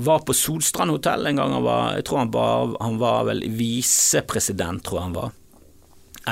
var 0.09 0.25
på 0.25 0.37
Solstrand 0.37 0.97
hotell 0.97 1.29
en 1.29 1.43
gang. 1.43 1.53
Han 1.59 1.69
var, 1.69 1.93
jeg 1.99 2.09
tror 2.09 2.23
han 2.23 2.33
var, 2.33 2.75
han 2.81 2.99
var 3.03 3.29
vel 3.29 3.45
visepresident, 3.61 4.85
tror 4.89 5.03
jeg 5.03 5.09
han 5.11 5.21
var. 5.21 5.39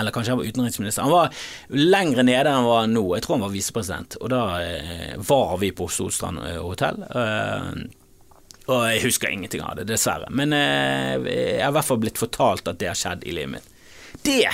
Eller 0.00 0.14
kanskje 0.14 0.33
han 0.33 0.40
var 0.40 0.48
utenriksminister. 0.48 1.04
Han 1.04 1.12
var 1.12 1.46
lengre 1.77 2.25
nede 2.25 2.46
enn 2.46 2.62
han 2.62 2.73
var 2.73 2.88
nå. 2.88 3.04
Jeg 3.18 3.27
tror 3.27 3.37
han 3.37 3.48
var 3.48 3.52
visepresident. 3.52 4.16
Og 4.23 4.33
da 4.33 4.44
var 5.29 5.56
vi 5.60 5.75
på 5.77 5.92
Solstrand 5.92 6.40
hotell. 6.62 7.02
Og 8.69 8.83
jeg 8.87 9.04
husker 9.06 9.33
ingenting 9.33 9.63
av 9.65 9.79
det, 9.79 9.87
dessverre. 9.88 10.29
Men 10.31 10.52
eh, 10.56 11.15
jeg 11.27 11.63
har 11.63 11.73
i 11.73 11.77
hvert 11.79 11.88
fall 11.88 12.02
blitt 12.02 12.21
fortalt 12.21 12.69
at 12.71 12.81
det 12.83 12.90
har 12.90 12.98
skjedd 12.98 13.25
i 13.25 13.35
livet 13.35 13.56
mitt. 13.56 13.71
Det 14.27 14.50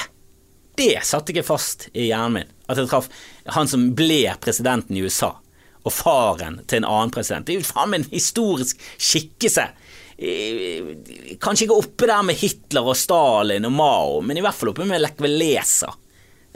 det 0.76 1.00
satte 1.08 1.32
ikke 1.32 1.46
fast 1.46 1.88
i 1.96 2.10
hjernen 2.10 2.40
min. 2.40 2.54
At 2.68 2.78
jeg 2.80 2.90
traff 2.90 3.08
han 3.54 3.68
som 3.70 3.88
ble 3.96 4.26
presidenten 4.42 4.96
i 4.96 5.04
USA, 5.06 5.32
og 5.86 5.94
faren 5.94 6.60
til 6.68 6.82
en 6.82 6.88
annen 6.90 7.12
president. 7.14 7.46
Det 7.46 7.54
er 7.54 7.62
jo 7.62 7.68
faen 7.68 7.92
meg 7.92 8.02
en 8.02 8.10
historisk 8.12 8.82
skikkelse. 8.98 9.68
Kanskje 11.40 11.66
ikke 11.66 11.78
oppe 11.80 12.08
der 12.10 12.24
med 12.26 12.36
Hitler 12.40 12.90
og 12.92 12.98
Stalin 12.98 13.68
og 13.68 13.76
Mao, 13.76 14.18
men 14.24 14.36
i 14.36 14.44
hvert 14.44 14.56
fall 14.58 14.74
oppe 14.74 14.88
med 14.88 15.06
Lech. 15.06 15.86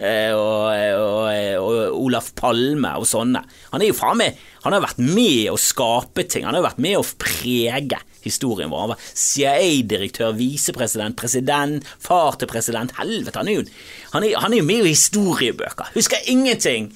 Eh, 0.00 0.32
og, 0.32 0.70
og, 0.96 1.26
og, 1.60 1.98
Olaf 2.06 2.30
Palme 2.38 2.94
og 2.96 3.04
sånne. 3.08 3.42
Han 3.74 3.82
er 3.84 3.90
jo 3.90 3.96
faen 3.98 4.16
meg 4.16 4.38
Han 4.64 4.72
har 4.72 4.80
vært 4.84 5.02
med 5.02 5.50
å 5.52 5.58
skape 5.60 6.24
ting. 6.24 6.46
Han 6.48 6.56
har 6.56 6.64
vært 6.64 6.80
med 6.80 6.96
å 6.96 7.04
prege 7.20 8.00
historien 8.24 8.72
vår. 8.72 8.86
Han 8.86 8.92
var 8.94 9.04
CIA-direktør, 9.04 10.34
visepresident, 10.38 11.18
president, 11.20 11.92
far 12.00 12.40
til 12.40 12.48
president. 12.50 12.96
Helvete, 13.00 13.38
han 13.40 13.48
er 13.48 13.60
jo, 13.60 13.68
han 14.14 14.26
er, 14.26 14.34
han 14.40 14.56
er 14.56 14.66
med 14.66 14.88
i 14.88 14.94
historiebøker. 14.94 15.92
Husker 15.96 16.28
ingenting 16.32 16.90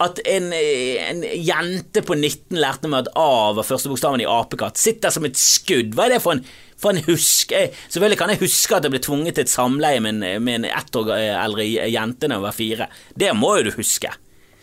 at 0.00 0.20
en, 0.24 0.48
en, 0.56 1.24
jente 1.44 2.02
på 2.06 2.16
19 2.16 2.56
lærte 2.56 2.88
meg 2.88 3.04
at 3.04 3.12
A 3.20 3.52
var 3.56 3.66
første 3.68 3.90
bokstaven 3.92 4.22
i 4.24 4.28
apekatt. 4.28 4.80
Sitter 4.80 5.12
som 5.12 5.26
et 5.28 5.38
skudd. 5.38 5.92
Hva 5.94 6.06
er 6.06 6.16
det 6.16 6.22
for 6.24 6.38
en, 6.38 6.44
for 6.80 6.94
en 6.94 7.04
husk? 7.06 7.52
selvfølgelig 7.52 8.18
kan 8.20 8.32
jeg 8.34 8.42
huske 8.42 8.76
at 8.76 8.86
jeg 8.86 8.94
ble 8.94 9.02
tvunget 9.04 9.38
til 9.38 9.46
et 9.46 9.52
samleie 9.52 10.02
med 10.02 10.18
en, 10.18 10.42
med 10.44 10.60
en 10.60 10.68
ett 10.70 10.96
år 10.96 11.12
eldre 11.18 11.68
jente 11.68 12.26
da 12.28 12.38
jeg 12.38 12.46
var 12.46 12.56
fire. 12.56 12.90
Det 13.14 13.32
må 13.36 13.54
jo 13.58 13.68
du 13.68 13.72
huske. 13.78 14.12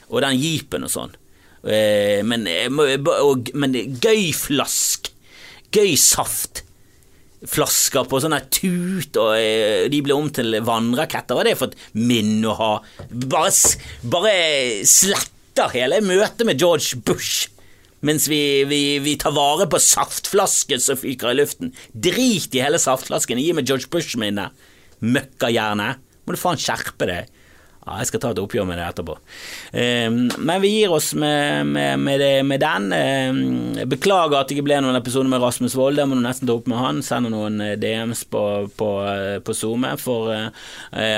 Og 0.09 0.23
den 0.23 0.39
jeepen 0.39 0.87
og 0.87 0.93
sånn. 0.93 1.17
Men, 1.67 2.45
men, 2.71 3.09
men 3.59 3.75
gøy 3.99 4.29
flask. 4.37 5.11
Gøy 5.75 5.97
saft 5.99 6.63
flasker 7.45 8.07
på 8.09 8.19
sånne 8.21 8.39
tut, 8.53 9.17
og 9.21 9.35
eh, 9.37 9.85
de 9.91 10.01
ble 10.05 10.15
om 10.15 10.29
til 10.33 10.57
vannraketter. 10.65 11.37
Hva 11.37 11.43
er 11.43 11.51
det 11.51 11.59
for 11.59 11.73
et 11.73 11.97
minne 11.97 12.49
å 12.49 12.55
ha? 12.57 12.71
Bare, 13.29 13.51
bare 14.09 14.33
sletter 14.89 15.75
hele 15.75 16.01
møtet 16.05 16.45
med 16.47 16.61
George 16.61 16.99
Bush. 17.05 17.51
Mens 18.07 18.27
vi, 18.31 18.63
vi, 18.69 18.81
vi 19.03 19.17
tar 19.19 19.35
vare 19.35 19.67
på 19.67 19.79
saftflasken 19.83 20.79
som 20.83 20.99
fyker 20.99 21.33
i 21.33 21.39
luften. 21.41 21.73
Drit 21.91 22.55
i 22.55 22.63
hele 22.63 22.79
saftflasken. 22.79 23.41
Gi 23.41 23.51
meg 23.57 23.67
George 23.67 23.89
Bush-minnet. 23.91 24.55
Møkkahjerne. 25.03 25.95
Må 26.23 26.35
du 26.35 26.39
faen 26.39 26.61
skjerpe 26.61 27.09
deg. 27.09 27.33
Ja, 27.87 28.01
jeg 28.01 28.09
skal 28.09 28.19
ta 28.19 28.29
et 28.33 28.39
oppgjør 28.41 28.65
med 28.67 28.75
det 28.81 28.85
etterpå. 28.89 29.13
Um, 29.71 30.17
men 30.43 30.59
vi 30.59 30.73
gir 30.73 30.91
oss 30.91 31.13
med, 31.15 31.69
med, 31.71 32.01
med, 32.03 32.19
det, 32.19 32.31
med 32.43 32.59
den. 32.59 32.89
Um, 32.91 33.87
beklager 33.87 34.41
at 34.41 34.49
det 34.49 34.57
ikke 34.57 34.65
ble 34.67 34.81
noen 34.83 34.99
episode 34.99 35.31
med 35.31 35.39
Rasmus 35.39 35.77
Wold, 35.79 35.95
det 35.95 36.07
må 36.09 36.17
du 36.17 36.23
nesten 36.25 36.49
ta 36.49 36.57
opp 36.57 36.67
med 36.67 36.81
han. 36.81 36.99
Sende 37.05 37.31
noen 37.31 37.61
eh, 37.63 37.77
DMs 37.79 38.25
på, 38.27 38.43
på, 38.75 38.91
eh, 39.07 39.37
på 39.39 39.55
Zoome, 39.55 39.93
for 40.01 40.33
uh, 40.33 40.49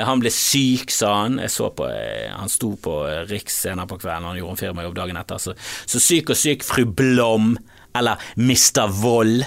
han 0.06 0.22
ble 0.22 0.30
syk, 0.34 0.94
sa 0.94 1.16
han. 1.24 1.40
Jeg 1.42 1.50
så 1.56 1.72
på 1.74 1.88
Han 1.90 2.50
sto 2.52 2.74
på 2.78 2.94
Riks 3.26 3.56
senere 3.64 3.88
på 3.90 3.98
kvelden, 3.98 4.28
han 4.30 4.38
gjorde 4.38 4.54
en 4.54 4.60
firmajobb 4.60 4.94
dagen 5.00 5.18
etter. 5.18 5.42
Så, 5.42 5.56
så 5.90 6.02
syk 6.02 6.30
og 6.30 6.38
syk, 6.38 6.62
fru 6.66 6.84
Blom, 6.86 7.56
eller 7.98 8.22
Mr. 8.38 8.86
Vold. 9.02 9.42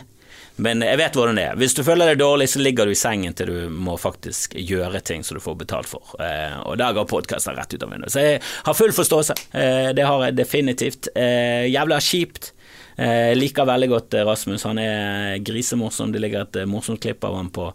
Men 0.61 0.83
jeg 0.85 0.99
vet 1.01 1.15
hvordan 1.17 1.37
det 1.37 1.45
er. 1.49 1.57
Hvis 1.57 1.73
du 1.73 1.81
føler 1.85 2.11
deg 2.11 2.19
dårlig, 2.21 2.47
så 2.51 2.61
ligger 2.61 2.85
du 2.85 2.93
i 2.93 2.99
sengen 2.99 3.33
til 3.37 3.49
du 3.49 3.69
må 3.73 3.95
faktisk 3.97 4.53
gjøre 4.59 5.01
ting 5.05 5.25
som 5.25 5.39
du 5.39 5.43
får 5.43 5.57
betalt 5.63 5.89
for. 5.89 6.13
Eh, 6.21 6.59
og 6.67 6.77
der 6.81 6.93
går 6.93 7.09
podkasten 7.09 7.57
rett 7.57 7.73
ut 7.73 7.85
av 7.85 7.93
vinduet. 7.93 8.13
Så 8.13 8.25
jeg 8.25 8.41
har 8.67 8.77
full 8.77 8.93
forståelse. 8.93 9.37
Eh, 9.57 9.89
det 9.97 10.05
har 10.05 10.27
jeg 10.27 10.37
definitivt. 10.37 11.09
Eh, 11.17 11.65
jævla 11.73 11.97
kjipt 12.03 12.51
jeg 12.93 13.31
eh, 13.31 13.35
liker 13.37 13.65
veldig 13.65 13.89
godt 13.89 14.15
eh, 14.17 14.25
Rasmus. 14.27 14.65
Han 14.67 14.79
er 14.81 15.39
grisemorsom. 15.45 16.11
Det 16.13 16.21
ligger 16.21 16.45
et 16.45 16.59
eh, 16.61 16.69
morsomt 16.69 17.01
klipp 17.01 17.25
av 17.25 17.37
ham 17.39 17.49
på, 17.53 17.65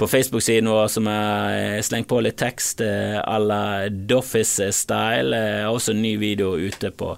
på 0.00 0.08
Facebook-siden 0.08 0.70
vår 0.72 0.88
som 0.92 1.08
er 1.10 1.82
slengt 1.84 2.08
på 2.08 2.20
litt 2.24 2.38
tekst 2.40 2.80
à 2.80 3.36
la 3.40 3.88
Doffis-style. 3.88 5.36
Jeg 5.36 5.66
har 5.66 5.74
Også 5.74 5.92
en 5.92 6.02
ny 6.02 6.14
video 6.20 6.54
ute 6.56 6.90
på, 6.94 7.10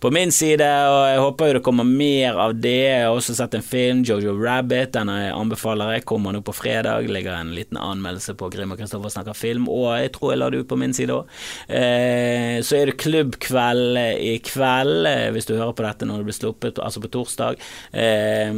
på, 0.00 0.10
min 0.12 0.32
side, 0.34 0.66
og 0.66 1.00
jeg 1.08 1.22
håper 1.24 1.48
jo 1.48 1.56
det 1.56 1.64
kommer 1.64 1.88
mer 1.88 2.40
av 2.42 2.56
det. 2.58 2.76
Jeg 2.90 3.06
har 3.06 3.16
også 3.16 3.36
sett 3.38 3.56
en 3.56 3.64
film, 3.64 4.04
Jojo 4.04 4.36
Rabbit. 4.36 4.92
Den 4.96 5.12
jeg 5.14 5.32
anbefaler 5.32 5.94
jeg. 5.96 6.06
Kommer 6.10 6.34
nå 6.36 6.42
på 6.44 6.54
fredag. 6.56 7.08
Ligger 7.08 7.38
en 7.38 7.54
liten 7.56 7.80
anmeldelse 7.80 8.36
på 8.36 8.50
Grim 8.52 8.74
og 8.74 8.80
Kristoffer 8.82 9.12
snakker 9.14 9.38
film, 9.38 9.68
og 9.72 9.94
jeg 10.02 10.12
tror 10.16 10.34
jeg 10.34 10.42
la 10.42 10.50
det 10.52 10.64
ut 10.64 10.70
på 10.70 10.80
min 10.80 10.94
side 10.96 11.16
òg. 11.16 11.32
Så 11.70 12.76
er 12.76 12.90
det 12.90 12.98
klubbkveld 13.00 13.98
i 14.20 14.36
kveld, 14.44 15.08
hvis 15.34 15.48
du 15.48 15.56
hører 15.56 15.76
på 15.76 15.86
dette 15.86 16.08
når 16.08 16.20
det 16.20 16.28
blir 16.28 16.36
sluppet 16.36 16.80
altså 16.90 17.02
på 17.04 17.12
torsdag. 17.14 17.60
Eh, 17.92 18.50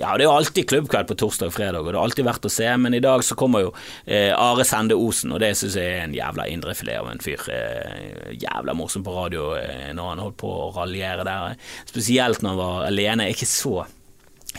ja, 0.00 0.14
det 0.16 0.24
er 0.24 0.26
jo 0.26 0.34
alltid 0.34 0.68
klubbkveld 0.70 1.10
på 1.10 1.18
torsdag 1.20 1.52
og 1.52 1.56
fredag, 1.56 1.84
og 1.84 1.92
det 1.92 1.98
er 1.98 2.02
alltid 2.02 2.28
verdt 2.28 2.48
å 2.48 2.52
se, 2.52 2.68
men 2.80 2.96
i 2.96 3.02
dag 3.04 3.24
så 3.26 3.36
kommer 3.38 3.66
jo 3.66 3.74
eh, 4.06 4.32
Are 4.34 4.66
Sende 4.66 4.98
Osen, 4.98 5.34
og 5.36 5.42
det 5.44 5.52
syns 5.58 5.78
jeg 5.78 5.94
er 5.98 6.06
en 6.06 6.16
jævla 6.16 6.48
indrefilet 6.50 7.00
av 7.00 7.10
en 7.12 7.22
fyr. 7.22 7.44
Eh, 7.52 8.32
jævla 8.40 8.76
morsom 8.76 9.06
på 9.06 9.14
radio 9.16 9.52
eh, 9.58 9.90
når 9.96 10.14
han 10.14 10.24
holdt 10.26 10.40
på 10.40 10.50
å 10.64 10.72
raljere 10.80 11.26
der, 11.28 11.60
spesielt 11.88 12.42
når 12.42 12.54
han 12.54 12.62
var 12.64 12.88
alene. 12.88 13.28
Jeg 13.28 13.36
er 13.36 13.38
ikke 13.38 13.52
så, 13.52 13.76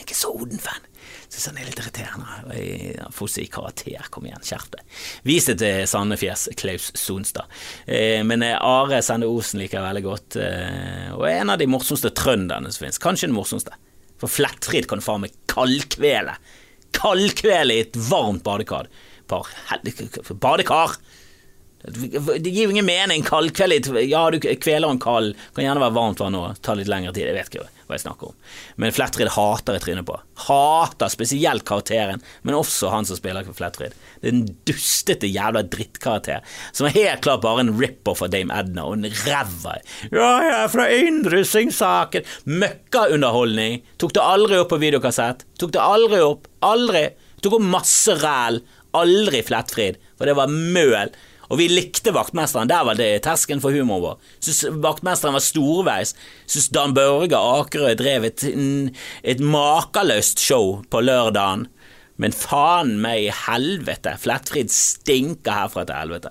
ikke 0.00 0.18
så 0.18 0.32
Oden-fan. 0.38 0.91
Syns 1.32 1.46
han 1.48 1.60
er 1.60 1.68
litt 1.68 1.80
irriterende. 1.80 3.06
Fosse 3.14 3.42
i 3.42 3.48
karakter, 3.52 4.04
kom 4.12 4.26
igjen, 4.28 4.42
skjerp 4.44 4.74
deg. 4.74 4.98
Vis 5.28 5.48
det 5.48 5.58
til 5.62 5.86
Sandefjes, 5.88 6.48
Klaus 6.60 6.90
Sonstad. 6.98 7.48
Eh, 7.86 8.20
men 8.28 8.44
eh, 8.44 8.58
Are 8.58 9.00
Sende 9.04 9.30
Osen 9.30 9.62
liker 9.62 9.80
jeg 9.80 9.88
veldig 9.88 10.04
godt, 10.04 10.36
eh, 10.42 11.08
og 11.16 11.24
er 11.28 11.40
en 11.40 11.54
av 11.54 11.62
de 11.62 11.70
morsomste 11.70 12.12
trønderne 12.16 12.72
som 12.72 12.84
finnes. 12.84 13.00
Kanskje 13.02 13.30
den 13.30 13.38
morsomste. 13.38 13.78
For 14.20 14.30
Flettfrid 14.30 14.86
kan 14.90 15.02
faen 15.02 15.24
meg 15.24 15.34
kaldkvele. 15.50 16.36
Kaldkvele 16.94 17.78
i 17.78 17.86
et 17.86 17.98
varmt 18.10 18.44
badekar. 18.46 18.90
Badekar! 19.32 21.00
Det 21.82 22.50
gir 22.50 22.68
jo 22.68 22.70
ingen 22.70 22.86
mening. 22.86 23.24
Kaldkveld 23.26 23.88
Ja, 24.06 24.28
du 24.30 24.38
kveler 24.38 24.90
en 24.90 25.00
kald. 25.02 25.34
Kan 25.56 25.64
gjerne 25.64 25.82
være 25.82 25.96
varmt 25.96 26.22
vann 26.22 26.38
òg. 26.38 26.60
Ta 26.62 26.76
litt 26.78 26.90
lengre 26.90 27.10
tid. 27.16 27.26
Jeg 27.26 27.38
vet 27.40 27.50
ikke 27.50 27.66
hva 27.92 27.98
jeg 27.98 28.06
snakker 28.06 28.32
om. 28.32 28.36
Men 28.80 28.94
Flettrid 28.96 29.30
hater 29.36 29.76
jeg 29.76 29.84
trynet 29.84 30.08
på. 30.08 30.16
Hater 30.46 31.12
spesielt 31.12 31.66
karakteren, 31.68 32.22
men 32.42 32.56
også 32.58 32.90
han 32.92 33.08
som 33.08 33.18
spiller 33.18 33.46
Flettrid. 33.52 33.96
Det 34.22 34.30
er 34.30 34.36
en 34.36 34.44
dustete 34.68 35.30
jævla 35.30 35.64
drittkarakter 35.72 36.42
som 36.72 36.88
er 36.88 36.96
helt 36.96 37.24
klart 37.24 37.42
bare 37.44 37.64
en 37.64 37.74
rip-off 37.78 38.22
av 38.24 38.32
Dame 38.32 38.54
Edna 38.56 38.86
og 38.88 38.98
en 38.98 39.08
ræva 39.26 39.78
Ja, 40.12 40.30
jeg 40.42 40.54
er 40.58 40.70
fra 40.72 40.86
Indre-Singsaken. 40.96 42.28
Møkkaunderholdning. 42.48 43.82
Tok 44.00 44.14
det 44.16 44.24
aldri 44.24 44.60
opp 44.62 44.72
på 44.72 44.80
videokassett. 44.82 45.44
Tok 45.60 45.74
det 45.74 45.82
aldri 45.82 46.22
opp. 46.24 46.48
Aldri. 46.66 47.08
Tok 47.42 47.58
opp 47.58 47.68
masse 47.74 48.16
ræl. 48.22 48.62
Aldri 48.96 49.40
Flettfrid, 49.46 50.00
for 50.18 50.28
det 50.28 50.36
var 50.36 50.52
møl. 50.52 51.12
Og 51.52 51.60
vi 51.60 51.68
likte 51.68 52.14
vaktmesteren. 52.16 52.70
Der 52.70 52.86
var 52.88 52.96
det 52.96 53.10
terskelen 53.26 53.60
for 53.60 53.76
humor 53.76 54.00
vår. 54.00 54.32
Syns 54.40 54.64
vaktmesteren 54.80 55.36
var 55.36 55.44
storveis. 55.44 56.14
Syns 56.48 56.70
Dan 56.72 56.96
Børge 56.96 57.36
Akerø 57.36 57.92
drev 58.00 58.24
et, 58.30 58.46
et 59.22 59.44
makeløst 59.44 60.40
show 60.40 60.78
på 60.88 61.04
lørdagen. 61.04 61.68
Men 62.20 62.34
faen 62.36 62.94
meg 63.02 63.26
i 63.26 63.32
helvete, 63.34 64.14
Flettfrid 64.20 64.70
stinker 64.70 65.56
herfra 65.56 65.84
til 65.88 65.96
helvete. 65.96 66.30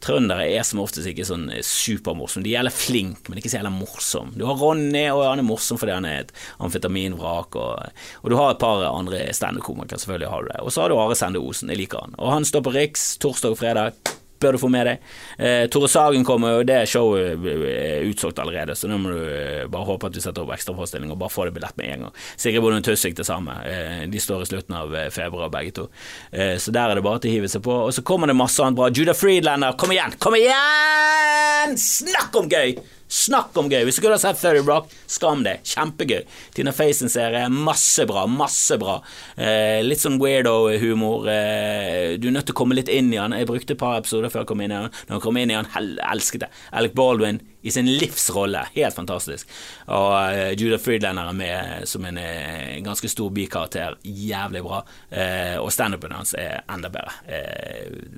Trøndere 0.00 0.46
er 0.48 0.64
som 0.64 0.80
oftest 0.80 1.08
ikke 1.10 1.26
sånn 1.28 1.44
supermorsomme. 1.64 2.46
De 2.46 2.54
er 2.56 2.70
flink, 2.72 3.28
men 3.28 3.38
ikke 3.38 3.52
så 3.52 3.60
jævla 3.60 3.72
morsom. 3.74 4.32
Du 4.34 4.46
har 4.48 4.56
Ronny, 4.58 5.04
og 5.12 5.26
han 5.28 5.42
er 5.42 5.46
morsom 5.46 5.80
fordi 5.80 5.92
han 5.92 6.08
er 6.08 6.24
et 6.24 6.32
amfetaminvrak, 6.58 7.60
og, 7.60 8.00
og 8.24 8.32
du 8.32 8.38
har 8.40 8.54
et 8.54 8.62
par 8.64 8.86
andre 8.88 9.26
standup-komikere, 9.36 10.00
selvfølgelig 10.00 10.32
har 10.32 10.46
du 10.46 10.52
det. 10.54 10.62
Og 10.64 10.72
så 10.72 10.84
har 10.84 10.92
du 10.92 10.96
Are 10.98 11.20
Sende 11.20 11.44
Osen, 11.44 11.72
jeg 11.72 11.84
liker 11.84 12.08
han. 12.08 12.16
Og 12.16 12.32
han 12.32 12.48
står 12.48 12.64
på 12.64 12.74
Riks 12.80 13.12
torsdag 13.20 13.54
og 13.54 13.60
fredag 13.60 14.16
bør 14.40 14.56
du 14.56 14.62
få 14.62 14.70
med 14.72 14.88
deg. 14.88 15.08
Eh, 15.38 15.64
Tore 15.72 15.88
Sagen 15.90 16.24
kommer, 16.26 16.60
og 16.60 16.68
det 16.68 16.82
showet 16.90 17.46
er 17.70 18.06
utsolgt 18.08 18.40
allerede, 18.42 18.76
så 18.78 18.90
nå 18.90 18.98
må 19.00 19.14
du 19.14 19.20
eh, 19.24 19.66
bare 19.70 19.88
håpe 19.88 20.10
at 20.10 20.16
du 20.16 20.20
setter 20.22 20.44
opp 20.44 20.54
ekstraforestilling 20.56 21.12
og 21.12 21.20
bare 21.20 21.34
får 21.34 21.50
det 21.50 21.56
billett 21.58 21.80
med 21.80 21.92
en 21.94 22.06
gang. 22.06 22.14
Sigrid 22.36 22.64
Bonde 22.64 22.82
Tusvik 22.86 23.18
det 23.18 23.28
samme. 23.28 23.56
Eh, 23.68 24.06
de 24.10 24.22
står 24.22 24.44
i 24.44 24.50
slutten 24.52 24.78
av 24.80 24.94
eh, 24.96 25.10
februar, 25.14 25.52
begge 25.52 25.76
to. 25.80 25.88
Eh, 26.32 26.56
så 26.60 26.74
der 26.74 26.92
er 26.92 27.00
det 27.00 27.06
bare 27.06 27.22
til 27.22 27.32
å 27.32 27.38
hive 27.38 27.52
seg 27.52 27.64
på. 27.66 27.76
Og 27.88 27.92
så 27.96 28.04
kommer 28.06 28.30
det 28.30 28.38
masse 28.38 28.62
annet 28.64 28.78
bra. 28.78 28.90
Judah 28.94 29.16
Friedlander, 29.16 29.76
kom 29.80 29.92
igjen! 29.94 30.16
Kom 30.22 30.38
igjen! 30.38 31.76
Snakk 31.80 32.40
om 32.40 32.50
gøy! 32.50 32.78
Snakk 33.10 33.56
om 33.58 33.66
gøy! 33.66 33.82
Hvis 33.88 33.96
du 33.98 34.04
kunne 34.04 34.14
ha 34.14 34.22
sett 34.22 34.38
Thirty 34.38 34.60
Rock, 34.62 34.92
skam 35.10 35.40
deg. 35.42 35.64
Kjempegøy. 35.66 36.20
Tina 36.54 36.70
Faison-serie, 36.70 37.48
masse 37.50 38.06
bra, 38.06 38.22
masse 38.30 38.78
bra. 38.78 39.00
Eh, 39.34 39.80
litt 39.82 39.98
sånn 39.98 40.20
weirdo-humor. 40.22 41.26
Eh, 41.32 42.14
du 42.22 42.28
er 42.30 42.36
nødt 42.36 42.46
til 42.46 42.54
å 42.54 42.60
komme 42.62 42.78
litt 42.78 42.92
inn 42.92 43.10
i 43.10 43.18
han. 43.18 43.34
Jeg 43.34 43.50
brukte 43.50 43.74
et 43.74 43.82
par 43.82 43.98
episoder 43.98 44.30
før 44.30 44.44
jeg 44.44 44.52
kom 44.52 44.62
inn 44.62 44.76
i 44.76 44.78
han. 44.78 44.94
Når 45.08 45.18
jeg 45.18 45.24
kom 45.26 45.40
inn 45.42 45.50
i 45.50 45.58
han, 45.58 45.70
hel 45.74 45.96
elsket 46.06 46.46
det. 46.46 46.52
Alec 46.70 46.94
Baldwin, 46.94 47.42
i 47.62 47.70
sin 47.70 47.86
livsrolle. 47.86 48.62
Helt 48.74 48.94
fantastisk. 48.94 49.48
Og 49.86 50.12
uh, 50.12 50.52
Judah 50.56 50.80
Friedlander 50.80 51.28
er 51.28 51.36
med 51.36 51.88
som 51.88 52.04
en 52.08 52.18
uh, 52.20 52.78
ganske 52.84 53.08
stor 53.10 53.30
bikarakter. 53.34 53.98
Jævlig 54.04 54.62
bra. 54.64 54.80
Uh, 55.12 55.56
og 55.60 55.72
standupen 55.74 56.14
hans 56.16 56.34
er 56.38 56.62
enda 56.70 56.88
bedre. 56.90 57.12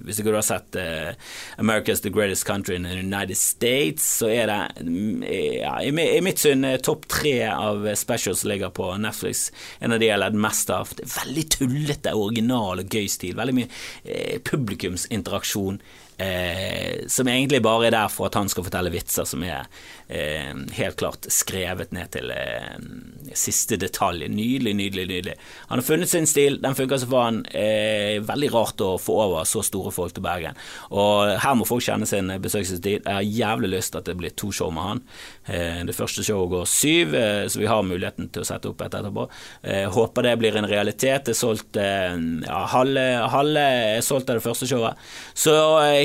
hvis 0.04 0.18
ikke 0.18 0.30
du 0.30 0.36
har 0.36 0.44
sett 0.46 0.76
America's 1.58 2.00
The 2.02 2.10
Greatest 2.10 2.46
Country 2.46 2.74
in 2.74 2.84
the 2.84 2.98
United 2.98 3.36
States, 3.36 4.04
så 4.18 4.28
er 4.28 4.46
det 4.46 4.86
mm, 4.86 5.22
ja, 5.22 5.74
i, 5.82 5.90
i, 5.90 6.20
mitt 6.24 6.40
syn 6.40 6.64
topp 6.82 7.06
tre 7.08 7.34
av 7.50 7.86
specials 7.98 8.44
ligger 8.44 8.70
på 8.70 8.92
Netflix. 9.00 9.50
En 9.80 9.92
av 9.92 10.00
de 10.00 10.08
jeg 10.08 10.16
har 10.16 10.22
ledd 10.22 10.38
mest 10.38 10.70
av. 10.70 10.92
Veldig 11.02 11.46
tullete, 11.56 12.14
original 12.14 12.84
og 12.84 12.94
gøy 12.94 13.08
stil. 13.10 13.36
Veldig 13.38 13.56
mye 13.58 14.38
publikumsinteraksjon 14.48 15.82
som 17.12 17.28
egentlig 17.28 17.62
bare 17.64 17.88
er 17.88 17.94
der 17.94 18.12
for 18.12 18.28
at 18.28 18.36
han 18.38 18.50
skal 18.52 18.66
fortelle 18.66 18.92
vitser 18.94 19.26
som 19.28 19.42
er 19.46 19.66
eh, 20.12 20.52
helt 20.76 20.98
klart 21.00 21.28
skrevet 21.32 21.94
ned 21.96 22.12
til 22.14 22.30
eh, 22.34 22.76
siste 23.38 23.78
detalj. 23.80 24.28
Nydelig, 24.28 24.74
nydelig, 24.78 25.06
nydelig. 25.08 25.36
Han 25.70 25.80
har 25.80 25.86
funnet 25.86 26.12
sin 26.12 26.28
stil, 26.28 26.60
den 26.62 26.76
funker 26.78 27.00
som 27.00 27.12
faen. 27.12 27.42
Eh, 27.48 28.20
veldig 28.28 28.52
rart 28.52 28.84
å 28.84 28.94
få 29.00 29.18
over 29.26 29.48
så 29.48 29.64
store 29.64 29.92
folk 29.94 30.16
til 30.16 30.24
Bergen. 30.24 30.58
Og 30.92 31.32
her 31.42 31.56
må 31.58 31.66
folk 31.68 31.84
kjenne 31.86 32.08
sin 32.08 32.30
besøkelsestid. 32.42 33.06
Jeg 33.06 33.18
har 33.18 33.26
jævlig 33.26 33.72
lyst 33.76 33.94
til 33.94 34.02
at 34.02 34.10
det 34.10 34.18
blir 34.20 34.34
to 34.36 34.52
show 34.54 34.72
med 34.74 34.88
han. 34.88 35.02
Eh, 35.46 35.80
det 35.88 35.94
første 35.96 36.24
showet 36.26 36.52
går 36.52 36.68
syv, 36.70 37.14
eh, 37.18 37.46
så 37.50 37.58
vi 37.58 37.70
har 37.70 37.82
muligheten 37.86 38.28
til 38.32 38.44
å 38.44 38.46
sette 38.46 38.70
opp 38.70 38.82
et 38.84 38.94
etterpå. 38.94 39.26
Eh, 39.62 39.86
håper 39.90 40.28
det 40.28 40.36
blir 40.38 40.56
en 40.56 40.68
realitet. 40.68 41.24
Det 41.26 41.34
er 41.34 41.38
solgt 41.38 41.78
ja, 41.82 42.60
halve, 42.72 43.04
halve 43.32 43.62
er 43.96 44.04
solgt 44.04 44.30
av 44.30 44.38
det 44.38 44.44
første 44.44 44.68
showet. 44.68 44.98
Så 45.34 45.54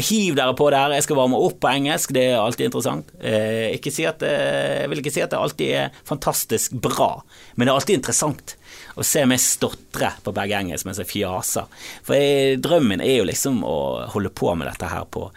hiv 0.10 0.38
dere 0.38 0.56
på 0.58 0.70
der. 0.74 0.96
Jeg 0.98 1.06
skal 1.06 1.20
varme 1.20 1.40
opp 1.40 1.60
på 1.62 1.70
engelsk, 1.70 2.14
det 2.16 2.26
er 2.32 2.40
alltid 2.42 2.70
interessant. 2.70 3.12
ikke 3.22 3.92
si 3.98 4.06
at, 4.08 4.24
eh, 4.26 4.84
jeg 4.84 4.92
vil 4.92 5.02
ikke 5.02 5.14
si 5.14 5.24
at 5.24 5.34
det 5.34 5.42
alltid 5.42 5.74
er 5.82 6.00
fantastisk 6.08 6.78
bra, 6.84 7.10
men 7.56 7.66
det 7.66 7.74
er 7.74 7.80
alltid 7.82 8.00
interessant 8.00 8.56
å 8.98 9.06
se 9.06 9.24
meg 9.30 9.42
stotre 9.42 10.14
på 10.24 10.34
begge 10.36 10.58
engelsk 10.62 10.88
mens 10.88 11.02
jeg 11.02 11.10
fjaser. 11.12 11.68
For 12.06 12.18
jeg, 12.18 12.60
drømmen 12.66 13.04
er 13.04 13.20
jo 13.20 13.30
liksom 13.30 13.64
å 13.68 13.78
holde 14.14 14.34
på 14.34 14.54
med 14.58 14.70
dette 14.72 14.90
her 14.92 15.08
på, 15.12 15.28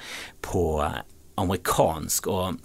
på 0.44 0.64
amerikansk. 1.40 2.28
og 2.30 2.60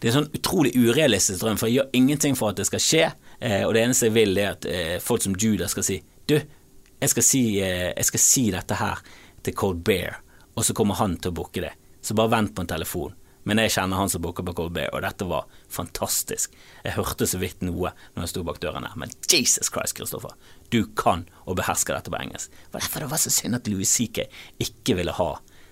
det 0.00 0.08
er 0.08 0.12
en 0.12 0.18
sånn 0.20 0.34
utrolig 0.36 0.74
urealistisk 0.76 1.40
drøm, 1.40 1.58
for 1.60 1.70
jeg 1.70 1.80
gjør 1.80 1.94
ingenting 1.96 2.34
for 2.36 2.52
at 2.52 2.60
det 2.60 2.66
skal 2.68 2.82
skje. 2.84 3.04
Eh, 3.40 3.62
og 3.64 3.72
det 3.74 3.84
eneste 3.86 4.10
jeg 4.10 4.16
vil, 4.18 4.36
er 4.36 4.54
at 4.54 4.66
eh, 4.68 4.96
folk 5.00 5.24
som 5.24 5.36
Judah 5.38 5.70
skal 5.72 5.86
si 5.86 6.02
Du, 6.28 6.36
jeg 6.36 7.10
skal 7.10 7.24
si, 7.24 7.40
jeg 7.58 8.06
skal 8.06 8.20
si 8.20 8.42
dette 8.52 8.76
her 8.76 9.00
til 9.42 9.54
Cold 9.56 9.80
Bear, 9.86 10.18
og 10.52 10.66
så 10.66 10.76
kommer 10.76 10.98
han 11.00 11.16
til 11.16 11.32
å 11.32 11.38
booke 11.40 11.62
det. 11.64 11.72
Så 12.04 12.14
bare 12.16 12.32
vent 12.34 12.52
på 12.54 12.64
en 12.64 12.68
telefon. 12.68 13.14
Men 13.48 13.60
jeg 13.62 13.72
kjenner 13.72 13.96
han 13.96 14.10
som 14.12 14.22
booker 14.22 14.44
på 14.44 14.54
Cold 14.56 14.74
Bay, 14.76 14.88
og 14.92 15.00
dette 15.04 15.26
var 15.28 15.48
fantastisk. 15.72 16.52
Jeg 16.84 16.96
hørte 16.98 17.28
så 17.28 17.40
vidt 17.40 17.64
noe 17.64 17.92
når 18.12 18.26
jeg 18.26 18.32
sto 18.34 18.44
bak 18.46 18.60
døren 18.60 18.84
her, 18.84 18.96
men 19.00 19.12
Jesus 19.32 19.72
Christ, 19.72 19.96
Kristoffer, 19.96 20.36
du 20.72 20.82
kan 20.98 21.24
og 21.46 21.56
behersker 21.60 21.96
dette 21.96 22.12
på 22.12 22.20
engelsk. 22.20 22.52
Derfor 22.74 23.04
det 23.04 23.10
var 23.12 23.22
så 23.22 23.32
synd 23.32 23.56
at 23.56 23.70
Louis 23.70 23.88
CK 23.88 24.26
ikke 24.60 24.98
ville 25.00 25.16
ha 25.16 25.30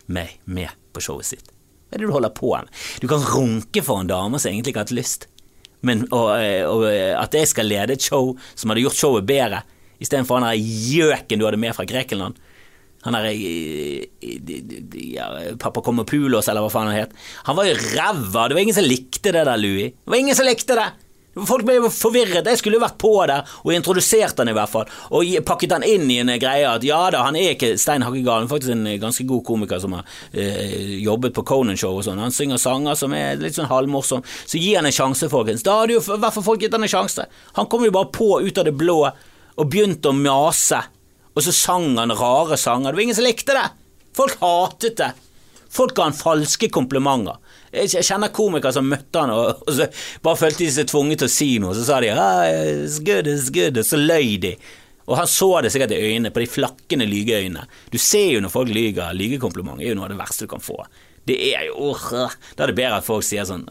meg 0.09 0.39
med 0.49 0.73
på 0.97 1.05
showet 1.05 1.29
sitt. 1.29 1.53
Hva 1.89 1.97
er 1.97 2.03
det 2.03 2.09
du 2.09 2.17
holder 2.17 2.33
på 2.37 2.53
med? 2.55 2.73
Du 3.01 3.09
kan 3.11 3.25
runke 3.25 3.85
for 3.85 4.01
en 4.01 4.11
dame 4.11 4.41
som 4.41 4.51
egentlig 4.51 4.73
ikke 4.73 4.85
har 4.85 4.89
hatt 4.89 4.97
lyst, 4.97 5.29
men 5.85 6.09
og, 6.11 6.33
og, 6.67 6.85
at 6.91 7.37
jeg 7.37 7.53
skal 7.53 7.69
lede 7.71 7.95
et 7.95 8.03
show 8.03 8.33
som 8.59 8.73
hadde 8.73 8.83
gjort 8.83 8.99
showet 8.99 9.29
bedre, 9.29 9.63
istedenfor 10.03 10.41
han 10.41 10.49
der 10.49 10.59
gjøken 10.59 11.39
du 11.39 11.47
hadde 11.47 11.61
med 11.61 11.77
fra 11.77 11.87
Grekenland 11.89 12.39
han 13.07 13.15
derre 13.15 13.33
ja, 15.15 15.29
Pappa 15.61 15.83
Pulos, 15.83 16.49
eller 16.49 16.65
hva 16.65 16.71
faen 16.73 16.91
han 16.91 17.05
het. 17.05 17.13
Han 17.47 17.59
var 17.59 17.69
jo 17.69 17.77
ræva! 17.79 18.49
Det 18.49 18.57
var 18.59 18.65
ingen 18.65 18.79
som 18.79 18.89
likte 18.89 19.31
det 19.33 19.45
der, 19.45 19.61
Louis. 19.61 19.93
Det 19.95 20.11
var 20.11 20.19
ingen 20.19 20.37
som 20.39 20.49
likte 20.49 20.79
det! 20.79 20.89
Folk 21.47 21.63
ble 21.63 21.77
forvirret. 21.93 22.49
Jeg 22.51 22.59
skulle 22.59 22.79
jo 22.79 22.83
vært 22.83 22.97
på 22.99 23.13
der 23.29 23.47
og 23.63 23.71
introdusert 23.71 24.41
han 24.41 24.51
i 24.51 24.55
hvert 24.57 24.73
fall. 24.73 24.89
Og 25.15 25.29
pakket 25.47 25.77
han 25.77 25.87
inn 25.87 26.09
i 26.11 26.19
en 26.23 26.33
greie 26.41 26.67
at 26.67 26.83
ja 26.83 26.99
da, 27.15 27.23
han 27.29 27.39
er 27.39 27.53
ikke 27.55 27.77
stein 27.79 28.03
hakkegal, 28.03 28.43
han 28.43 28.51
faktisk 28.51 28.75
en 28.75 28.89
ganske 28.99 29.27
god 29.29 29.45
komiker 29.47 29.79
som 29.83 29.95
har 29.95 30.19
eh, 30.33 30.99
jobbet 31.05 31.37
på 31.37 31.45
Conan 31.47 31.79
Show 31.79 32.01
og 32.01 32.07
sånn. 32.09 32.19
Han 32.23 32.35
synger 32.35 32.59
sanger 32.63 32.99
som 32.99 33.15
er 33.15 33.39
litt 33.39 33.59
sånn 33.59 33.71
halvmorsom. 33.71 34.27
Så 34.27 34.59
gi 34.59 34.75
han 34.75 34.89
en 34.89 34.95
sjanse, 34.95 35.31
folkens. 35.31 35.63
Da 35.67 35.79
hadde 35.83 35.99
jo 35.99 36.03
i 36.03 36.19
hvert 36.19 36.35
fall 36.35 36.49
folk 36.51 36.65
gitt 36.65 36.75
han 36.75 36.87
en 36.87 36.97
sjanse. 36.97 37.29
Han 37.61 37.71
kom 37.71 37.87
jo 37.87 37.95
bare 37.95 38.11
på 38.15 38.33
ut 38.43 38.59
av 38.59 38.67
det 38.67 38.75
blå 38.75 39.01
og 39.07 39.67
begynte 39.71 40.11
å 40.11 40.17
mase 40.17 40.83
og 41.39 41.45
så 41.47 41.55
sang 41.55 41.93
han 42.01 42.11
rare 42.19 42.59
sanger. 42.59 42.91
Det 42.91 42.99
var 42.99 43.07
ingen 43.07 43.19
som 43.19 43.27
likte 43.27 43.55
det! 43.55 43.69
Folk 44.19 44.41
hatet 44.43 44.97
det. 44.99 45.13
Folk 45.71 45.95
ga 45.95 46.09
han 46.09 46.17
falske 46.17 46.71
komplimenter. 46.75 47.39
Jeg 47.71 48.03
kjenner 48.09 48.33
komikere 48.35 48.73
som 48.75 48.89
møtte 48.89 49.23
han 49.23 49.31
og, 49.35 49.61
og 49.63 49.75
så 49.77 49.87
bare 50.25 50.41
følte 50.41 50.65
de 50.65 50.71
seg 50.73 50.89
tvunget 50.91 51.23
til 51.23 51.29
å 51.29 51.35
si 51.35 51.49
noe. 51.63 51.77
Så 51.77 51.85
sa 51.87 52.01
de 52.03 52.11
ah, 52.11 52.43
'it's 52.49 52.99
good, 53.05 53.29
it's 53.31 53.53
good', 53.55 53.79
og 53.79 53.87
så 53.87 54.01
løy 54.01 54.39
de. 54.43 54.55
Og 55.09 55.17
han 55.17 55.29
så 55.31 55.51
det 55.63 55.71
sikkert 55.73 55.95
i 55.95 56.01
øynene, 56.01 56.33
på 56.35 56.43
de 56.43 56.51
flakkende 56.51 57.07
lygeøynene. 57.09 57.69
Du 57.93 57.99
ser 57.99 58.33
jo 58.35 58.41
når 58.45 58.53
folk 58.53 58.73
lyger. 58.73 59.15
Lygekompliment 59.17 59.81
er 59.81 59.93
jo 59.93 60.01
noe 60.01 60.09
av 60.09 60.13
det 60.13 60.19
verste 60.19 60.45
du 60.49 60.51
kan 60.51 60.65
få. 60.65 60.83
Det 61.29 61.37
er 61.53 61.69
jo 61.69 61.93
Da 62.57 62.65
er 62.65 62.71
det 62.71 62.77
bedre 62.79 62.99
at 63.01 63.07
folk 63.07 63.27
sier 63.27 63.47
sånn 63.49 63.67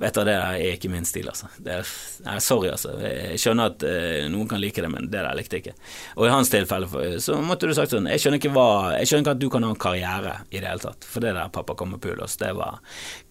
Vet 0.00 0.14
du, 0.16 0.20
det 0.26 0.34
der 0.34 0.58
er 0.58 0.74
ikke 0.74 0.90
min 0.90 1.06
stil, 1.06 1.28
altså. 1.30 1.48
Er, 1.70 1.86
nei, 2.26 2.34
sorry, 2.42 2.68
altså. 2.74 2.96
Jeg 3.00 3.38
skjønner 3.40 3.70
at 3.70 3.84
uh, 3.86 4.24
noen 4.32 4.48
kan 4.50 4.60
like 4.60 4.82
det, 4.82 4.90
men 4.90 5.06
det 5.06 5.22
der 5.22 5.38
likte 5.38 5.56
jeg 5.56 5.64
ikke. 5.64 5.74
Og 6.18 6.26
i 6.26 6.32
hans 6.32 6.50
tilfelle 6.52 6.88
så 7.22 7.38
måtte 7.38 7.70
du 7.70 7.74
sagt 7.76 7.94
sånn 7.94 8.10
Jeg 8.10 8.20
skjønner 8.20 8.40
ikke 8.42 8.52
hva 8.56 8.66
Jeg 8.98 9.08
skjønner 9.08 9.24
ikke 9.24 9.34
at 9.36 9.42
du 9.44 9.48
kan 9.54 9.66
ha 9.66 9.70
en 9.70 9.80
karriere 9.86 10.36
i 10.50 10.58
det 10.58 10.66
hele 10.66 10.82
tatt. 10.82 11.06
For 11.08 11.24
det 11.24 11.36
der 11.38 11.52
pappa 11.54 11.78
kommer 11.78 12.02
på 12.02 12.10
Pulos, 12.10 12.36
det 12.42 12.50
var 12.58 12.82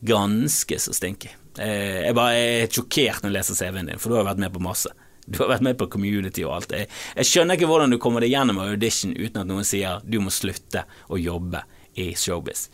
ganske 0.08 0.80
så 0.80 0.96
stinky. 0.96 1.36
Uh, 1.60 2.08
jeg 2.08 2.18
bare 2.18 2.40
er 2.40 2.72
sjokkert 2.72 3.22
når 3.22 3.34
jeg 3.34 3.38
leser 3.38 3.60
CV-en 3.60 3.92
din, 3.92 4.02
for 4.02 4.14
du 4.14 4.22
har 4.22 4.32
vært 4.32 4.42
med 4.42 4.56
på 4.56 4.64
masse. 4.64 4.96
Du 5.26 5.40
har 5.40 5.54
vært 5.54 5.64
med 5.64 5.78
på 5.80 5.88
community 5.92 6.44
og 6.48 6.58
alt. 6.58 6.74
Jeg, 6.76 6.90
jeg 7.20 7.30
skjønner 7.30 7.60
ikke 7.60 7.70
hvordan 7.70 7.94
du 7.94 8.00
kommer 8.02 8.24
deg 8.24 8.34
gjennom 8.34 8.60
audition 8.64 9.14
uten 9.16 9.44
at 9.44 9.50
noen 9.52 9.68
sier 9.68 10.04
du 10.04 10.20
må 10.24 10.34
slutte 10.34 10.84
å 11.08 11.20
jobbe 11.20 11.64
i 12.00 12.12
showbiz. 12.18 12.68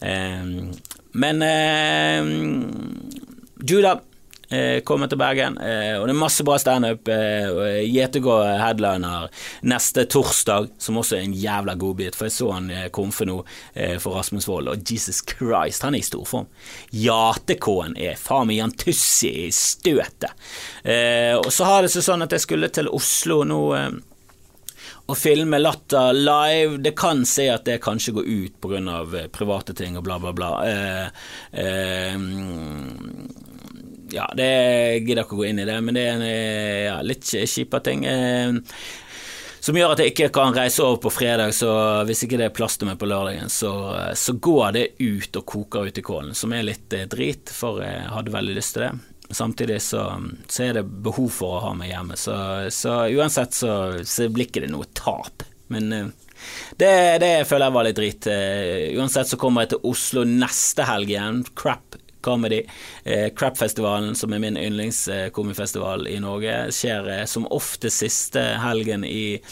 Ehm, 0.00 0.72
men 1.12 1.42
ehm, 1.42 2.70
Judah 3.60 4.00
eh, 4.50 4.80
kommer 4.80 5.08
til 5.10 5.18
Bergen, 5.18 5.58
eh, 5.58 5.96
og 5.98 6.06
det 6.06 6.14
er 6.14 6.20
masse 6.20 6.44
bra 6.46 6.58
standup. 6.60 7.08
Gjetegå 7.08 8.36
eh, 8.44 8.58
headliner 8.62 9.28
neste 9.68 10.06
torsdag, 10.10 10.70
som 10.78 11.00
også 11.00 11.18
er 11.18 11.26
en 11.26 11.36
jævla 11.36 11.74
godbit, 11.80 12.18
for 12.18 12.28
jeg 12.28 12.36
så 12.36 12.50
han 12.54 12.70
komfe 12.94 13.26
nå 13.28 13.40
for 14.02 14.18
Rasmus 14.18 14.48
Wold, 14.48 14.70
og 14.72 14.84
Jesus 14.92 15.22
Christ, 15.26 15.84
han 15.86 15.96
er 15.96 16.04
i 16.04 16.06
storform. 16.06 16.48
Jate-K-en 16.94 17.98
er 17.98 18.20
faen 18.20 18.48
meg 18.50 18.60
Jan 18.60 18.76
Tussi 18.78 19.32
i 19.46 19.48
støtet. 19.54 20.30
Og 21.38 21.50
så 21.54 21.66
har 21.68 21.82
det 21.84 21.92
seg 21.92 22.06
sånn 22.06 22.24
at 22.24 22.32
jeg 22.34 22.46
skulle 22.46 22.70
til 22.72 22.90
Oslo 22.94 23.42
nå 23.46 23.62
å 25.08 25.16
filme 25.16 25.58
Latter 25.60 26.12
live, 26.12 26.78
det 26.84 26.92
kan 26.98 27.24
se 27.26 27.48
at 27.48 27.64
det 27.64 27.78
kanskje 27.84 28.12
går 28.18 28.28
ut 28.28 28.60
pga. 28.60 28.80
Eh, 29.22 29.28
private 29.32 29.74
ting 29.76 29.96
og 29.96 30.04
bla, 30.04 30.18
bla, 30.20 30.34
bla. 30.36 30.52
Eh, 30.68 31.06
eh, 31.64 32.16
ja, 34.12 34.28
det 34.36 34.52
gidder 35.04 35.24
ikke 35.24 35.36
å 35.36 35.42
gå 35.42 35.48
inn 35.48 35.62
i 35.64 35.68
det, 35.68 35.80
men 35.84 35.96
det 35.96 36.06
er 36.12 36.24
eh, 36.28 36.86
ja, 36.90 36.96
litt 37.04 37.24
kjipe 37.24 37.80
ting. 37.84 38.04
Eh, 38.08 38.52
som 39.60 39.76
gjør 39.76 39.92
at 39.92 40.00
jeg 40.02 40.12
ikke 40.12 40.30
kan 40.32 40.54
reise 40.54 40.84
over 40.84 41.00
på 41.02 41.12
fredag, 41.12 41.52
så 41.56 41.70
hvis 42.08 42.22
ikke 42.24 42.38
det 42.40 42.48
er 42.48 42.54
plass 42.56 42.78
til 42.78 42.88
meg 42.88 43.00
på 43.00 43.08
lørdagen, 43.10 43.50
så, 43.52 43.72
så 44.16 44.36
går 44.36 44.76
det 44.76 44.86
ut 45.02 45.40
og 45.40 45.48
koker 45.48 45.88
ut 45.88 45.98
i 45.98 46.04
kålen, 46.04 46.36
som 46.36 46.54
er 46.56 46.68
litt 46.68 46.94
eh, 46.96 47.08
drit, 47.10 47.52
for 47.52 47.82
jeg 47.84 48.12
hadde 48.12 48.34
veldig 48.34 48.58
lyst 48.60 48.76
til 48.76 48.86
det. 48.86 48.92
Samtidig 49.30 49.82
så, 49.82 50.02
så, 50.48 50.62
er 50.64 50.78
det 50.78 50.86
behov 51.04 51.28
for 51.34 51.58
å 51.58 51.64
ha 51.66 51.74
meg 51.76 51.90
hjemme, 51.92 52.16
så, 52.16 52.34
så 52.72 53.02
uansett 53.12 53.52
så, 53.52 53.72
så, 54.04 54.28
blir 54.32 54.48
ikke 54.48 54.64
det 54.64 54.72
noe 54.72 54.88
tap. 54.96 55.44
Men 55.68 55.92
eh, 55.92 56.06
det, 56.80 56.92
det 57.20 57.32
føler 57.48 57.68
jeg 57.68 57.76
var 57.76 57.88
litt 57.88 57.98
drit. 58.00 58.28
Eh, 58.32 58.96
uansett 58.96 59.28
så 59.28 59.40
kommer 59.40 59.66
jeg 59.66 59.74
til 59.74 59.90
Oslo 59.90 60.24
neste 60.28 60.86
helg 60.88 61.12
igjen. 61.12 61.42
Crap 61.58 61.98
Comedy. 62.24 62.62
Eh, 63.04 63.28
Crap-festivalen, 63.36 64.16
som 64.16 64.32
er 64.32 64.42
min 64.42 64.56
yndlingskomifestival 64.58 66.08
i 66.08 66.16
Norge, 66.24 66.56
skjer 66.74 67.28
som 67.28 67.46
ofte 67.54 67.92
siste 67.92 68.42
helgen 68.64 69.04
i 69.06 69.42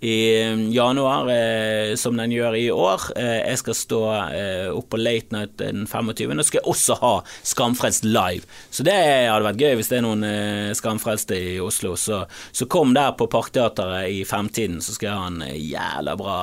i 0.00 0.44
um, 0.52 0.72
januar, 0.72 1.30
eh, 1.30 1.94
som 1.94 2.16
den 2.16 2.32
gjør 2.32 2.54
i 2.54 2.70
år. 2.70 3.08
Eh, 3.18 3.38
jeg 3.50 3.58
skal 3.62 3.74
stå 3.74 4.00
eh, 4.30 4.68
opp 4.70 4.90
på 4.92 5.00
Late 5.00 5.34
Night 5.34 5.56
den 5.58 5.86
25. 5.86 6.38
Og 6.38 6.46
skal 6.46 6.60
jeg 6.60 6.70
også 6.70 6.98
ha 7.02 7.14
Skamfrelst 7.42 8.06
live. 8.06 8.46
Så 8.70 8.86
det 8.86 8.94
hadde 8.94 9.46
vært 9.48 9.62
gøy 9.62 9.78
hvis 9.78 9.90
det 9.90 9.98
er 9.98 10.06
noen 10.06 10.26
eh, 10.26 10.74
skamfrelste 10.78 11.38
i 11.38 11.56
Oslo. 11.62 11.96
Så, 11.98 12.22
så, 12.52 12.68
kom 12.70 12.94
der 12.94 13.16
på 13.18 13.26
Parkteatret 13.30 14.12
i 14.12 14.22
femtiden, 14.28 14.78
så 14.84 14.94
skal 14.94 15.10
jeg 15.10 15.18
ha 15.18 15.32
en 15.32 15.42
eh, 15.48 15.58
jævla 15.72 16.14
bra 16.20 16.38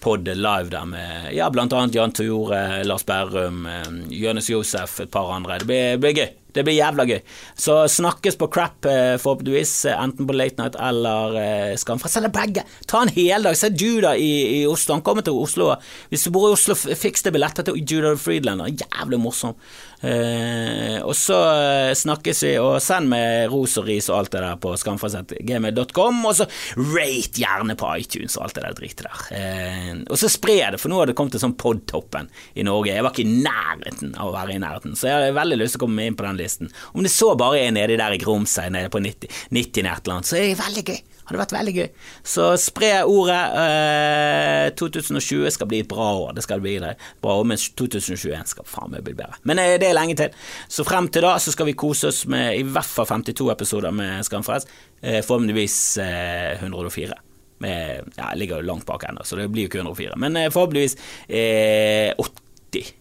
pod 0.00 0.28
live 0.28 0.70
der 0.70 0.84
med 0.86 1.30
ja, 1.34 1.48
annet 1.50 1.94
Jan 1.96 2.12
Tore, 2.14 2.84
Lars 2.84 3.04
Berrum, 3.04 3.66
eh, 3.66 3.92
Jonis 4.22 4.50
Josef, 4.50 5.00
et 5.04 5.12
par 5.12 5.34
andre. 5.36 5.60
Det 5.64 5.84
blir 6.00 6.16
gøy. 6.16 6.28
Det 6.56 6.64
blir 6.66 6.78
jævla 6.78 7.06
gøy. 7.08 7.20
Så 7.58 7.78
snakkes 7.92 8.38
på 8.40 8.48
crap, 8.52 8.86
eh, 8.88 9.16
forhåpentligvis, 9.20 9.74
eh, 9.90 10.02
enten 10.02 10.26
på 10.26 10.36
Late 10.36 10.62
Night 10.62 10.78
eller 10.80 11.36
eh, 11.40 11.76
Skamfrelst, 11.76 12.16
eller 12.20 12.32
begge. 12.34 12.64
Ta 12.88 13.02
en 13.04 13.12
heldag. 13.12 13.56
Se 13.56 13.70
Judah 13.70 14.16
i, 14.16 14.62
i, 14.62 14.66
Oslo. 14.66 14.96
Han 14.96 15.04
kommer 15.06 15.26
til 15.26 15.36
Oslo. 15.36 15.74
Hvis 16.10 16.24
du 16.24 16.32
bor 16.34 16.48
i 16.48 16.56
Oslo, 16.56 16.74
fiks 16.74 17.26
deg 17.26 17.36
billetter 17.36 17.66
til 17.66 17.82
Judah 17.82 18.16
Friedlander. 18.20 18.72
Jævlig 18.72 19.20
morsom. 19.20 19.56
Eh, 20.00 20.98
og 21.00 21.14
så 21.16 21.38
eh, 21.56 21.92
snakkes 21.96 22.42
vi, 22.44 22.52
og 22.60 22.76
send 22.84 23.08
med 23.10 23.48
ros 23.52 23.76
og 23.80 23.86
ris 23.88 24.10
og 24.10 24.18
alt 24.18 24.34
det 24.34 24.42
der 24.44 24.58
på 24.60 24.74
skamfrelst.gmail.com, 24.80 26.20
og 26.28 26.36
så 26.40 26.48
rate 26.76 27.42
gjerne 27.42 27.78
på 27.78 27.92
iTunes 28.02 28.36
og 28.36 28.46
alt 28.46 28.58
det 28.58 28.66
der 28.66 28.78
dritet 28.80 29.04
der. 29.06 29.24
Eh, 29.38 29.92
og 30.04 30.20
så 30.20 30.30
spre 30.32 30.58
det, 30.74 30.82
for 30.82 30.92
nå 30.92 31.00
har 31.00 31.10
det 31.10 31.16
kommet 31.18 31.36
til 31.36 31.44
sånn 31.46 31.56
podtoppen 31.60 32.30
i 32.54 32.66
Norge. 32.66 32.92
Jeg 32.92 33.06
var 33.06 33.16
ikke 33.16 33.26
i 33.26 33.42
nærheten 33.46 34.14
av 34.16 34.30
å 34.30 34.36
være 34.36 34.56
i 34.56 34.62
nærheten, 34.62 34.96
så 34.98 35.10
jeg 35.10 35.28
har 35.30 35.40
veldig 35.40 35.60
lyst 35.62 35.76
til 35.76 35.84
å 35.84 35.86
komme 35.86 36.08
inn 36.08 36.18
på 36.18 36.28
den 36.28 36.40
listen. 36.40 36.72
Om 36.92 37.06
det 37.06 37.14
så 37.14 37.32
bare 37.38 37.64
er 37.64 37.76
nedi 37.76 37.98
der 37.98 38.16
i 38.16 38.20
Grumsøy, 38.22 38.68
nede 38.74 38.92
på 38.92 39.02
90, 39.02 39.44
90 39.56 39.86
eller 39.86 40.16
annet, 40.18 40.28
så 40.28 40.40
er 40.40 40.50
det 40.50 40.64
veldig 40.64 40.88
gøy. 40.92 41.04
Hadde 41.26 41.40
vært 41.40 41.54
veldig 41.56 41.74
gøy. 41.74 41.86
Så 42.22 42.48
spre 42.62 42.90
ordet. 43.10 43.40
Eh, 43.58 44.68
2020 44.78 45.50
skal 45.56 45.70
bli 45.70 45.82
et 45.82 45.90
bra 45.90 46.08
år. 46.20 46.34
Det 46.36 46.44
skal 46.46 46.62
bli 46.62 46.76
det. 46.82 46.94
Bra 47.22 47.34
år, 47.40 47.48
men 47.50 47.58
2021 47.58 48.52
skal 48.52 48.68
faen 48.70 48.94
meg 48.94 49.04
bli 49.06 49.16
bedre. 49.18 49.40
Men 49.48 49.58
eh, 49.62 49.74
det 49.82 49.90
er 49.90 49.98
lenge 49.98 50.16
til. 50.20 50.36
Så 50.70 50.86
frem 50.86 51.10
til 51.10 51.26
da 51.26 51.34
så 51.42 51.54
skal 51.54 51.70
vi 51.70 51.78
kose 51.78 52.12
oss 52.12 52.24
med 52.30 52.54
i 52.60 52.62
hvert 52.62 52.86
fall 52.86 53.08
52 53.10 53.50
episoder 53.56 53.94
med 53.94 54.22
Skamfrelst. 54.26 54.70
Eh, 55.02 55.22
forhåpentligvis 55.26 55.98
104. 55.98 57.10
Eh, 57.10 57.22
med, 57.58 58.12
ja, 58.16 58.30
jeg 58.30 58.38
ligger 58.38 58.60
jo 58.60 58.68
langt 58.68 58.86
bak 58.86 59.04
ennå, 59.08 59.24
så 59.24 59.38
det 59.38 59.48
blir 59.48 59.66
jo 59.66 59.72
ikke 59.72 59.82
104. 59.82 60.16
Men 60.20 60.36
eh, 60.36 60.50
forhåpentligvis 60.52 60.96
80. 62.20 62.92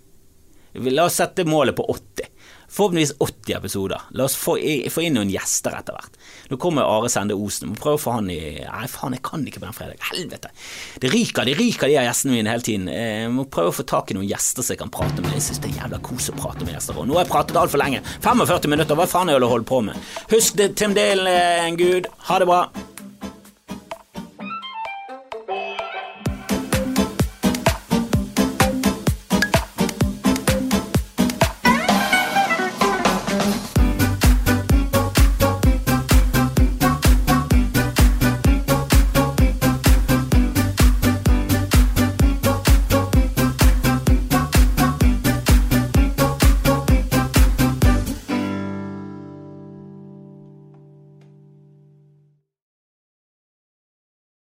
La 0.95 1.05
oss 1.07 1.19
sette 1.21 1.45
målet 1.47 1.76
på 1.78 1.86
80. 1.91 2.32
Forhåpentligvis 2.76 3.13
80 3.23 3.53
episoder. 3.55 4.01
La 4.19 4.26
oss 4.28 4.36
få, 4.36 4.57
få 4.91 5.03
inn 5.05 5.15
noen 5.15 5.30
gjester 5.32 5.78
etter 5.78 5.95
hvert. 5.95 6.17
Nå 6.51 6.57
kommer 6.59 6.84
Are 6.84 7.07
Sende 7.11 7.38
Osen. 7.39 7.69
Må 7.71 7.80
prøve 7.80 7.95
å 7.95 8.01
få 8.01 8.15
han 8.17 8.28
i 8.34 8.39
Nei, 8.65 8.88
faen, 8.91 9.15
jeg 9.15 9.23
kan 9.23 9.45
ikke 9.47 9.61
på 9.61 9.69
den 9.69 9.78
fredag. 9.78 10.01
Helvete. 10.09 10.51
Det 10.99 11.11
ryker, 11.13 11.47
det 11.47 11.55
ryker 11.55 11.88
de 11.88 11.95
her 11.95 12.09
gjestene 12.09 12.36
mine 12.36 12.51
hele 12.51 12.65
tiden. 12.65 12.89
Jeg 12.91 13.30
må 13.32 13.47
prøve 13.47 13.71
å 13.71 13.78
få 13.78 13.86
tak 13.88 14.11
i 14.11 14.17
noen 14.17 14.28
gjester 14.28 14.65
som 14.65 14.76
jeg 14.76 14.82
kan 14.84 14.91
prate 14.91 15.23
med. 15.23 15.32
Jeg 15.38 15.45
syns 15.47 15.61
det 15.63 15.71
er 15.71 15.80
jævla 15.86 16.01
kos 16.09 16.28
å 16.34 16.36
prate 16.36 16.67
med 16.67 16.76
gjester. 16.76 16.99
Og 16.99 17.07
nå 17.07 17.15
har 17.15 17.23
jeg 17.23 17.32
pratet 17.32 17.61
altfor 17.61 17.80
lenge. 17.80 18.03
45 18.26 18.76
minutter, 18.76 18.99
hva 18.99 19.07
faen 19.07 19.32
er 19.32 19.39
det 19.39 19.47
å 19.47 19.53
holde 19.55 19.69
på 19.71 19.80
med? 19.88 20.11
Husk 20.34 20.59
det, 20.59 20.73
Tim 20.76 20.97
Dale 20.97 21.32
er 21.32 21.69
en 21.69 21.80
gud. 21.80 22.11
Ha 22.28 22.41
det 22.43 22.49
bra. 22.51 22.65